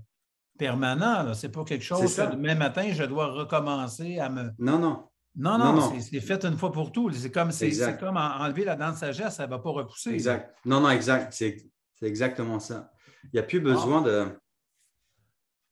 permanent. 0.58 1.34
Ce 1.34 1.46
n'est 1.46 1.52
pas 1.52 1.66
quelque 1.66 1.84
chose 1.84 2.16
que 2.16 2.32
demain 2.32 2.56
matin, 2.56 2.90
je 2.94 3.04
dois 3.04 3.28
recommencer 3.28 4.18
à 4.18 4.30
me. 4.30 4.50
Non, 4.60 4.80
non. 4.80 5.04
Non, 5.36 5.58
non, 5.58 6.00
c'est 6.00 6.22
fait 6.22 6.44
une 6.46 6.58
fois 6.58 6.72
pour 6.72 6.94
tout. 6.94 7.12
C'est 7.12 7.32
comme, 7.32 7.52
comme 8.00 8.18
enlever 8.18 8.64
la 8.64 8.76
dent 8.76 8.92
de 8.92 8.98
sagesse, 8.98 9.36
ça 9.36 9.46
ne 9.46 9.50
va 9.50 9.60
pas 9.60 9.70
repousser. 9.70 10.12
Exact. 10.12 10.56
Non, 10.66 10.80
non, 10.80 10.90
exact. 10.90 11.34
C'est 11.34 11.58
exactement 12.02 12.60
ça. 12.60 12.92
Il 13.26 13.30
n'y 13.34 13.40
a 13.40 13.44
plus 13.44 13.60
besoin 13.60 14.02
de. 14.02 14.26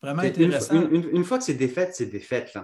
Vraiment 0.02 0.24
intéressant. 0.24 0.76
Une, 0.92 1.24
fois 1.24 1.38
que 1.38 1.46
c'est 1.46 1.54
défaite, 1.54 1.96
c'est 1.96 2.06
défaite. 2.08 2.58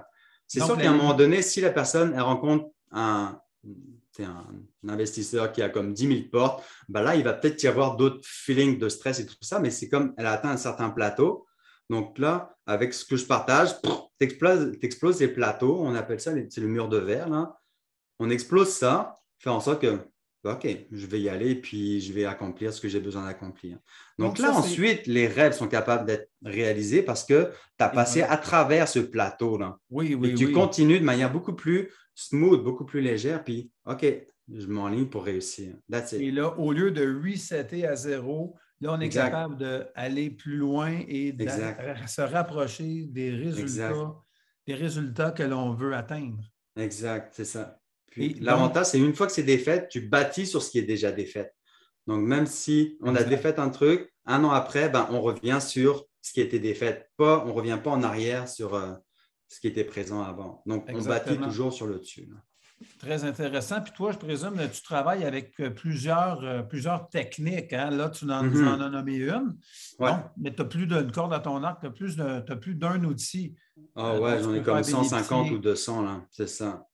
C'est 0.47 0.59
sûr 0.59 0.77
qu'à 0.77 0.91
un 0.91 0.97
moment 0.97 1.13
donné, 1.13 1.41
si 1.41 1.61
la 1.61 1.71
personne 1.71 2.13
elle 2.13 2.21
rencontre 2.21 2.65
un, 2.91 3.39
un 4.19 4.89
investisseur 4.89 5.51
qui 5.51 5.61
a 5.61 5.69
comme 5.69 5.93
10 5.93 6.07
000 6.07 6.19
portes, 6.31 6.63
ben 6.89 7.01
là, 7.01 7.15
il 7.15 7.23
va 7.23 7.33
peut-être 7.33 7.61
y 7.63 7.67
avoir 7.67 7.95
d'autres 7.95 8.21
feelings 8.23 8.77
de 8.77 8.89
stress 8.89 9.19
et 9.19 9.25
tout 9.25 9.35
ça, 9.41 9.59
mais 9.59 9.71
c'est 9.71 9.89
comme 9.89 10.13
elle 10.17 10.25
a 10.25 10.33
atteint 10.33 10.51
un 10.51 10.57
certain 10.57 10.89
plateau. 10.89 11.47
Donc 11.89 12.17
là, 12.17 12.55
avec 12.65 12.93
ce 12.93 13.05
que 13.05 13.15
je 13.15 13.25
partage, 13.25 13.69
tu 13.81 13.89
exploses, 14.21 15.19
les 15.19 15.27
plateaux, 15.27 15.79
on 15.81 15.95
appelle 15.95 16.19
ça 16.19 16.33
le 16.33 16.67
mur 16.67 16.89
de 16.89 16.97
verre. 16.97 17.29
Là. 17.29 17.59
On 18.19 18.29
explose 18.29 18.69
ça, 18.69 19.15
fait 19.39 19.49
en 19.49 19.59
sorte 19.59 19.81
que, 19.81 19.99
OK, 20.43 20.67
je 20.91 21.05
vais 21.05 21.21
y 21.21 21.29
aller, 21.29 21.55
puis 21.55 22.01
je 22.01 22.11
vais 22.11 22.25
accomplir 22.25 22.73
ce 22.73 22.81
que 22.81 22.89
j'ai 22.89 22.99
besoin 22.99 23.25
d'accomplir. 23.25 23.77
Donc, 24.19 24.39
là, 24.39 24.51
ensuite, 24.53 25.07
les 25.07 25.27
rêves 25.27 25.53
sont 25.53 25.69
capables 25.69 26.05
d'être 26.05 26.29
réalisés 26.43 27.01
parce 27.01 27.23
que 27.23 27.51
tu 27.77 27.83
as 27.83 27.89
passé 27.89 28.23
à 28.23 28.35
travers 28.35 28.89
ce 28.89 28.99
plateau-là. 28.99 29.77
Oui, 29.89 30.15
oui, 30.15 30.31
et 30.31 30.33
tu 30.33 30.51
continues 30.51 30.99
de 30.99 31.05
manière 31.05 31.31
beaucoup 31.31 31.53
plus 31.53 31.89
smooth, 32.13 32.61
beaucoup 32.61 32.85
plus 32.85 32.99
légère, 32.99 33.43
puis 33.43 33.71
OK, 33.85 34.05
je 34.53 34.67
m'enligne 34.67 35.07
pour 35.07 35.23
réussir. 35.23 35.75
Et 36.11 36.31
là, 36.31 36.59
au 36.59 36.73
lieu 36.73 36.91
de 36.91 37.21
resetter 37.23 37.87
à 37.87 37.95
zéro, 37.95 38.57
là, 38.81 38.93
on 38.93 38.99
est 38.99 39.09
capable 39.09 39.57
d'aller 39.57 40.29
plus 40.29 40.57
loin 40.57 40.99
et 41.07 41.31
de 41.31 41.47
se 41.47 42.21
rapprocher 42.21 43.05
des 43.07 43.31
résultats, 43.31 44.13
des 44.67 44.75
résultats 44.75 45.31
que 45.31 45.43
l'on 45.43 45.73
veut 45.73 45.95
atteindre. 45.95 46.43
Exact, 46.75 47.31
c'est 47.33 47.45
ça. 47.45 47.79
Puis 48.13 48.35
l'avantage, 48.39 48.87
c'est 48.87 48.99
une 48.99 49.13
fois 49.13 49.27
que 49.27 49.33
c'est 49.33 49.43
défait, 49.43 49.87
tu 49.87 50.01
bâtis 50.01 50.45
sur 50.45 50.61
ce 50.61 50.69
qui 50.71 50.79
est 50.79 50.83
déjà 50.83 51.11
défait. 51.11 51.51
Donc, 52.07 52.21
même 52.21 52.45
si 52.45 52.97
on 53.01 53.15
a 53.15 53.23
défait 53.23 53.59
un 53.59 53.69
truc, 53.69 54.13
un 54.25 54.43
an 54.43 54.51
après, 54.51 54.89
ben, 54.89 55.07
on 55.11 55.21
revient 55.21 55.59
sur 55.61 56.05
ce 56.21 56.33
qui 56.33 56.41
a 56.41 56.43
été 56.43 56.59
défait. 56.59 57.07
Pas, 57.17 57.43
on 57.45 57.47
ne 57.47 57.51
revient 57.51 57.79
pas 57.81 57.91
en 57.91 58.03
arrière 58.03 58.47
sur, 58.47 58.75
euh, 58.75 58.93
ce 59.47 59.59
qui 59.59 59.67
était 59.67 59.83
présent 59.83 60.21
avant. 60.21 60.61
Donc, 60.65 60.85
on 60.89 61.01
bâtit 61.01 61.37
toujours 61.37 61.73
sur 61.73 61.87
le 61.87 61.99
dessus. 61.99 62.29
Très 62.99 63.23
intéressant. 63.23 63.81
Puis 63.81 63.93
toi, 63.95 64.11
je 64.11 64.17
présume 64.17 64.55
que 64.57 64.65
tu 64.65 64.81
travailles 64.81 65.23
avec 65.23 65.57
euh, 65.59 65.69
plusieurs, 65.69 66.43
euh, 66.43 66.61
plusieurs 66.61 67.07
techniques. 67.07 67.71
Hein? 67.71 67.91
Là, 67.91 68.09
tu 68.09 68.25
en, 68.25 68.43
mm-hmm. 68.43 68.81
as 68.81 68.89
nommé 68.89 69.15
une. 69.15 69.55
mais 70.37 70.53
tu 70.53 70.61
n'as 70.61 70.67
plus 70.67 70.87
d'une 70.87 71.11
corde 71.11 71.33
à 71.33 71.39
ton 71.39 71.63
arc, 71.63 71.81
tu 71.81 71.87
as 71.87 72.55
plus 72.55 72.75
d'un 72.75 73.03
outil. 73.05 73.55
Ah 73.95 74.19
ouais, 74.19 74.41
j'en 74.41 74.53
ai 74.53 74.61
comme 74.61 74.83
150 74.83 75.51
ou 75.51 75.57
200, 75.59 76.01
là. 76.01 76.25
C'est 76.31 76.49
ça. 76.49 76.85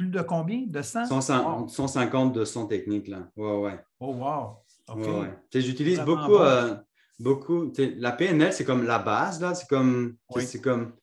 Plus 0.00 0.08
de 0.08 0.22
combien? 0.22 0.62
De 0.66 0.80
100? 0.80 1.20
150, 1.68 2.32
200 2.32 2.66
techniques, 2.68 3.08
là. 3.08 3.28
Ouais, 3.36 3.56
ouais. 3.58 3.78
Oh, 4.00 4.14
wow. 4.14 4.56
OK. 4.88 5.06
J'utilise 5.54 6.00
beaucoup, 6.00 6.36
euh, 6.36 6.74
beaucoup. 7.18 7.70
La 7.98 8.12
PNL, 8.12 8.50
c'est 8.54 8.64
comme 8.64 8.86
la 8.86 8.98
base, 8.98 9.42
là. 9.42 9.54
C'est 9.54 9.68
comme, 9.68 10.16
c'est 10.38 10.62
comme 10.62 10.94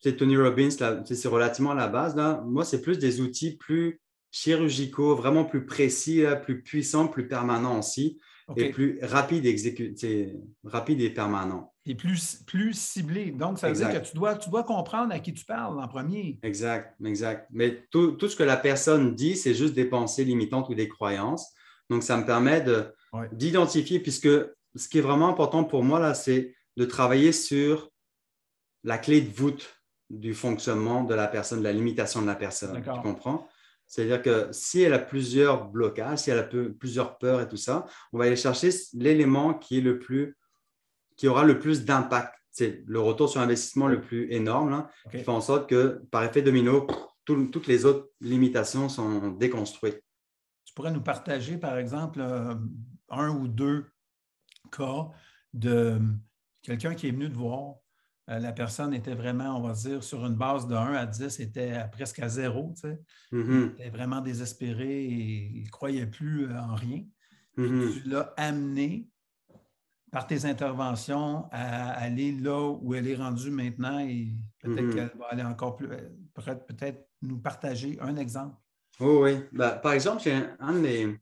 Tony 0.00 0.36
Robbins, 0.36 0.70
c'est 0.70 1.28
relativement 1.28 1.74
la 1.74 1.86
base. 1.86 2.16
Là. 2.16 2.42
Moi, 2.44 2.64
c'est 2.64 2.82
plus 2.82 2.98
des 2.98 3.20
outils 3.20 3.56
plus 3.56 4.00
chirurgicaux, 4.32 5.14
vraiment 5.14 5.44
plus 5.44 5.64
précis, 5.64 6.24
plus 6.42 6.60
puissants, 6.60 7.06
plus 7.06 7.28
permanents 7.28 7.78
aussi, 7.78 8.18
et 8.56 8.70
plus 8.70 8.98
rapides 9.00 9.46
rapide 10.64 11.00
et 11.00 11.10
permanents. 11.10 11.72
Et 11.86 11.94
plus, 11.94 12.42
plus 12.46 12.72
ciblé. 12.72 13.30
Donc, 13.30 13.58
ça 13.58 13.68
veut 13.68 13.74
dire 13.74 13.92
que 13.92 14.06
tu 14.06 14.14
dois, 14.14 14.36
tu 14.36 14.48
dois 14.48 14.64
comprendre 14.64 15.12
à 15.12 15.18
qui 15.18 15.34
tu 15.34 15.44
parles 15.44 15.78
en 15.78 15.86
premier. 15.86 16.38
Exact, 16.42 16.96
exact. 17.04 17.46
Mais 17.50 17.86
tout, 17.90 18.12
tout 18.12 18.28
ce 18.28 18.36
que 18.36 18.42
la 18.42 18.56
personne 18.56 19.14
dit, 19.14 19.36
c'est 19.36 19.54
juste 19.54 19.74
des 19.74 19.84
pensées 19.84 20.24
limitantes 20.24 20.70
ou 20.70 20.74
des 20.74 20.88
croyances. 20.88 21.52
Donc, 21.90 22.02
ça 22.02 22.16
me 22.16 22.24
permet 22.24 22.64
d'identifier, 23.32 24.00
puisque 24.00 24.28
ce 24.74 24.88
qui 24.88 24.98
est 24.98 25.02
vraiment 25.02 25.28
important 25.28 25.62
pour 25.64 25.84
moi, 25.84 26.00
là, 26.00 26.14
c'est 26.14 26.54
de 26.76 26.84
travailler 26.86 27.32
sur 27.32 27.90
la 28.82 28.96
clé 28.96 29.20
de 29.20 29.30
voûte 29.30 29.80
du 30.08 30.32
fonctionnement 30.34 31.04
de 31.04 31.14
la 31.14 31.28
personne, 31.28 31.58
de 31.58 31.64
la 31.64 31.72
limitation 31.72 32.22
de 32.22 32.26
la 32.26 32.34
personne. 32.34 32.82
Tu 32.82 33.00
comprends? 33.02 33.46
C'est-à-dire 33.86 34.22
que 34.22 34.48
si 34.52 34.80
elle 34.80 34.94
a 34.94 34.98
plusieurs 34.98 35.66
blocages, 35.66 36.20
si 36.20 36.30
elle 36.30 36.38
a 36.38 36.48
plusieurs 36.78 37.18
peurs 37.18 37.42
et 37.42 37.48
tout 37.48 37.58
ça, 37.58 37.84
on 38.12 38.18
va 38.18 38.24
aller 38.24 38.36
chercher 38.36 38.70
l'élément 38.94 39.52
qui 39.52 39.78
est 39.78 39.82
le 39.82 39.98
plus, 39.98 40.36
qui 41.16 41.28
aura 41.28 41.44
le 41.44 41.58
plus 41.58 41.84
d'impact. 41.84 42.34
C'est 42.50 42.84
le 42.86 43.00
retour 43.00 43.28
sur 43.28 43.40
investissement 43.40 43.88
le 43.88 44.00
plus 44.00 44.32
énorme, 44.32 44.86
qui 45.10 45.18
fait 45.18 45.28
en 45.28 45.40
sorte 45.40 45.68
que 45.68 46.02
par 46.10 46.22
effet 46.24 46.42
domino, 46.42 46.86
toutes 47.24 47.66
les 47.66 47.84
autres 47.84 48.10
limitations 48.20 48.88
sont 48.88 49.30
déconstruites. 49.32 50.02
Tu 50.64 50.74
pourrais 50.74 50.92
nous 50.92 51.02
partager, 51.02 51.56
par 51.56 51.78
exemple, 51.78 52.20
euh, 52.20 52.54
un 53.08 53.30
ou 53.30 53.48
deux 53.48 53.86
cas 54.70 55.10
de 55.52 56.00
quelqu'un 56.62 56.94
qui 56.94 57.08
est 57.08 57.12
venu 57.12 57.28
te 57.28 57.36
voir 57.36 57.76
euh, 58.30 58.38
la 58.38 58.52
personne 58.52 58.94
était 58.94 59.14
vraiment, 59.14 59.58
on 59.58 59.62
va 59.66 59.74
dire, 59.74 60.02
sur 60.02 60.24
une 60.24 60.34
base 60.34 60.66
de 60.66 60.74
1 60.74 60.94
à 60.94 61.06
10, 61.06 61.40
était 61.40 61.84
presque 61.92 62.20
à 62.20 62.28
zéro. 62.28 62.72
Tu 62.74 62.88
sais. 62.88 63.00
Mm-hmm. 63.32 63.60
Il 63.60 63.72
était 63.72 63.90
vraiment 63.90 64.20
désespéré 64.20 65.04
et 65.04 65.52
il 65.56 65.64
ne 65.64 65.70
croyait 65.70 66.06
plus 66.06 66.46
euh, 66.46 66.58
en 66.58 66.74
rien. 66.74 67.04
Mm-hmm. 67.58 67.92
Tu 67.92 68.08
l'as 68.08 68.32
amené 68.36 69.08
par 70.14 70.28
tes 70.28 70.44
interventions 70.44 71.48
à 71.50 71.90
aller 71.94 72.30
là 72.30 72.70
où 72.80 72.94
elle 72.94 73.08
est 73.08 73.16
rendue 73.16 73.50
maintenant 73.50 73.98
et 73.98 74.28
peut-être 74.60 74.80
mm-hmm. 74.80 74.94
qu'elle 74.94 75.12
va 75.18 75.26
aller 75.30 75.42
encore 75.42 75.74
plus, 75.74 75.88
euh, 75.90 76.54
peut-être 76.68 77.08
nous 77.20 77.38
partager 77.38 77.98
un 78.00 78.14
exemple. 78.16 78.54
Oh 79.00 79.24
oui, 79.24 79.38
bah, 79.50 79.72
par 79.72 79.92
exemple, 79.92 80.22
j'ai 80.22 80.34
un, 80.60 80.72
de 80.72 80.78
mes, 80.78 81.18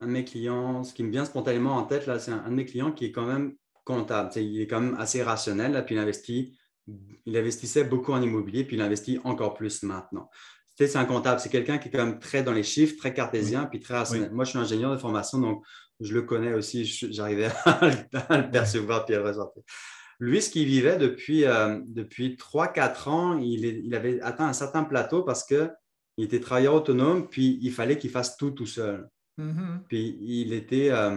un 0.00 0.06
de 0.06 0.10
mes 0.10 0.24
clients, 0.24 0.84
ce 0.84 0.94
qui 0.94 1.04
me 1.04 1.10
vient 1.10 1.26
spontanément 1.26 1.76
en 1.76 1.82
tête, 1.82 2.06
là, 2.06 2.18
c'est 2.18 2.30
un 2.30 2.48
de 2.48 2.54
mes 2.54 2.64
clients 2.64 2.92
qui 2.92 3.04
est 3.04 3.12
quand 3.12 3.26
même 3.26 3.52
comptable. 3.84 4.30
il 4.36 4.62
est 4.62 4.66
quand 4.66 4.80
même 4.80 4.96
assez 4.98 5.22
rationnel, 5.22 5.84
puis 5.84 5.94
il, 5.94 5.98
investit, 5.98 6.58
il 7.26 7.36
investissait 7.36 7.84
beaucoup 7.84 8.14
en 8.14 8.22
immobilier, 8.22 8.64
puis 8.64 8.76
il 8.76 8.80
investit 8.80 9.20
encore 9.22 9.52
plus 9.52 9.82
maintenant. 9.82 10.30
C'est 10.78 10.96
un 10.96 11.04
comptable, 11.04 11.40
c'est 11.40 11.50
quelqu'un 11.50 11.76
qui 11.76 11.88
est 11.88 11.90
quand 11.90 12.06
même 12.06 12.20
très 12.20 12.42
dans 12.42 12.52
les 12.54 12.62
chiffres, 12.62 12.96
très 12.96 13.12
cartésien, 13.12 13.66
puis 13.66 13.80
très 13.80 13.98
rationnel. 13.98 14.30
Moi, 14.30 14.46
je 14.46 14.50
suis 14.50 14.58
ingénieur 14.58 14.92
de 14.92 14.96
formation, 14.96 15.38
donc 15.40 15.62
je 16.00 16.14
le 16.14 16.22
connais 16.22 16.52
aussi, 16.54 16.84
j'arrivais 16.84 17.50
à, 17.64 17.80
le 18.38 18.50
percevoir 18.50 19.04
puis 19.04 19.14
à 19.14 19.18
le 19.18 19.24
ressortir. 19.24 19.62
Lui, 20.20 20.42
ce 20.42 20.50
qu'il 20.50 20.66
vivait 20.66 20.96
depuis, 20.96 21.44
euh, 21.44 21.80
depuis 21.86 22.36
3-4 22.36 23.08
ans, 23.08 23.38
il, 23.38 23.64
il, 23.64 23.94
avait 23.94 24.20
atteint 24.20 24.46
un 24.46 24.52
certain 24.52 24.84
plateau 24.84 25.22
parce 25.22 25.44
qu'il 25.44 25.70
était 26.18 26.40
travailleur 26.40 26.74
autonome, 26.74 27.28
puis 27.28 27.58
il 27.62 27.72
fallait 27.72 27.98
qu'il 27.98 28.10
fasse 28.10 28.36
tout 28.36 28.50
tout 28.50 28.66
seul. 28.66 29.08
Mm-hmm. 29.38 29.84
Puis 29.88 30.18
il 30.20 30.52
était, 30.52 30.90
euh, 30.90 31.16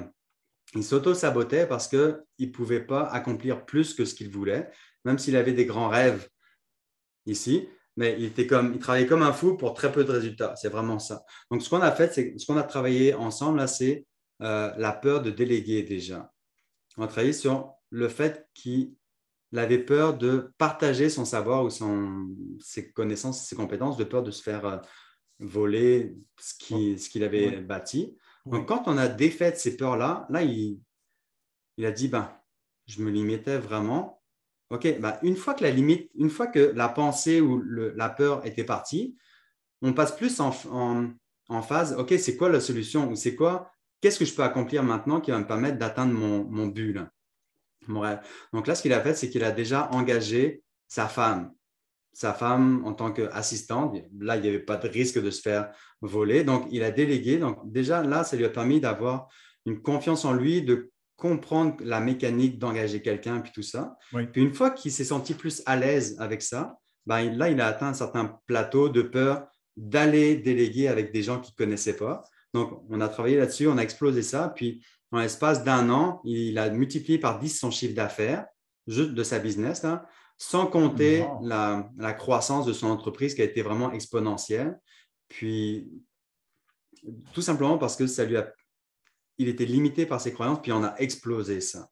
il 0.76 0.84
s'auto-sabotait 0.84 1.66
parce 1.66 1.88
qu'il 1.88 2.24
ne 2.40 2.46
pouvait 2.48 2.86
pas 2.86 3.04
accomplir 3.04 3.66
plus 3.66 3.94
que 3.94 4.06
ce 4.06 4.14
qu'il 4.14 4.30
voulait, 4.30 4.70
même 5.04 5.18
s'il 5.18 5.36
avait 5.36 5.54
des 5.54 5.66
grands 5.66 5.90
rêves 5.90 6.30
ici, 7.26 7.68
mais 7.98 8.16
il, 8.18 8.26
était 8.26 8.48
comme, 8.48 8.74
il 8.74 8.80
travaillait 8.80 9.08
comme 9.08 9.24
un 9.24 9.34
fou 9.34 9.58
pour 9.58 9.74
très 9.74 9.92
peu 9.92 10.04
de 10.04 10.12
résultats. 10.12 10.56
C'est 10.56 10.70
vraiment 10.70 11.00
ça. 11.00 11.24
Donc, 11.50 11.62
ce 11.62 11.70
qu'on 11.70 11.82
a 11.82 11.92
fait, 11.92 12.14
c'est 12.14 12.38
ce 12.38 12.46
qu'on 12.46 12.58
a 12.58 12.64
travaillé 12.64 13.14
ensemble, 13.14 13.58
là, 13.58 13.68
c'est 13.68 14.06
euh, 14.42 14.74
la 14.78 14.92
peur 14.92 15.22
de 15.22 15.32
déléguer 15.32 15.84
déjà. 15.84 16.34
On 16.98 17.04
a 17.04 17.08
travaillé 17.08 17.34
sur 17.34 17.74
le 17.90 18.08
fait 18.08 18.48
qu'il 18.54 18.96
avait 19.56 19.80
peur 19.80 20.18
de 20.18 20.54
partager 20.58 21.10
son 21.10 21.26
savoir 21.26 21.64
ou 21.64 21.70
son, 21.70 22.30
ses 22.60 22.92
connaissances, 22.92 23.48
ses 23.48 23.56
compétences, 23.56 23.98
de 23.98 24.04
peur 24.04 24.24
de 24.24 24.32
se 24.32 24.42
faire 24.42 24.66
euh, 24.66 24.78
voler 25.40 26.16
ce 26.40 27.10
qu'il 27.10 27.24
avait 27.24 27.62
bâti. 27.62 28.16
Donc, 28.46 28.68
quand 28.68 28.84
on 28.88 28.98
a 28.98 29.08
défait 29.08 29.54
ces 29.56 29.78
peurs-là, 29.78 30.26
là, 30.30 30.42
il, 30.44 30.80
a 31.84 31.92
dit, 31.92 32.08
ben, 32.08 32.32
je 32.88 33.02
me 33.02 33.12
limitais 33.12 33.58
vraiment. 33.58 34.22
OK, 34.70 35.00
ben, 35.00 35.18
une 35.22 35.36
fois 35.36 35.54
que 35.54 35.64
la 35.64 35.72
limite, 35.72 36.10
une 36.16 36.30
fois 36.30 36.48
que 36.48 36.60
la 36.60 36.90
pensée 36.90 37.42
ou 37.42 37.62
la 37.62 38.10
peur 38.10 38.46
était 38.46 38.64
partie, 38.64 39.16
on 39.82 39.94
passe 39.94 40.16
plus 40.16 40.40
en, 40.40 40.52
phase, 41.62 41.94
OK, 41.98 42.14
c'est 42.18 42.38
quoi 42.38 42.50
la 42.50 42.62
solution 42.62 43.10
ou 43.10 43.16
c'est 43.16 43.36
quoi, 43.36 43.72
qu'est-ce 44.02 44.20
que 44.20 44.26
je 44.26 44.34
peux 44.34 44.44
accomplir 44.44 44.84
maintenant 44.84 45.22
qui 45.22 45.32
va 45.32 45.40
me 45.40 45.48
permettre 45.48 45.78
d'atteindre 45.78 46.14
mon, 46.14 46.44
mon 46.44 46.68
but, 46.68 46.98
mon 47.88 48.02
rêve? 48.02 48.20
Donc 48.54 48.68
là, 48.68 48.76
ce 48.76 48.82
qu'il 48.82 48.94
a 48.94 49.02
fait, 49.02 49.14
c'est 49.14 49.30
qu'il 49.30 49.44
a 49.44 49.52
déjà 49.52 49.90
engagé 49.92 50.64
sa 50.88 51.08
femme 51.08 51.52
sa 52.14 52.34
femme 52.34 52.84
en 52.86 52.94
tant 52.94 53.12
qu'assistante. 53.12 53.96
Là, 54.20 54.36
il 54.36 54.42
n'y 54.42 54.50
avait 54.50 54.60
pas 54.60 54.78
de 54.78 54.88
risque 54.88 55.22
de 55.22 55.32
se 55.32 55.42
faire 55.42 55.72
voler. 56.02 56.44
Donc, 56.44 56.68
il 56.72 56.84
a 56.84 56.92
délégué. 56.92 57.38
Donc, 57.38 57.60
déjà, 57.72 58.04
là, 58.04 58.24
ça 58.24 58.36
lui 58.36 58.46
a 58.46 58.50
permis 58.50 58.80
d'avoir 58.80 59.28
une 59.66 59.82
confiance 59.82 60.26
en 60.26 60.34
lui, 60.34 60.62
de 60.62 60.92
comprendre 61.16 61.78
la 61.82 62.00
mécanique 62.00 62.58
d'engager 62.58 63.02
quelqu'un, 63.02 63.40
puis 63.42 63.52
tout 63.54 63.62
ça. 63.62 63.96
Puis, 64.12 64.42
une 64.42 64.54
fois 64.54 64.72
qu'il 64.72 64.92
s'est 64.92 65.06
senti 65.06 65.34
plus 65.34 65.62
à 65.66 65.76
l'aise 65.76 66.18
avec 66.20 66.42
ça, 66.42 66.78
ben, 67.06 67.36
là, 67.38 67.50
il 67.50 67.62
a 67.62 67.68
atteint 67.68 67.88
un 67.88 67.94
certain 67.94 68.40
plateau 68.46 68.90
de 68.90 69.02
peur 69.02 69.48
d'aller 69.78 70.36
déléguer 70.36 70.88
avec 70.88 71.14
des 71.14 71.24
gens 71.24 71.40
qu'il 71.40 71.54
ne 71.58 71.66
connaissait 71.66 71.96
pas. 71.96 72.24
Donc, 72.54 72.84
on 72.90 73.02
a 73.02 73.08
travaillé 73.08 73.38
là-dessus, 73.38 73.68
on 73.68 73.78
a 73.78 73.82
explosé 73.82 74.22
ça. 74.22 74.52
Puis, 74.56 74.84
en 75.12 75.20
l'espace 75.20 75.64
d'un 75.64 75.90
an, 75.90 76.22
il 76.24 76.58
a 76.58 76.70
multiplié 76.70 77.18
par 77.18 77.40
10 77.40 77.60
son 77.60 77.72
chiffre 77.72 77.96
d'affaires, 77.96 78.46
juste 78.88 79.12
de 79.12 79.24
sa 79.24 79.40
business. 79.40 79.84
Là 79.84 80.06
sans 80.42 80.66
compter 80.66 81.24
la, 81.44 82.14
croissance 82.18 82.66
de 82.66 82.74
son 82.74 82.88
entreprise 82.88 83.36
qui 83.36 83.42
a 83.42 83.46
été 83.46 83.62
vraiment 83.62 83.92
exponentielle. 83.92 84.80
Puis, 85.28 85.88
tout 87.32 87.44
simplement 87.44 87.78
parce 87.78 87.96
que 87.96 88.08
ça 88.08 88.26
lui 88.26 88.38
a, 88.38 88.52
il 89.38 89.50
était 89.50 89.66
limité 89.66 90.08
par 90.08 90.20
ses 90.20 90.34
croyances, 90.34 90.60
puis 90.60 90.72
on 90.72 90.84
a 90.84 90.96
explosé 90.98 91.62
ça. 91.62 91.90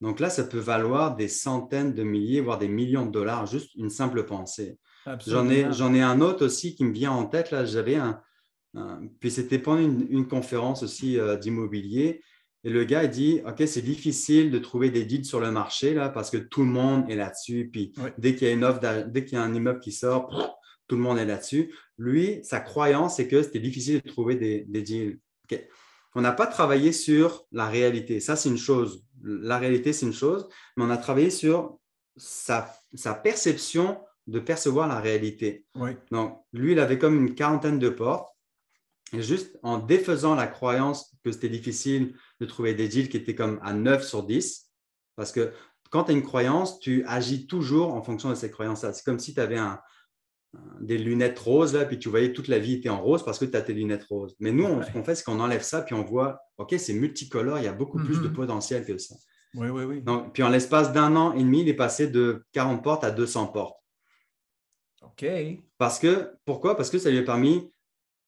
Donc 0.00 0.18
là, 0.18 0.30
ça 0.30 0.44
peut 0.44 0.58
valoir 0.58 1.14
des 1.14 1.28
centaines 1.28 1.92
de 1.92 2.04
milliers, 2.04 2.40
voire 2.40 2.56
des 2.56 2.68
millions 2.68 3.04
de 3.04 3.10
dollars, 3.10 3.44
juste 3.44 3.74
une 3.74 3.90
simple 3.90 4.24
pensée. 4.24 4.78
J'en 5.26 5.50
ai, 5.50 5.70
j'en 5.70 5.92
ai 5.92 6.00
un 6.00 6.22
autre 6.22 6.46
aussi 6.46 6.74
qui 6.74 6.84
me 6.84 6.92
vient 6.94 7.12
en 7.12 7.26
tête. 7.26 7.50
Là, 7.50 7.66
j'avais 7.66 7.96
un, 7.96 8.18
puis 9.20 9.30
c'était 9.30 9.58
pendant 9.58 9.82
une, 9.82 10.26
conférence 10.26 10.82
aussi 10.82 11.18
euh, 11.18 11.36
d'immobilier. 11.36 12.22
Et 12.64 12.70
le 12.70 12.84
gars, 12.84 13.04
il 13.04 13.10
dit, 13.10 13.40
OK, 13.46 13.62
c'est 13.66 13.82
difficile 13.82 14.50
de 14.50 14.58
trouver 14.58 14.90
des 14.90 15.04
deals 15.04 15.24
sur 15.24 15.38
le 15.38 15.50
marché 15.50 15.92
là, 15.94 16.08
parce 16.08 16.30
que 16.30 16.38
tout 16.38 16.62
le 16.62 16.70
monde 16.70 17.08
est 17.10 17.16
là-dessus. 17.16 17.68
Puis 17.70 17.92
dès 18.18 18.34
qu'il 18.34 18.48
y 18.48 18.50
a 18.50 18.54
une 18.54 18.64
offre, 18.64 18.80
dès 19.06 19.24
qu'il 19.24 19.34
y 19.34 19.40
a 19.40 19.44
un 19.44 19.54
immeuble 19.54 19.80
qui 19.80 19.92
sort, 19.92 20.58
tout 20.88 20.96
le 20.96 21.02
monde 21.02 21.18
est 21.18 21.26
là-dessus. 21.26 21.74
Lui, 21.98 22.40
sa 22.42 22.60
croyance, 22.60 23.16
c'est 23.16 23.28
que 23.28 23.42
c'était 23.42 23.60
difficile 23.60 24.00
de 24.00 24.08
trouver 24.08 24.36
des, 24.36 24.82
deals. 24.82 25.20
On 26.14 26.20
n'a 26.20 26.32
pas 26.32 26.46
travaillé 26.46 26.92
sur 26.92 27.44
la 27.52 27.68
réalité. 27.68 28.20
Ça, 28.20 28.36
c'est 28.36 28.48
une 28.48 28.58
chose. 28.58 29.04
La 29.22 29.58
réalité, 29.58 29.92
c'est 29.92 30.06
une 30.06 30.12
chose, 30.12 30.48
mais 30.76 30.84
on 30.84 30.90
a 30.90 30.96
travaillé 30.96 31.30
sur 31.30 31.78
sa, 32.16 32.72
sa 32.94 33.14
perception 33.14 33.98
de 34.26 34.38
percevoir 34.38 34.88
la 34.88 35.00
réalité. 35.00 35.66
Donc, 36.10 36.38
lui, 36.52 36.72
il 36.72 36.78
avait 36.78 36.98
comme 36.98 37.26
une 37.26 37.34
quarantaine 37.34 37.78
de 37.78 37.88
portes. 37.88 38.33
Juste 39.22 39.58
en 39.62 39.78
défaisant 39.78 40.34
la 40.34 40.46
croyance 40.46 41.14
que 41.24 41.32
c'était 41.32 41.48
difficile 41.48 42.14
de 42.40 42.46
trouver 42.46 42.74
des 42.74 42.88
deals 42.88 43.08
qui 43.08 43.16
étaient 43.16 43.34
comme 43.34 43.60
à 43.62 43.72
9 43.72 44.04
sur 44.04 44.24
10, 44.24 44.70
parce 45.16 45.32
que 45.32 45.52
quand 45.90 46.04
tu 46.04 46.10
as 46.12 46.14
une 46.14 46.22
croyance, 46.22 46.80
tu 46.80 47.04
agis 47.06 47.46
toujours 47.46 47.94
en 47.94 48.02
fonction 48.02 48.30
de 48.30 48.34
cette 48.34 48.52
croyance-là. 48.52 48.92
C'est 48.92 49.04
comme 49.04 49.20
si 49.20 49.34
tu 49.34 49.40
avais 49.40 49.58
un, 49.58 49.78
des 50.80 50.98
lunettes 50.98 51.38
roses, 51.38 51.74
là, 51.74 51.84
puis 51.84 51.98
tu 51.98 52.08
voyais 52.08 52.32
toute 52.32 52.48
la 52.48 52.58
vie 52.58 52.74
était 52.74 52.88
en 52.88 53.00
rose 53.00 53.24
parce 53.24 53.38
que 53.38 53.44
tu 53.44 53.56
as 53.56 53.62
tes 53.62 53.74
lunettes 53.74 54.04
roses. 54.04 54.34
Mais 54.40 54.52
nous, 54.52 54.82
ce 54.82 54.90
qu'on 54.90 55.04
fait, 55.04 55.14
c'est 55.14 55.24
qu'on 55.24 55.40
enlève 55.40 55.62
ça, 55.62 55.82
puis 55.82 55.94
on 55.94 56.02
voit, 56.02 56.40
OK, 56.58 56.74
c'est 56.78 56.94
multicolore, 56.94 57.58
il 57.58 57.64
y 57.64 57.68
a 57.68 57.72
beaucoup 57.72 57.98
plus 57.98 58.20
de 58.20 58.28
mm-hmm. 58.28 58.32
potentiel 58.32 58.84
que 58.84 58.98
ça. 58.98 59.14
Oui, 59.54 59.68
oui, 59.68 59.84
oui. 59.84 60.02
Donc, 60.02 60.32
puis 60.32 60.42
en 60.42 60.48
l'espace 60.48 60.92
d'un 60.92 61.14
an 61.16 61.32
et 61.32 61.38
demi, 61.38 61.60
il 61.60 61.68
est 61.68 61.74
passé 61.74 62.08
de 62.08 62.44
40 62.52 62.82
portes 62.82 63.04
à 63.04 63.10
200 63.10 63.48
portes. 63.48 63.78
OK. 65.02 65.24
Parce 65.78 65.98
que, 65.98 66.32
pourquoi? 66.44 66.76
Parce 66.76 66.90
que 66.90 66.98
ça 66.98 67.10
lui 67.10 67.18
a 67.18 67.22
permis 67.22 67.72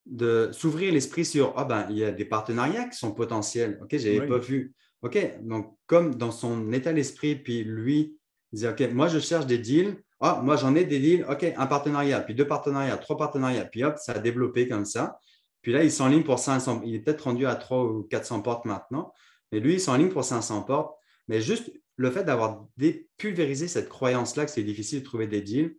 de 0.06 0.50
s'ouvrir 0.52 0.92
l'esprit 0.92 1.24
sur 1.24 1.52
ah 1.56 1.64
ben 1.64 1.86
il 1.90 1.98
y 1.98 2.04
a 2.04 2.12
des 2.12 2.24
partenariats 2.24 2.84
qui 2.84 2.96
sont 2.96 3.12
potentiels. 3.12 3.78
OK, 3.82 3.96
je 3.96 4.08
n'avais 4.08 4.26
pas 4.26 4.38
vu. 4.38 4.74
OK, 5.02 5.18
donc 5.42 5.76
comme 5.86 6.14
dans 6.14 6.30
son 6.30 6.72
état 6.72 6.92
d'esprit, 6.92 7.36
puis 7.36 7.64
lui 7.64 8.16
il 8.52 8.60
dit 8.60 8.68
OK, 8.68 8.80
moi 8.92 9.08
je 9.08 9.18
cherche 9.18 9.46
des 9.46 9.58
deals. 9.58 9.96
Ah, 10.20 10.40
moi 10.42 10.56
j'en 10.56 10.74
ai 10.74 10.84
des 10.84 10.98
deals. 10.98 11.26
OK, 11.28 11.44
un 11.56 11.66
partenariat, 11.66 12.20
puis 12.20 12.34
deux 12.34 12.46
partenariats, 12.46 12.96
trois 12.96 13.16
partenariats, 13.16 13.64
puis 13.64 13.84
hop, 13.84 13.96
ça 13.98 14.12
a 14.12 14.18
développé 14.18 14.68
comme 14.68 14.84
ça. 14.84 15.18
Puis 15.66 15.72
là, 15.72 15.82
il 15.82 15.90
s'enligne 15.90 16.22
pour 16.22 16.38
500. 16.38 16.82
Il 16.84 16.94
est 16.94 17.00
peut-être 17.00 17.22
rendu 17.22 17.44
à 17.44 17.56
3 17.56 17.86
ou 17.86 18.04
400 18.04 18.40
portes 18.42 18.66
maintenant. 18.66 19.12
Mais 19.50 19.58
lui, 19.58 19.74
il 19.74 19.80
s'enligne 19.80 20.10
pour 20.10 20.22
500 20.22 20.62
portes. 20.62 20.96
Mais 21.26 21.40
juste 21.40 21.72
le 21.96 22.08
fait 22.12 22.22
d'avoir 22.22 22.66
dépulvérisé 22.76 23.66
cette 23.66 23.88
croyance-là 23.88 24.44
que 24.44 24.52
c'est 24.52 24.62
difficile 24.62 25.00
de 25.00 25.04
trouver 25.04 25.26
des 25.26 25.40
deals, 25.40 25.76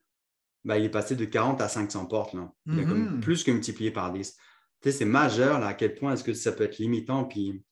ben, 0.67 0.75
il 0.75 0.85
est 0.85 0.89
passé 0.89 1.15
de 1.15 1.25
40 1.25 1.61
à 1.61 1.67
500 1.69 2.05
portes. 2.07 2.33
Là. 2.33 2.51
Il 2.67 2.79
a 2.79 2.83
comme 2.83 3.15
Mhm. 3.15 3.19
plus 3.21 3.43
que 3.43 3.51
multiplié 3.51 3.89
par 3.91 4.11
10. 4.13 4.33
Tu 4.33 4.39
sais, 4.83 4.91
c'est 4.99 5.05
majeur 5.05 5.59
là, 5.59 5.67
à 5.67 5.73
quel 5.73 5.95
point 5.95 6.13
est-ce 6.13 6.23
que 6.23 6.33
ça 6.33 6.51
peut 6.51 6.65
être 6.65 6.77
limitant, 6.77 7.23
puis 7.25 7.63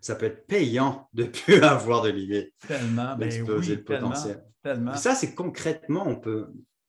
ça 0.00 0.14
peut 0.14 0.26
être 0.26 0.46
payant 0.46 1.08
de 1.12 1.24
ne 1.24 1.28
plus 1.44 1.62
avoir 1.62 2.02
de 2.02 2.10
limite, 2.10 2.52
Tellement, 2.66 3.16
ben 3.16 3.28
d'exploser 3.28 3.72
oui, 3.72 3.78
le 3.78 3.84
potentiel. 3.84 4.44
tellement. 4.62 4.92
Puis 4.92 5.00
ça, 5.00 5.14
c'est 5.14 5.34
concrètement, 5.34 6.06
on 6.06 6.16
peut. 6.16 6.48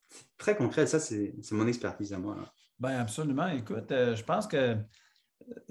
c'est 0.09 0.25
Très 0.37 0.55
concret, 0.55 0.85
ça, 0.87 0.99
c'est 0.99 1.33
c'est 1.41 1.55
mon 1.55 1.67
expertise 1.67 2.13
à 2.13 2.19
moi. 2.19 2.35
là. 2.35 2.51
Ben 2.79 2.99
absolument. 2.99 3.47
Écoute, 3.47 3.91
euh, 3.91 4.15
je 4.15 4.23
pense 4.23 4.47
que 4.47 4.57
euh, 4.57 4.75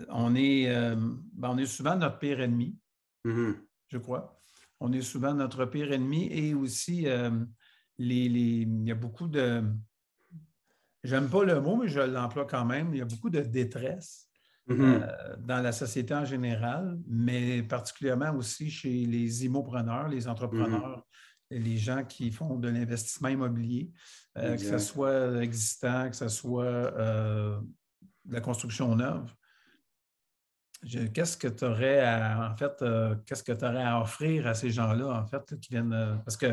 on 0.08 0.34
est, 0.34 0.68
euh, 0.74 0.96
ben, 1.32 1.50
on 1.50 1.58
est 1.58 1.66
souvent 1.66 1.96
notre 1.96 2.18
pire 2.18 2.40
ennemi, 2.40 2.76
Mhm. 3.24 3.56
je 3.88 3.98
crois. 3.98 4.40
On 4.80 4.92
est 4.92 5.02
souvent 5.02 5.32
notre 5.34 5.64
pire 5.66 5.92
ennemi 5.92 6.28
et 6.32 6.54
aussi, 6.54 7.06
euh, 7.08 7.30
les, 7.98 8.28
les- 8.28 8.62
il 8.62 8.86
y 8.88 8.90
a 8.92 8.94
beaucoup 8.94 9.28
de. 9.28 9.62
J'aime 11.02 11.28
pas 11.28 11.44
le 11.44 11.60
mot, 11.60 11.76
mais 11.76 11.88
je 11.88 12.00
l'emploie 12.00 12.46
quand 12.46 12.64
même. 12.64 12.94
Il 12.94 12.98
y 12.98 13.02
a 13.02 13.04
beaucoup 13.06 13.30
de 13.30 13.40
détresse 13.40 14.28
Mhm. 14.66 14.80
euh, 15.02 15.36
dans 15.40 15.60
la 15.60 15.72
société 15.72 16.14
en 16.14 16.24
général, 16.24 16.98
mais 17.06 17.62
particulièrement 17.62 18.32
aussi 18.34 18.70
chez 18.70 19.04
les 19.04 19.44
immopreneurs, 19.44 20.08
les 20.08 20.26
entrepreneurs, 20.26 21.04
et 21.50 21.58
les 21.58 21.76
gens 21.76 22.02
qui 22.04 22.32
font 22.32 22.56
de 22.58 22.68
l'investissement 22.68 23.28
immobilier, 23.28 23.92
euh, 24.38 24.54
que 24.56 24.62
ce 24.62 24.78
soit 24.78 25.42
existant, 25.42 26.08
que 26.08 26.16
ce 26.16 26.28
soit 26.28 26.64
euh, 26.64 27.60
de 28.24 28.32
la 28.32 28.40
construction 28.40 28.96
neuve. 28.96 29.30
Qu'est-ce 31.12 31.36
que 31.36 31.48
tu 31.48 31.64
aurais 31.64 32.00
à, 32.00 32.50
en 32.50 32.56
fait, 32.56 32.80
euh, 32.82 33.14
qu'est-ce 33.26 33.42
que 33.42 33.52
tu 33.52 33.64
aurais 33.64 33.82
à 33.84 34.00
offrir 34.00 34.46
à 34.46 34.54
ces 34.54 34.70
gens-là, 34.70 35.08
en 35.08 35.26
fait, 35.26 35.58
qui 35.60 35.68
viennent. 35.70 36.20
parce 36.24 36.36
que 36.38 36.46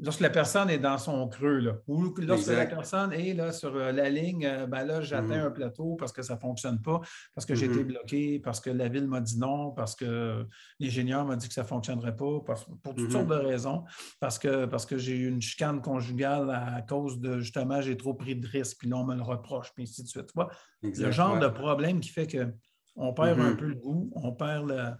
lorsque 0.00 0.20
la 0.20 0.30
personne 0.30 0.70
est 0.70 0.78
dans 0.78 0.98
son 0.98 1.28
creux, 1.28 1.58
là, 1.58 1.72
ou 1.86 2.10
que 2.10 2.22
lorsque 2.22 2.48
la 2.48 2.66
personne 2.66 3.12
est 3.12 3.34
là, 3.34 3.52
sur 3.52 3.74
euh, 3.76 3.92
la 3.92 4.08
ligne, 4.08 4.46
euh, 4.46 4.66
ben 4.66 4.84
là, 4.84 5.00
j'atteins 5.00 5.40
Mhm. 5.40 5.46
un 5.46 5.50
plateau 5.50 5.96
parce 5.96 6.12
que 6.12 6.22
ça 6.22 6.34
ne 6.36 6.40
fonctionne 6.40 6.80
pas, 6.80 7.00
parce 7.34 7.44
que 7.46 7.54
j'ai 7.54 7.66
été 7.66 7.80
Mhm. 7.80 7.86
bloqué, 7.88 8.38
parce 8.40 8.60
que 8.60 8.70
la 8.70 8.88
ville 8.88 9.06
m'a 9.08 9.20
dit 9.20 9.38
non, 9.38 9.70
parce 9.72 9.94
que 9.94 10.46
l'ingénieur 10.80 11.24
m'a 11.24 11.36
dit 11.36 11.48
que 11.48 11.54
ça 11.54 11.62
ne 11.62 11.66
fonctionnerait 11.66 12.16
pas, 12.16 12.40
parce- 12.46 12.64
pour 12.82 12.94
toutes 12.94 13.06
Mhm. 13.06 13.10
sortes 13.10 13.28
de 13.28 13.34
raisons, 13.34 13.84
parce 14.20 14.38
que, 14.38 14.66
parce 14.66 14.86
que 14.86 14.96
j'ai 14.98 15.16
eu 15.16 15.28
une 15.28 15.42
chicane 15.42 15.80
conjugale 15.82 16.50
à 16.50 16.82
cause 16.82 17.20
de 17.20 17.38
justement, 17.40 17.80
j'ai 17.80 17.96
trop 17.96 18.14
pris 18.14 18.36
de 18.36 18.46
risques, 18.46 18.78
puis 18.78 18.88
là, 18.88 18.96
on 18.96 19.04
me 19.04 19.14
le 19.14 19.22
reproche, 19.22 19.72
puis 19.74 19.82
ainsi 19.84 20.02
de 20.02 20.08
suite. 20.08 20.26
Tu 20.26 20.32
vois, 20.34 20.48
Exact, 20.82 21.06
le 21.06 21.12
genre 21.12 21.34
ouais. 21.34 21.40
de 21.40 21.48
problème 21.48 22.00
qui 22.00 22.08
fait 22.08 22.26
qu'on 22.26 23.12
perd 23.14 23.40
un 23.40 23.54
peu 23.54 23.66
le 23.66 23.74
goût, 23.74 24.10
on 24.14 24.32
perd 24.32 24.68
le, 24.68 24.90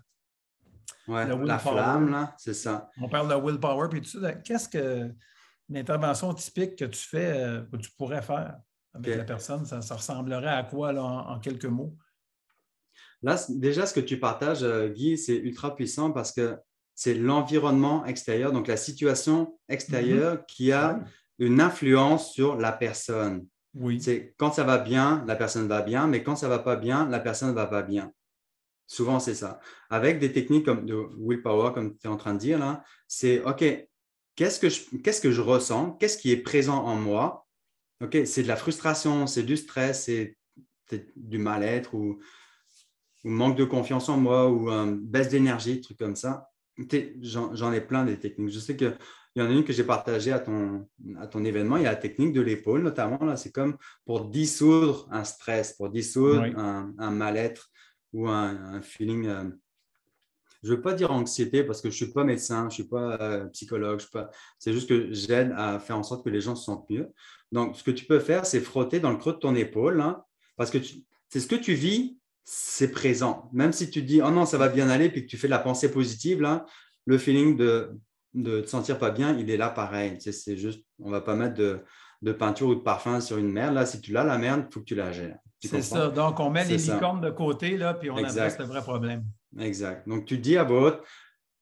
Ouais, 1.09 1.27
la 1.27 1.35
willpower. 1.35 1.59
flamme, 1.61 2.11
là, 2.11 2.35
c'est 2.38 2.55
ça. 2.55 2.88
on 3.01 3.09
perd 3.09 3.29
le 3.29 3.37
willpower, 3.37 3.88
puis 3.88 4.01
tout 4.01 4.21
ça. 4.21 4.33
Qu'est-ce 4.35 4.68
que 4.68 5.12
l'intervention 5.68 6.33
typique 6.35 6.77
que 6.77 6.85
tu 6.85 7.01
fais, 7.01 7.33
euh, 7.37 7.62
que 7.73 7.77
tu 7.77 7.90
pourrais 7.97 8.23
faire 8.23 8.57
avec 8.95 9.16
la 9.16 9.25
personne, 9.25 9.64
ça, 9.64 9.81
ça 9.81 9.97
ressemblerait 9.97 10.49
à 10.49 10.62
quoi 10.64 10.92
là, 10.92 11.03
en, 11.03 11.31
en 11.31 11.40
quelques 11.40 11.64
mots? 11.64 11.97
Là, 13.23 13.37
déjà, 13.49 13.87
ce 13.87 13.95
que 13.95 14.01
tu 14.01 14.18
partages, 14.18 14.62
euh, 14.64 14.88
Guy, 14.88 15.16
c'est 15.16 15.37
ultra 15.37 15.75
puissant 15.75 16.11
parce 16.11 16.33
que 16.33 16.59
c'est 16.95 17.14
l'environnement 17.14 18.05
extérieur, 18.05 18.53
donc 18.53 18.66
la 18.68 18.77
situation 18.77 19.59
extérieure 19.68 20.45
qui 20.47 20.73
a 20.73 21.01
une 21.38 21.61
influence 21.61 22.33
sur 22.33 22.57
la 22.57 22.73
personne. 22.73 23.47
Oui. 23.75 24.01
C'est 24.01 24.35
quand 24.37 24.53
ça 24.53 24.64
va 24.64 24.79
bien, 24.79 25.25
la 25.27 25.37
personne 25.37 25.66
va 25.66 25.81
bien, 25.81 26.07
mais 26.07 26.23
quand 26.23 26.37
ça 26.37 26.49
va 26.49 26.59
pas 26.59 26.77
bien, 26.77 27.09
la 27.09 27.21
personne 27.21 27.49
ne 27.49 27.55
va 27.55 27.66
pas 27.66 27.83
bien. 27.83 28.12
Souvent, 28.87 29.21
c'est 29.21 29.35
ça. 29.35 29.61
Avec 29.90 30.18
des 30.18 30.33
techniques 30.33 30.66
comme 30.66 30.85
de 30.85 30.97
willpower, 31.18 31.73
comme 31.73 31.97
tu 31.97 32.07
es 32.07 32.11
en 32.11 32.16
train 32.16 32.35
de 32.35 32.38
dire, 32.38 32.59
là, 32.59 32.83
c'est 33.09 33.42
OK, 33.45 33.64
qu'est-ce 34.37 34.61
que 34.61 34.68
je, 34.68 34.97
qu'est-ce 35.03 35.21
que 35.21 35.31
je 35.31 35.40
ressens? 35.40 35.92
Qu'est-ce 35.92 36.18
qui 36.18 36.31
est 36.31 36.37
présent 36.42 36.85
en 36.85 36.97
moi? 36.97 37.47
OK, 38.03 38.18
c'est 38.27 38.42
de 38.42 38.49
la 38.49 38.57
frustration, 38.57 39.27
c'est 39.27 39.45
du 39.45 39.57
stress, 39.57 40.05
c'est 40.05 40.37
du 41.16 41.38
mal-être 41.38 41.95
ou, 41.95 42.18
ou 43.25 43.31
manque 43.31 43.57
de 43.57 43.64
confiance 43.64 44.09
en 44.09 44.16
moi 44.18 44.51
ou 44.51 44.71
euh, 44.71 44.95
baisse 45.01 45.29
d'énergie, 45.29 45.81
trucs 45.81 45.99
comme 45.99 46.16
ça. 46.16 46.49
J'en 47.21 47.55
j'en 47.55 47.73
ai 47.73 47.81
plein 47.81 48.05
des 48.05 48.18
techniques. 48.18 48.53
Je 48.53 48.59
sais 48.59 48.77
qu'il 48.77 48.97
y 49.37 49.40
en 49.42 49.47
a 49.47 49.51
une 49.51 49.64
que 49.64 49.73
j'ai 49.73 49.85
partagée 49.85 50.33
à 50.33 50.38
ton, 50.40 50.88
à 51.18 51.27
ton 51.27 51.45
événement. 51.45 51.77
Il 51.77 51.85
y 51.85 51.87
a 51.87 51.90
la 51.92 51.97
technique 51.97 52.33
de 52.33 52.40
l'épaule, 52.40 52.83
notamment. 52.83 53.25
Là, 53.25 53.37
c'est 53.37 53.53
comme 53.53 53.77
pour 54.05 54.27
dissoudre 54.27 55.07
un 55.11 55.25
stress, 55.25 55.75
pour 55.75 55.90
dissoudre 55.90 56.42
Oui. 56.42 56.53
un, 56.57 56.92
un 56.99 57.11
mal-être 57.11 57.71
ou 58.12 58.29
un, 58.29 58.81
feeling. 58.83 59.27
euh, 59.27 59.44
je 60.62 60.70
ne 60.70 60.77
veux 60.77 60.83
pas 60.83 60.94
dire 60.94 61.11
anxiété 61.11 61.64
parce 61.64 61.81
que 61.81 61.90
je 61.90 61.94
ne 61.94 62.05
suis 62.05 62.12
pas 62.12 62.25
médecin, 62.25 62.62
je 62.62 62.66
ne 62.66 62.70
suis 62.70 62.88
pas 62.88 63.20
euh, 63.20 63.46
psychologue. 63.46 64.01
C'est 64.59 64.72
juste 64.72 64.88
que 64.88 65.12
j'aide 65.12 65.53
à 65.57 65.81
faire 65.81 65.98
en 65.98 66.03
sorte 66.03 66.25
que 66.25 66.31
les 66.31 66.40
gens 66.40 66.55
se 66.55 66.64
sentent 66.64 66.88
mieux. 66.88 67.11
Donc, 67.51 67.77
ce 67.77 67.83
que 67.83 67.90
tu 67.90 68.05
peux 68.05 68.20
faire, 68.20 68.46
c'est 68.46 68.61
frotter 68.61 69.01
dans 69.01 69.11
le 69.11 69.16
creux 69.16 69.33
de 69.33 69.38
ton 69.38 69.55
épaule, 69.55 70.01
hein, 70.01 70.22
parce 70.57 70.70
que 70.70 70.79
c'est 71.29 71.40
ce 71.40 71.46
que 71.46 71.57
tu 71.57 71.75
vis, 71.75 72.16
c'est 72.44 72.92
présent. 72.92 73.51
Même 73.53 73.72
si 73.72 73.90
tu 73.90 74.03
dis, 74.03 74.22
oh 74.22 74.31
non, 74.31 74.46
ça 74.46 74.59
va 74.59 74.68
bien 74.68 74.88
aller, 74.88 75.11
puis 75.11 75.25
que 75.25 75.31
tu 75.31 75.37
fais 75.37 75.48
de 75.48 75.53
la 75.53 75.59
pensée 75.59 75.90
positive, 75.90 76.40
là, 76.40 76.64
le 77.07 77.18
feeling 77.18 77.57
de 77.57 77.90
de 78.35 78.61
te 78.61 78.66
sentir 78.66 78.98
pas 78.98 79.11
bien, 79.11 79.37
il 79.38 79.51
est 79.51 79.57
là 79.57 79.70
pareil. 79.70 80.14
Tu 80.14 80.20
sais, 80.20 80.33
c'est 80.33 80.57
juste, 80.57 80.85
on 80.98 81.11
va 81.11 81.20
pas 81.20 81.35
mettre 81.37 81.55
de, 81.55 81.81
de 82.22 82.33
peinture 82.33 82.68
ou 82.68 82.75
de 82.75 82.81
parfum 82.81 83.20
sur 83.20 83.38
une 83.38 83.51
merde. 83.51 83.75
Là, 83.75 83.87
si 83.87 84.01
tu 84.01 84.12
l'as, 84.12 84.25
la 84.25 84.38
merde, 84.38 84.66
il 84.68 84.72
faut 84.72 84.81
que 84.81 84.87
tu 84.87 84.94
la 84.94 85.12
gères. 85.12 85.38
C'est 85.62 85.83
ça. 85.83 86.09
Donc, 86.09 86.40
on 86.40 86.51
met 86.51 86.64
les 86.64 86.79
ça. 86.79 86.94
licornes 86.94 87.20
de 87.20 87.31
côté, 87.31 87.77
là, 87.77 87.94
puis 87.94 88.11
on 88.11 88.16
adresse 88.16 88.59
le 88.59 88.64
vrai 88.64 88.81
problème. 88.81 89.25
Exact. 89.59 90.09
Donc, 90.09 90.25
tu 90.25 90.38
dis 90.38 90.57
à 90.57 90.64
voix 90.64 90.88
haute, 90.88 91.03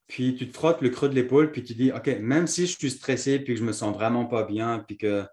puis 0.06 0.34
tu 0.34 0.48
te 0.48 0.54
frottes 0.56 0.80
le 0.80 0.90
creux 0.90 1.08
de 1.08 1.14
l'épaule, 1.14 1.52
puis 1.52 1.62
tu 1.62 1.74
dis, 1.74 1.92
OK, 1.92 2.06
même 2.20 2.46
si 2.46 2.66
je 2.66 2.76
suis 2.76 2.90
stressé, 2.90 3.38
puis 3.38 3.54
que 3.54 3.60
je 3.60 3.64
me 3.64 3.72
sens 3.72 3.94
vraiment 3.94 4.26
pas 4.26 4.44
bien, 4.44 4.84
puis 4.86 4.96
que 4.96 5.24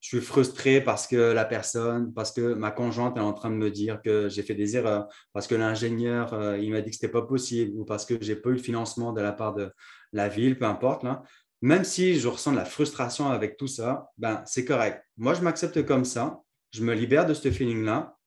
je 0.00 0.08
suis 0.08 0.20
frustré 0.20 0.80
parce 0.80 1.06
que 1.06 1.32
la 1.32 1.44
personne, 1.44 2.12
parce 2.12 2.32
que 2.32 2.54
ma 2.54 2.72
conjointe 2.72 3.16
est 3.16 3.20
en 3.20 3.32
train 3.32 3.50
de 3.50 3.56
me 3.56 3.70
dire 3.70 4.02
que 4.02 4.28
j'ai 4.28 4.42
fait 4.42 4.54
des 4.54 4.76
erreurs, 4.76 5.06
parce 5.32 5.46
que 5.46 5.54
l'ingénieur, 5.54 6.34
euh, 6.34 6.58
il 6.58 6.72
m'a 6.72 6.80
dit 6.80 6.90
que 6.90 6.96
ce 6.96 7.04
n'était 7.04 7.12
pas 7.12 7.22
possible, 7.22 7.78
ou 7.78 7.84
parce 7.84 8.04
que 8.04 8.16
j'ai 8.20 8.34
pas 8.34 8.50
eu 8.50 8.54
le 8.54 8.58
financement 8.58 9.12
de 9.12 9.20
la 9.20 9.32
part 9.32 9.54
de 9.54 9.70
la 10.12 10.28
ville, 10.28 10.58
peu 10.58 10.64
importe, 10.64 11.04
là. 11.04 11.22
Même 11.60 11.84
si 11.84 12.18
je 12.18 12.26
ressens 12.26 12.50
de 12.50 12.56
la 12.56 12.64
frustration 12.64 13.30
avec 13.30 13.56
tout 13.56 13.68
ça, 13.68 14.08
ben, 14.18 14.42
c'est 14.46 14.64
correct. 14.64 15.04
Moi, 15.16 15.34
je 15.34 15.42
m'accepte 15.42 15.86
comme 15.86 16.04
ça. 16.04 16.40
Je 16.72 16.82
me 16.82 16.94
libère 16.94 17.26
de 17.26 17.34
ce 17.34 17.50
feeling-là. 17.50 18.18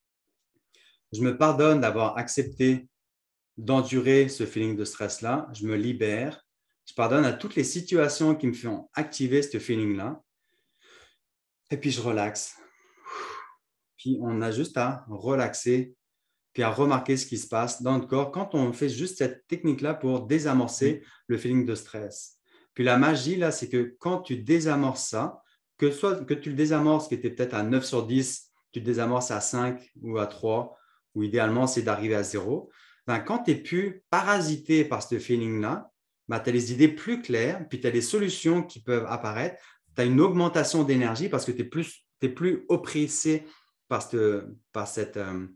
Je 1.12 1.22
me 1.22 1.36
pardonne 1.36 1.82
d'avoir 1.82 2.18
accepté 2.18 2.88
d'endurer 3.58 4.30
ce 4.30 4.46
feeling 4.46 4.76
de 4.76 4.86
stress-là. 4.86 5.50
Je 5.54 5.66
me 5.66 5.76
libère. 5.76 6.46
Je 6.86 6.94
pardonne 6.94 7.26
à 7.26 7.34
toutes 7.34 7.56
les 7.56 7.64
situations 7.64 8.36
qui 8.36 8.46
me 8.46 8.54
font 8.54 8.90
activer 8.94 9.42
ce 9.42 9.58
feeling-là. 9.58 10.22
Et 11.72 11.78
puis, 11.78 11.90
je 11.90 12.02
relaxe. 12.02 12.56
Puis, 13.98 14.20
on 14.22 14.40
a 14.42 14.52
juste 14.52 14.78
à 14.78 15.06
relaxer, 15.10 15.96
puis 16.54 16.62
à 16.62 16.70
remarquer 16.70 17.18
ce 17.18 17.26
qui 17.26 17.40
se 17.40 17.48
passe 17.48 17.82
dans 17.82 17.94
notre 17.94 18.08
corps 18.08 18.32
quand 18.32 18.54
on 18.54 18.72
fait 18.74 18.90
juste 18.90 19.18
cette 19.18 19.48
technique-là 19.48 19.96
pour 19.96 20.28
désamorcer 20.28 21.04
le 21.28 21.38
feeling 21.40 21.66
de 21.66 21.74
stress. 21.74 22.38
Puis, 22.76 22.84
la 22.84 23.00
magie, 23.00 23.38
là, 23.38 23.52
c'est 23.52 23.70
que 23.70 23.96
quand 24.00 24.22
tu 24.22 24.38
désamorces 24.44 25.08
ça, 25.08 25.42
que, 25.78 25.92
soit, 25.92 26.24
que 26.26 26.34
tu 26.34 26.50
le 26.50 26.56
désamorces 26.56 27.08
qui 27.08 27.16
était 27.16 27.30
peut-être 27.30 27.54
à 27.54 27.64
9 27.64 27.84
sur 27.84 28.06
10, 28.06 28.52
tu 28.72 28.80
le 28.80 28.86
désamorces 28.86 29.32
à 29.32 29.42
5 29.42 29.92
ou 30.02 30.18
à 30.18 30.28
3, 30.28 30.78
ou 31.16 31.24
idéalement, 31.24 31.68
c'est 31.68 31.82
d'arriver 31.82 32.16
à 32.16 32.24
0 32.24 32.70
ben, 33.08 33.20
quand 33.20 33.44
tu 33.44 33.52
es 33.52 33.56
plus 33.56 34.04
parasité 34.10 34.84
par 34.84 35.04
ce 35.04 35.20
feeling-là, 35.20 35.92
ben, 36.28 36.40
tu 36.40 36.50
as 36.50 36.54
les 36.54 36.74
idées 36.74 36.88
plus 36.88 37.22
claires, 37.22 37.68
puis 37.70 37.80
tu 37.80 37.88
as 37.88 37.92
les 37.92 38.02
solutions 38.02 38.64
qui 38.64 38.82
peuvent 38.82 39.06
apparaître. 39.08 39.64
Tu 39.96 40.02
as 40.02 40.06
une 40.06 40.20
augmentation 40.20 40.84
d'énergie 40.84 41.30
parce 41.30 41.46
que 41.46 41.52
tu 41.52 41.62
es 41.62 41.66
plus, 41.66 42.04
t'es 42.20 42.30
plus 42.30 42.66
oppressé 42.68 43.46
par 43.88 44.02
cette, 44.02 44.44
par 44.72 44.88
cette 44.88 45.18
euh, 45.18 45.48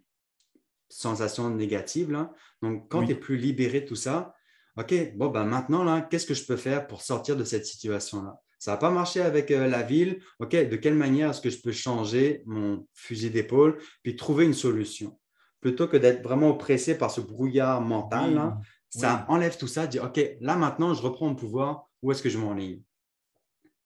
sensation 0.90 1.50
négative. 1.50 2.12
Là. 2.12 2.32
Donc, 2.62 2.88
quand 2.90 3.00
Oui. 3.00 3.08
tu 3.08 3.12
es 3.14 3.16
plus 3.16 3.38
libéré 3.38 3.82
de 3.82 3.88
tout 3.88 3.96
ça, 3.96 4.36
OK, 4.78 4.94
bon, 5.16 5.30
ben 5.30 5.44
maintenant, 5.44 5.84
là, 5.84 6.02
qu'est-ce 6.02 6.28
que 6.28 6.36
je 6.36 6.46
peux 6.46 6.56
faire 6.56 6.88
pour 6.88 7.02
sortir 7.02 7.36
de 7.36 7.44
cette 7.44 7.66
situation-là? 7.66 8.40
Ça 8.60 8.72
n'a 8.72 8.78
pas 8.78 8.91
marché 8.91 9.22
avec 9.22 9.50
euh, 9.52 9.67
la 9.67 9.82
ville. 9.82 10.22
OK, 10.39 10.52
de 10.52 10.76
quelle 10.76 10.95
manière 10.95 11.32
est-ce 11.32 11.41
que 11.41 11.50
je 11.50 11.62
peux 11.62 11.72
changer 11.72 12.43
mon 12.45 12.86
fusil 12.93 13.30
d'épaule 13.32 13.78
puis 14.04 14.15
trouver 14.15 14.45
une 14.45 14.54
solution? 14.54 15.17
plutôt 15.62 15.88
que 15.88 15.98
d'être 15.98 16.24
vraiment 16.24 16.50
oppressé 16.50 16.98
par 16.98 17.12
ce 17.12 17.22
brouillard 17.22 17.82
mental, 17.82 18.34
là, 18.34 18.58
ça 18.89 19.26
enlève 19.28 19.58
tout 19.58 19.67
ça, 19.67 19.88
dit 19.88 20.00
OK, 20.00 20.19
là 20.41 20.56
maintenant, 20.56 20.93
je 20.93 21.02
reprends 21.02 21.28
mon 21.28 21.36
pouvoir, 21.36 21.88
où 22.02 22.12
est-ce 22.12 22.24
que 22.24 22.30
je 22.30 22.38
m'enligne? 22.38 22.82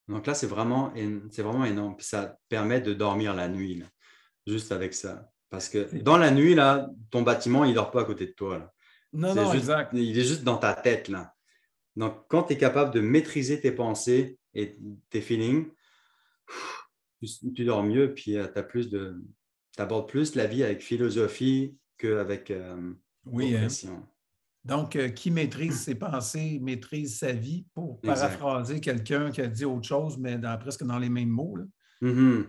Donc 0.07 0.27
là, 0.27 0.33
c'est 0.33 0.47
vraiment, 0.47 0.93
vraiment 1.37 1.65
énorme. 1.65 1.95
Puis 1.95 2.05
ça 2.05 2.37
permet 2.49 2.81
de 2.81 2.93
dormir 2.93 3.33
la 3.33 3.47
nuit, 3.47 3.75
là, 3.75 3.85
juste 4.45 4.71
avec 4.71 4.93
ça. 4.93 5.29
Parce 5.49 5.69
que 5.69 5.95
dans 6.01 6.17
la 6.17 6.31
nuit, 6.31 6.55
là, 6.55 6.89
ton 7.09 7.21
bâtiment, 7.21 7.63
il 7.63 7.69
ne 7.69 7.75
dort 7.75 7.91
pas 7.91 8.01
à 8.01 8.05
côté 8.05 8.27
de 8.27 8.31
toi. 8.31 8.59
là. 8.59 8.71
Non, 9.13 9.35
non, 9.35 9.51
juste- 9.51 9.63
exact. 9.63 9.91
Il 9.93 10.17
est 10.17 10.23
juste 10.23 10.43
dans 10.43 10.57
ta 10.57 10.73
tête. 10.73 11.07
Là. 11.07 11.33
Donc, 11.95 12.25
quand 12.27 12.43
tu 12.43 12.53
es 12.53 12.57
capable 12.57 12.91
de 12.91 12.99
maîtriser 12.99 13.61
tes 13.61 13.71
pensées 13.71 14.39
et 14.53 14.77
tes 15.09 15.21
feelings, 15.21 15.67
tu, 17.21 17.53
tu 17.53 17.65
dors 17.65 17.83
mieux, 17.83 18.13
puis 18.13 18.33
tu 18.33 18.39
as 18.39 18.63
plus 18.63 18.89
de. 18.89 19.21
Tu 19.75 19.81
abordes 19.81 20.07
plus 20.09 20.35
la 20.35 20.45
vie 20.45 20.63
avec 20.63 20.81
philosophie 20.81 21.75
qu'avec 21.97 22.51
euh, 22.51 22.93
Oui. 23.25 23.55
oppression. 23.55 24.05
Donc, 24.63 24.95
euh, 24.95 25.09
qui 25.09 25.29
maîtrise 25.31 25.81
ses 25.81 25.95
pensées, 25.95 26.59
maîtrise 26.61 27.17
sa 27.17 27.33
vie, 27.33 27.65
pour 27.73 27.99
paraphraser 27.99 28.79
quelqu'un 28.79 29.29
qui 29.31 29.41
a 29.41 29.47
dit 29.47 29.65
autre 29.65 29.87
chose, 29.87 30.17
mais 30.17 30.37
dans, 30.37 30.57
presque 30.57 30.83
dans 30.83 30.99
les 30.99 31.09
mêmes 31.09 31.29
mots. 31.29 31.55
là. 31.57 31.65
Mhm. 32.01 32.47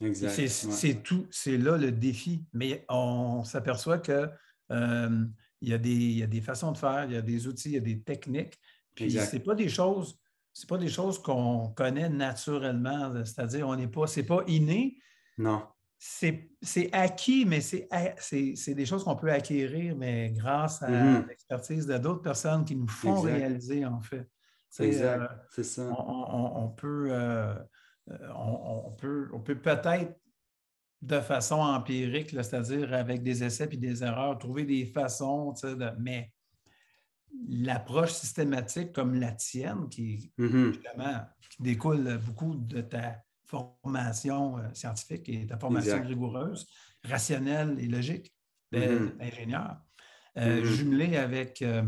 Exact. 0.00 0.48
C'est 0.48 0.88
ouais. 0.88 1.02
tout, 1.02 1.26
c'est 1.30 1.56
là 1.58 1.76
le 1.76 1.92
défi. 1.92 2.44
Mais 2.52 2.84
on 2.88 3.44
s'aperçoit 3.44 3.98
que 3.98 4.28
euh, 4.72 5.24
il 5.60 5.68
y, 5.68 5.72
a 5.72 5.78
des, 5.78 5.90
il 5.90 6.18
y 6.18 6.22
a 6.24 6.26
des 6.26 6.40
façons 6.40 6.72
de 6.72 6.78
faire, 6.78 7.04
il 7.04 7.12
y 7.12 7.16
a 7.16 7.22
des 7.22 7.46
outils, 7.46 7.68
il 7.68 7.74
y 7.74 7.78
a 7.78 7.80
des 7.80 8.00
techniques. 8.02 8.58
Puis 8.96 9.12
c'est 9.12 9.40
pas 9.40 9.54
des 9.54 9.68
choses, 9.68 10.18
c'est 10.52 10.68
pas 10.68 10.78
des 10.78 10.88
choses 10.88 11.18
qu'on 11.20 11.68
connaît 11.74 12.08
naturellement. 12.08 13.12
C'est-à-dire, 13.24 13.68
on 13.68 13.76
n'est 13.76 13.88
pas, 13.88 14.06
c'est 14.06 14.22
pas 14.26 14.42
inné, 14.46 14.98
Non. 15.38 15.62
c'est 15.98 16.48
acquis, 16.92 17.44
mais 17.46 17.60
c'est 17.60 18.74
des 18.74 18.86
choses 18.86 19.04
qu'on 19.04 19.16
peut 19.16 19.30
acquérir, 19.32 19.96
mais 19.96 20.30
grâce 20.32 20.82
à 20.82 20.88
Mhm. 20.90 21.26
l'expertise 21.28 21.86
de 21.86 21.96
d'autres 21.98 22.22
personnes 22.22 22.64
qui 22.64 22.76
nous 22.76 22.88
font 22.88 23.18
Exact. 23.18 23.32
réaliser, 23.38 23.86
en 23.86 24.00
fait. 24.00 24.28
Exact. 24.80 25.20
euh, 25.22 25.28
C'est 25.50 25.64
ça. 25.64 25.82
on, 25.82 26.24
on- 26.34 26.64
on 26.64 26.68
peut, 26.70 27.08
euh, 27.10 27.54
euh, 28.10 28.28
on, 28.34 28.86
on 28.86 28.90
peut, 28.92 29.28
on 29.32 29.40
peut 29.40 29.58
peut-être 29.60 30.18
de 31.02 31.20
façon 31.20 31.56
empirique, 31.56 32.30
c'est-à-dire 32.30 32.92
avec 32.94 33.22
des 33.22 33.42
essais 33.44 33.68
et 33.70 33.76
des 33.76 34.02
erreurs, 34.04 34.38
trouver 34.38 34.64
des 34.64 34.86
façons, 34.86 35.52
de- 35.52 35.92
mais 35.98 36.32
l'approche 37.48 38.12
systématique 38.12 38.92
comme 38.92 39.14
la 39.14 39.32
tienne, 39.32 39.88
qui, 39.88 40.32
Mhm. 40.38 40.72
qui 41.50 41.62
découle 41.62 42.18
beaucoup 42.18 42.54
de 42.54 42.80
ta 42.80 43.22
formation 43.46 44.58
euh, 44.58 44.72
scientifique 44.74 45.28
et 45.28 45.46
ta 45.46 45.58
formation 45.58 45.96
Exact. 45.98 46.08
rigoureuse, 46.08 46.66
rationnelle 47.04 47.78
et 47.78 47.86
logique 47.86 48.32
d'ingénieur, 48.72 49.82
euh, 50.38 50.60
Mhm. 50.60 50.64
jumelée 50.64 51.16
avec 51.16 51.60
euh, 51.62 51.82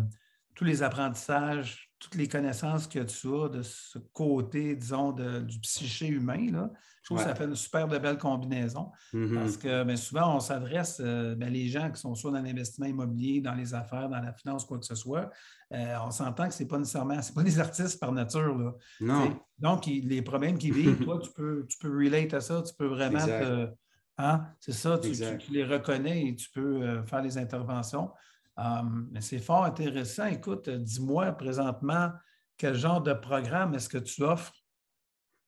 tous 0.54 0.64
les 0.64 0.82
apprentissages, 0.82 1.90
toutes 2.04 2.16
les 2.16 2.28
connaissances 2.28 2.86
que 2.86 2.98
tu 2.98 3.28
as 3.34 3.48
de 3.48 3.62
ce 3.62 3.98
côté, 4.12 4.76
disons, 4.76 5.12
de- 5.12 5.40
du 5.40 5.58
psyché 5.60 6.06
humain, 6.08 6.50
là, 6.52 6.70
je 7.02 7.06
trouve 7.08 7.18
que 7.18 7.24
ça 7.24 7.34
fait 7.34 7.44
une 7.44 7.56
super 7.56 7.88
de 7.88 7.96
belle 7.98 8.18
combinaison. 8.18 8.90
Mhm. 9.14 9.34
Parce 9.34 9.56
que 9.56 9.84
ben, 9.84 9.96
souvent, 9.96 10.36
on 10.36 10.40
s'adresse, 10.40 11.00
euh, 11.04 11.34
ben, 11.34 11.50
les 11.52 11.68
gens 11.68 11.90
qui 11.90 12.00
sont 12.00 12.14
soit 12.14 12.30
dans 12.30 12.40
l'investissement 12.42 12.86
immobilier, 12.86 13.40
dans 13.40 13.54
les 13.54 13.72
affaires, 13.74 14.08
dans 14.10 14.20
la 14.20 14.32
finance, 14.34 14.64
quoi 14.66 14.78
que 14.78 14.84
ce 14.84 14.94
soit, 14.94 15.30
euh, 15.72 15.94
on 16.06 16.10
s'entend 16.10 16.46
que 16.48 16.54
ce 16.54 16.62
n'est 16.62 16.68
pas 16.68 16.78
nécessairement, 16.78 17.20
ce 17.22 17.32
pas 17.32 17.42
des 17.42 17.58
artistes 17.58 17.98
par 17.98 18.12
nature. 18.12 18.56
Là, 18.58 18.72
T'sais, 18.96 19.04
Non. 19.06 19.40
Donc, 19.58 19.86
il- 19.86 20.06
les 20.08 20.20
problèmes 20.22 20.58
qu'ils 20.58 20.74
vivent, 20.74 21.02
toi, 21.04 21.18
tu 21.22 21.30
peux, 21.32 21.66
tu 21.68 21.78
peux 21.78 21.88
relate 21.96 22.34
à 22.34 22.40
ça, 22.40 22.62
tu 22.62 22.74
peux 22.74 22.86
vraiment 22.86 23.24
te. 23.24 23.68
Hein? 24.18 24.44
C'est 24.60 24.72
ça, 24.72 24.96
tu, 24.98 25.02
tu- 25.02 25.08
Exact. 25.08 25.38
tu 25.38 25.52
les 25.52 25.64
reconnais 25.64 26.28
et 26.28 26.34
tu 26.36 26.48
peux 26.50 26.82
euh, 26.82 27.02
faire 27.04 27.20
les 27.22 27.36
interventions. 27.38 28.10
Um, 28.56 29.08
mais 29.10 29.20
c'est 29.20 29.40
fort 29.40 29.64
intéressant. 29.64 30.26
Écoute, 30.26 30.68
euh, 30.68 30.78
dis-moi 30.78 31.32
présentement, 31.32 32.10
quel 32.56 32.74
genre 32.76 33.02
de 33.02 33.12
programme 33.12 33.74
est-ce 33.74 33.88
que 33.88 33.98
tu 33.98 34.22
offres? 34.22 34.52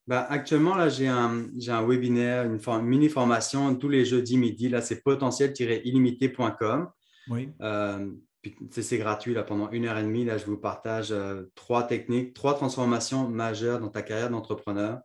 Bah, 0.08 0.26
actuellement, 0.28 0.74
là, 0.74 0.88
j'ai 0.88 1.08
un, 1.08 1.46
un 1.68 1.86
webinaire, 1.86 2.44
une, 2.44 2.58
for- 2.58 2.78
une 2.78 2.86
mini-formation 2.86 3.74
tous 3.76 3.88
les 3.88 4.04
jeudis 4.04 4.36
midi. 4.36 4.68
Là, 4.68 4.80
c'est 4.80 5.02
potentiel-illimité.com. 5.02 6.90
Oui. 7.28 7.52
Euh, 7.60 8.10
c'est 8.70 8.98
gratuit 8.98 9.34
là, 9.34 9.42
pendant 9.42 9.70
une 9.70 9.86
heure 9.86 9.98
et 9.98 10.02
demie. 10.04 10.24
Là, 10.24 10.38
je 10.38 10.46
vous 10.46 10.58
partage 10.58 11.10
euh, 11.12 11.44
trois 11.54 11.84
techniques, 11.84 12.34
trois 12.34 12.54
transformations 12.54 13.28
majeures 13.28 13.80
dans 13.80 13.88
ta 13.88 14.02
carrière 14.02 14.30
d'entrepreneur 14.30 15.00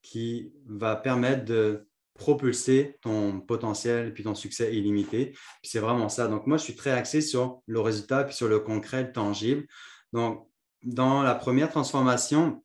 qui 0.00 0.52
va 0.66 0.96
permettre 0.96 1.44
de 1.44 1.87
propulser 2.18 2.98
ton 3.00 3.40
potentiel 3.40 4.08
et 4.08 4.10
puis 4.10 4.24
ton 4.24 4.34
succès 4.34 4.74
illimité. 4.76 5.26
Puis 5.62 5.70
c'est 5.70 5.78
vraiment 5.78 6.10
ça. 6.10 6.28
Donc, 6.28 6.46
moi, 6.46 6.58
je 6.58 6.64
suis 6.64 6.76
très 6.76 6.90
axé 6.90 7.22
sur 7.22 7.62
le 7.66 7.80
résultat 7.80 8.24
puis 8.24 8.34
sur 8.34 8.48
le 8.48 8.58
concret, 8.58 9.04
le 9.04 9.12
tangible. 9.12 9.66
Donc, 10.12 10.46
dans 10.82 11.22
la 11.22 11.34
première 11.34 11.70
transformation, 11.70 12.62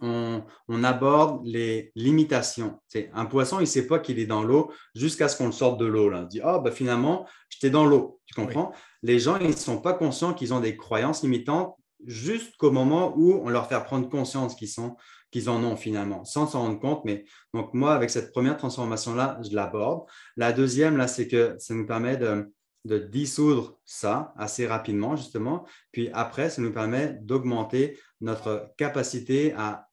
on, 0.00 0.42
on 0.68 0.84
aborde 0.84 1.44
les 1.44 1.92
limitations. 1.94 2.78
C'est 2.86 3.10
un 3.14 3.26
poisson, 3.26 3.58
il 3.58 3.62
ne 3.62 3.66
sait 3.66 3.86
pas 3.86 3.98
qu'il 3.98 4.18
est 4.18 4.26
dans 4.26 4.42
l'eau 4.42 4.70
jusqu'à 4.94 5.28
ce 5.28 5.36
qu'on 5.36 5.46
le 5.46 5.52
sorte 5.52 5.78
de 5.78 5.86
l'eau. 5.86 6.08
là. 6.08 6.24
Dit, 6.24 6.40
ah, 6.42 6.58
ben, 6.58 6.72
finalement, 6.72 7.26
j'étais 7.48 7.70
dans 7.70 7.84
l'eau. 7.84 8.20
Tu 8.26 8.34
comprends? 8.34 8.72
Les 9.02 9.18
gens, 9.18 9.38
ils 9.38 9.48
ne 9.48 9.52
sont 9.52 9.80
pas 9.80 9.92
conscients 9.92 10.34
qu'ils 10.34 10.54
ont 10.54 10.60
des 10.60 10.76
croyances 10.76 11.22
limitantes 11.22 11.74
jusqu'au 12.06 12.70
moment 12.70 13.14
où 13.16 13.40
on 13.42 13.48
leur 13.48 13.68
fait 13.68 13.82
prendre 13.82 14.08
conscience 14.08 14.54
qu'ils 14.54 14.68
sont 14.68 14.96
qu'ils 15.30 15.50
en 15.50 15.62
ont 15.62 15.76
finalement, 15.76 16.24
sans 16.24 16.46
s'en 16.46 16.62
rendre 16.62 16.80
compte. 16.80 17.04
Mais 17.04 17.24
donc, 17.52 17.74
moi, 17.74 17.94
avec 17.94 18.10
cette 18.10 18.32
première 18.32 18.56
transformation-là, 18.56 19.38
je 19.48 19.54
l'aborde. 19.54 20.08
La 20.36 20.52
deuxième, 20.52 20.96
là, 20.96 21.06
c'est 21.08 21.28
que 21.28 21.54
ça 21.58 21.74
nous 21.74 21.86
permet 21.86 22.16
de, 22.16 22.50
de 22.84 22.98
dissoudre 22.98 23.78
ça 23.84 24.32
assez 24.36 24.66
rapidement, 24.66 25.16
justement. 25.16 25.66
Puis 25.92 26.08
après, 26.12 26.48
ça 26.50 26.62
nous 26.62 26.72
permet 26.72 27.18
d'augmenter 27.20 27.98
notre 28.20 28.72
capacité 28.76 29.52
à, 29.52 29.86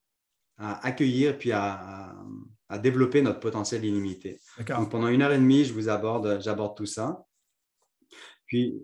à 0.57 0.85
accueillir 0.87 1.37
puis 1.37 1.51
à, 1.51 1.73
à, 1.73 2.15
à 2.69 2.77
développer 2.79 3.21
notre 3.21 3.39
potentiel 3.41 3.83
illimité. 3.83 4.39
Donc, 4.79 4.89
pendant 4.91 5.07
une 5.09 5.21
heure 5.21 5.33
et 5.33 5.37
demie, 5.37 5.65
je 5.65 5.73
vous 5.73 5.89
aborde, 5.89 6.39
j'aborde 6.41 6.77
tout 6.77 6.85
ça. 6.85 7.25
Puis, 8.47 8.79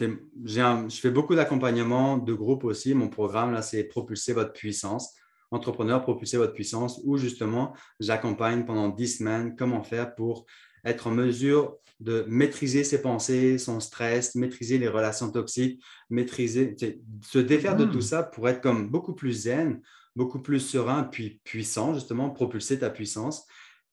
un- 0.00 0.88
je 0.88 1.00
fais 1.00 1.10
beaucoup 1.10 1.34
d'accompagnement 1.34 2.18
de 2.18 2.32
groupe 2.34 2.64
aussi. 2.64 2.94
Mon 2.94 3.08
programme, 3.08 3.52
là, 3.52 3.62
c'est 3.62 3.84
Propulser 3.84 4.32
votre 4.32 4.52
puissance. 4.52 5.14
Entrepreneur, 5.52 6.02
propulser 6.02 6.38
votre 6.38 6.54
puissance, 6.54 7.00
où 7.04 7.16
justement, 7.16 7.74
j'accompagne 8.00 8.64
pendant 8.64 8.88
dix 8.88 9.18
semaines 9.18 9.54
comment 9.56 9.84
faire 9.84 10.14
pour 10.14 10.46
être 10.84 11.06
en 11.06 11.12
mesure 11.12 11.76
de 12.00 12.24
maîtriser 12.26 12.82
ses 12.82 13.00
pensées, 13.00 13.58
son 13.58 13.78
stress, 13.78 14.34
maîtriser 14.34 14.78
les 14.78 14.88
relations 14.88 15.30
toxiques, 15.30 15.80
maîtriser, 16.10 16.74
se 17.22 17.38
défaire 17.38 17.76
de 17.76 17.84
tout 17.84 18.00
ça 18.00 18.24
pour 18.24 18.48
être 18.48 18.60
comme 18.60 18.90
beaucoup 18.90 19.14
plus 19.14 19.42
zen, 19.42 19.80
beaucoup 20.16 20.40
plus 20.40 20.58
serein, 20.58 21.04
puis 21.04 21.40
puissant, 21.44 21.94
justement, 21.94 22.30
propulser 22.30 22.80
ta 22.80 22.90
puissance 22.90 23.46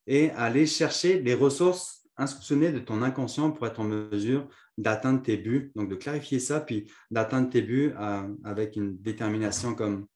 et 0.07 0.31
aller 0.31 0.65
chercher 0.65 1.21
les 1.21 1.35
ressources 1.35 2.07
insoupçonnées 2.17 2.71
de 2.71 2.79
ton 2.79 3.01
inconscient 3.01 3.51
pour 3.51 3.67
être 3.67 3.79
en 3.79 3.85
mesure 3.85 4.47
d'atteindre 4.77 5.21
tes 5.21 5.37
buts, 5.37 5.71
donc 5.75 5.89
de 5.89 5.95
clarifier 5.95 6.39
ça, 6.39 6.59
puis 6.59 6.91
d'atteindre 7.11 7.49
tes 7.49 7.61
buts 7.61 7.93
euh, 7.97 8.27
avec 8.43 8.75
une 8.75 8.97
détermination 8.97 9.75
comme 9.75 10.07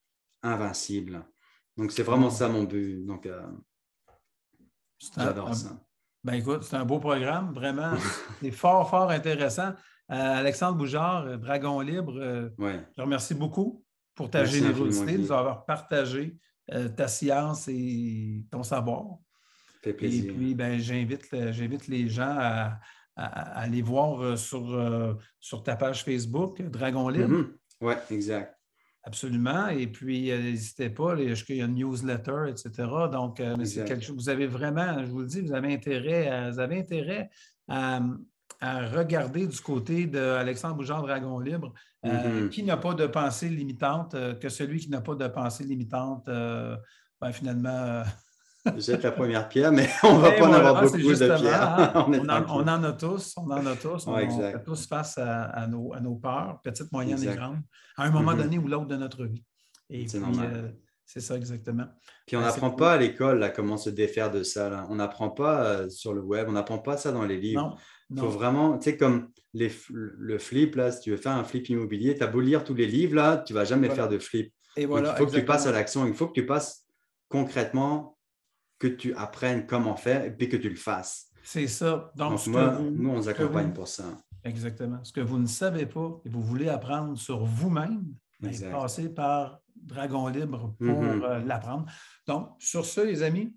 invincible. 0.42 1.26
Donc, 1.78 1.92
c'est 1.92 2.04
vraiment 2.04 2.30
ça 2.30 2.48
mon 2.50 2.64
but. 2.64 3.04
Donc, 3.06 3.26
euh, 3.26 3.42
j'adore 5.18 5.50
un- 5.50 5.54
ça. 5.54 5.80
Ben 6.24 6.34
écoute, 6.34 6.64
c'est 6.64 6.76
un 6.78 6.86
beau 6.86 7.00
programme, 7.00 7.54
vraiment. 7.54 7.94
c'est 8.42 8.52
fort, 8.52 8.90
fort 8.90 9.10
intéressant. 9.10 9.74
Euh, 10.12 10.16
Alexandre 10.16 10.78
Boujard, 10.78 11.26
euh, 11.26 11.38
Dragon 11.38 11.80
Libre, 11.82 12.18
euh, 12.18 12.50
Ouais. 12.58 12.80
je 12.92 12.96
te 12.96 13.02
remercie 13.02 13.34
beaucoup 13.34 13.84
pour 14.16 14.30
ta 14.30 14.40
Merci 14.40 14.60
générosité 14.60 15.14
de 15.14 15.18
nous 15.24 15.32
avoir 15.32 15.66
partagé 15.66 16.38
ta 16.96 17.10
science 17.10 17.68
et 17.68 18.46
ton 18.50 18.64
savoir. 18.64 19.18
Fait 19.82 19.90
Et 19.90 19.94
plaisir. 19.94 20.34
puis, 20.34 20.56
ben, 20.56 20.80
j'invite, 20.80 21.30
le- 21.32 21.52
j'invite 21.52 21.88
les 21.90 22.08
gens 22.08 22.36
à, 22.40 22.80
à- 23.18 23.26
à 23.58 23.60
aller 23.64 23.82
voir 23.82 24.38
sur, 24.38 25.20
sur 25.42 25.62
ta 25.62 25.76
page 25.76 26.06
Facebook, 26.06 26.62
Dragon 26.62 27.10
Libre. 27.10 27.28
Mhm. 27.28 27.58
Ouais, 27.82 27.98
exact. 28.12 28.53
Absolument. 29.06 29.68
Et 29.68 29.88
puis, 29.88 30.32
euh, 30.32 30.42
n'hésitez 30.42 30.89
pas, 30.89 31.16
il 31.18 31.30
y 31.30 31.62
a 31.62 31.66
une 31.66 31.76
newsletter, 31.76 32.46
etc. 32.48 32.72
Donc, 33.12 33.39
euh, 33.39 33.56
c'est 33.66 33.84
quelque 33.84 34.04
chose, 34.04 34.16
vous 34.16 34.30
avez 34.30 34.48
vraiment, 34.48 35.04
je 35.06 35.12
vous 35.12 35.20
le 35.20 35.26
dis, 35.26 35.42
vous 35.42 35.54
avez 35.54 35.74
intérêt 35.74 36.30
à, 36.30 36.50
vous 36.52 36.60
avez 36.60 36.80
intérêt 36.80 37.30
à, 37.68 38.00
à 38.62 38.88
regarder 38.88 39.46
du 39.46 39.60
côté 39.60 40.06
d'Alexandre 40.06 40.76
Bougard 40.76 41.02
Dragon 41.02 41.38
Libre, 41.39 41.74
euh, 42.06 42.44
Mhm. 42.44 42.50
qui 42.50 42.63
n'a 42.63 42.78
pas 42.78 42.94
de 42.94 43.06
pensée 43.08 43.50
limitante, 43.50 44.13
euh, 44.16 44.36
que 44.36 44.48
celui 44.48 44.80
qui 44.80 44.89
n'a 44.89 45.02
pas 45.02 45.16
de 45.16 45.28
pensée 45.28 45.66
limitante, 45.66 46.30
euh, 46.30 46.78
ben, 47.20 47.32
finalement. 47.34 48.04
Jette 48.78 49.04
la 49.04 49.12
première 49.12 49.49
pierre, 49.49 49.71
mais 49.71 49.89
on 50.04 50.17
ne 50.17 50.21
va 50.21 50.32
pas 50.32 50.47
en 50.47 50.54
avoir 50.54 50.88
c'est 50.88 50.97
beaucoup 50.97 51.13
de 51.13 51.38
pierres. 51.38 51.63
hein, 51.95 52.06
on 52.08 52.30
en, 52.30 52.45
on 52.49 52.62
en 52.67 52.84
a 52.84 52.91
tous, 52.93 53.34
on 53.38 53.52
en 53.52 53.65
a 53.65 53.76
tous, 53.76 54.08
on, 54.08 54.13
Ouais, 54.15 54.23
on 54.30 54.36
exact. 54.36 54.52
fait 54.60 54.63
tous 54.63 54.88
face 54.88 55.17
à, 55.17 55.43
à 55.45 55.67
nos, 55.67 55.93
à 55.93 55.99
nos 55.99 56.15
peurs, 56.15 56.60
petites, 56.63 56.91
moyennes 56.91 57.21
et 57.23 57.36
grandes, 57.36 57.60
à 57.97 58.06
un 58.06 58.10
moment 58.12 58.32
Mhm. 58.32 58.38
donné 58.38 58.58
ou 58.60 58.67
l'autre 58.67 58.88
de 58.88 58.95
notre 58.95 59.26
vie. 59.26 59.43
Et 59.89 60.08
C'est 60.08 60.19
euh, 60.19 60.69
c'est 61.06 61.19
ça 61.19 61.36
exactement. 61.36 61.86
Puis 62.26 62.38
on 62.38 62.41
n'apprend 62.41 62.69
c'est 62.69 62.78
pas 62.78 62.93
à 62.93 62.97
l'école 62.97 63.52
comment 63.54 63.76
se 63.76 63.89
défaire 63.89 64.32
de 64.32 64.43
ça. 64.43 64.69
là. 64.69 64.88
On 64.89 64.95
n'apprend 64.95 65.30
pas 65.30 65.63
euh, 65.65 65.89
sur 65.89 66.13
le 66.13 66.21
web, 66.21 66.47
on 66.47 66.53
n'apprend 66.53 66.80
pas 66.80 66.95
ça 66.95 67.11
dans 67.11 67.26
les 67.26 67.38
livres. 67.38 67.61
Non, 67.61 67.76
Il 68.11 68.20
faut 68.20 68.30
vraiment, 68.30 68.78
tu 68.78 68.91
sais, 68.91 68.97
comme 68.97 69.30
les, 69.53 69.70
le 69.91 70.38
flip, 70.39 70.76
là, 70.76 70.91
si 70.93 71.01
tu 71.01 71.11
veux 71.11 71.18
faire 71.18 71.34
un 71.34 71.43
flip 71.43 71.68
immobilier, 71.68 72.16
tu 72.16 72.24
as 72.24 72.28
beau 72.28 72.39
lire 72.39 72.64
tous 72.64 72.74
les 72.76 72.88
livres, 72.88 73.16
là, 73.16 73.38
tu 73.45 73.51
ne 73.53 73.57
vas 73.59 73.66
jamais 73.66 73.88
Voilà. 73.88 74.03
faire 74.03 74.09
de 74.09 74.18
flip. 74.20 74.53
Et 74.78 74.84
Donc, 74.84 74.91
voilà, 74.91 75.11
il 75.11 75.18
faut 75.18 75.26
que 75.28 75.36
tu 75.36 75.43
passes 75.45 75.68
à 75.68 75.72
l'action, 75.74 76.07
il 76.07 76.14
faut 76.14 76.28
que 76.28 76.34
tu 76.34 76.45
passes 76.45 76.86
concrètement, 77.28 78.12
que 78.84 78.88
tu 78.94 79.14
apprennes 79.16 79.66
comment 79.66 79.96
faire 79.96 80.26
et 80.26 80.32
puis 80.36 80.50
que 80.50 80.58
tu 80.58 80.70
le 80.70 80.76
fasses. 80.76 81.30
C'est 81.42 81.68
ça. 81.68 82.12
Donc, 82.16 82.32
Donc, 82.32 82.40
ce 82.40 82.50
moi, 82.50 82.70
que 82.70 82.76
vous- 82.82 82.90
nous, 82.92 83.10
on 83.12 83.22
que 83.22 83.30
accompagne 83.30 83.68
vous- 83.68 83.74
pour 83.74 83.88
ça. 83.88 84.04
Exactement. 84.44 85.02
Ce 85.06 85.14
que 85.14 85.22
vous 85.22 85.40
ne 85.40 85.48
savez 85.48 85.86
pas 85.86 86.20
et 86.26 86.30
vous 86.30 86.42
voulez 86.42 86.68
apprendre 86.68 87.18
sur 87.18 87.46
vous-même, 87.46 88.04
ben, 88.42 88.52
passez 88.72 89.08
par 89.08 89.60
Dragon 89.74 90.28
Libre 90.28 90.76
pour 90.80 91.02
Mhm. 91.02 91.24
euh, 91.24 91.40
l'apprendre. 91.46 91.86
Donc, 92.28 92.50
sur 92.60 92.86
ce, 92.86 93.00
les 93.02 93.24
amis, 93.24 93.56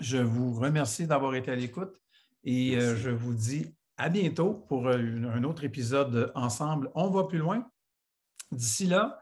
je 0.00 0.18
vous 0.18 0.54
remercie 0.54 1.06
d'avoir 1.06 1.34
été 1.36 1.52
à 1.52 1.54
l'écoute 1.56 1.94
et 2.42 2.76
euh, 2.76 2.96
je 2.96 3.10
vous 3.10 3.34
dis 3.34 3.76
à 3.96 4.08
bientôt 4.08 4.54
pour 4.68 4.88
euh, 4.88 4.98
un 4.98 5.44
autre 5.44 5.62
épisode 5.62 6.32
ensemble. 6.34 6.90
On 6.96 7.10
va 7.10 7.24
plus 7.24 7.38
loin. 7.38 7.64
D'ici 8.50 8.86
là, 8.86 9.20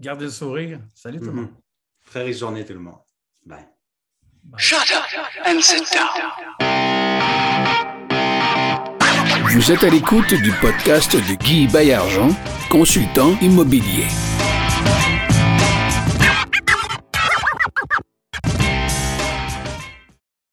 gardez 0.00 0.24
le 0.24 0.30
sourire. 0.32 0.80
Salut 0.94 1.18
tout 1.20 1.26
le 1.26 1.32
Mhm. 1.32 1.40
monde. 1.42 1.54
Très 2.06 2.24
riche 2.24 2.38
journée, 2.38 2.64
tout 2.64 2.72
le 2.74 2.80
monde. 2.80 2.98
Bye. 3.46 3.66
Shut 4.56 4.90
up 4.92 5.04
and 5.46 5.60
sit 5.62 5.84
down. 5.92 6.08
Vous 9.50 9.70
êtes 9.70 9.84
à 9.84 9.88
l'écoute 9.88 10.34
du 10.34 10.52
podcast 10.60 11.14
de 11.14 11.34
Guy 11.34 11.68
Baillargeon, 11.68 12.34
consultant 12.68 13.36
immobilier. 13.40 14.06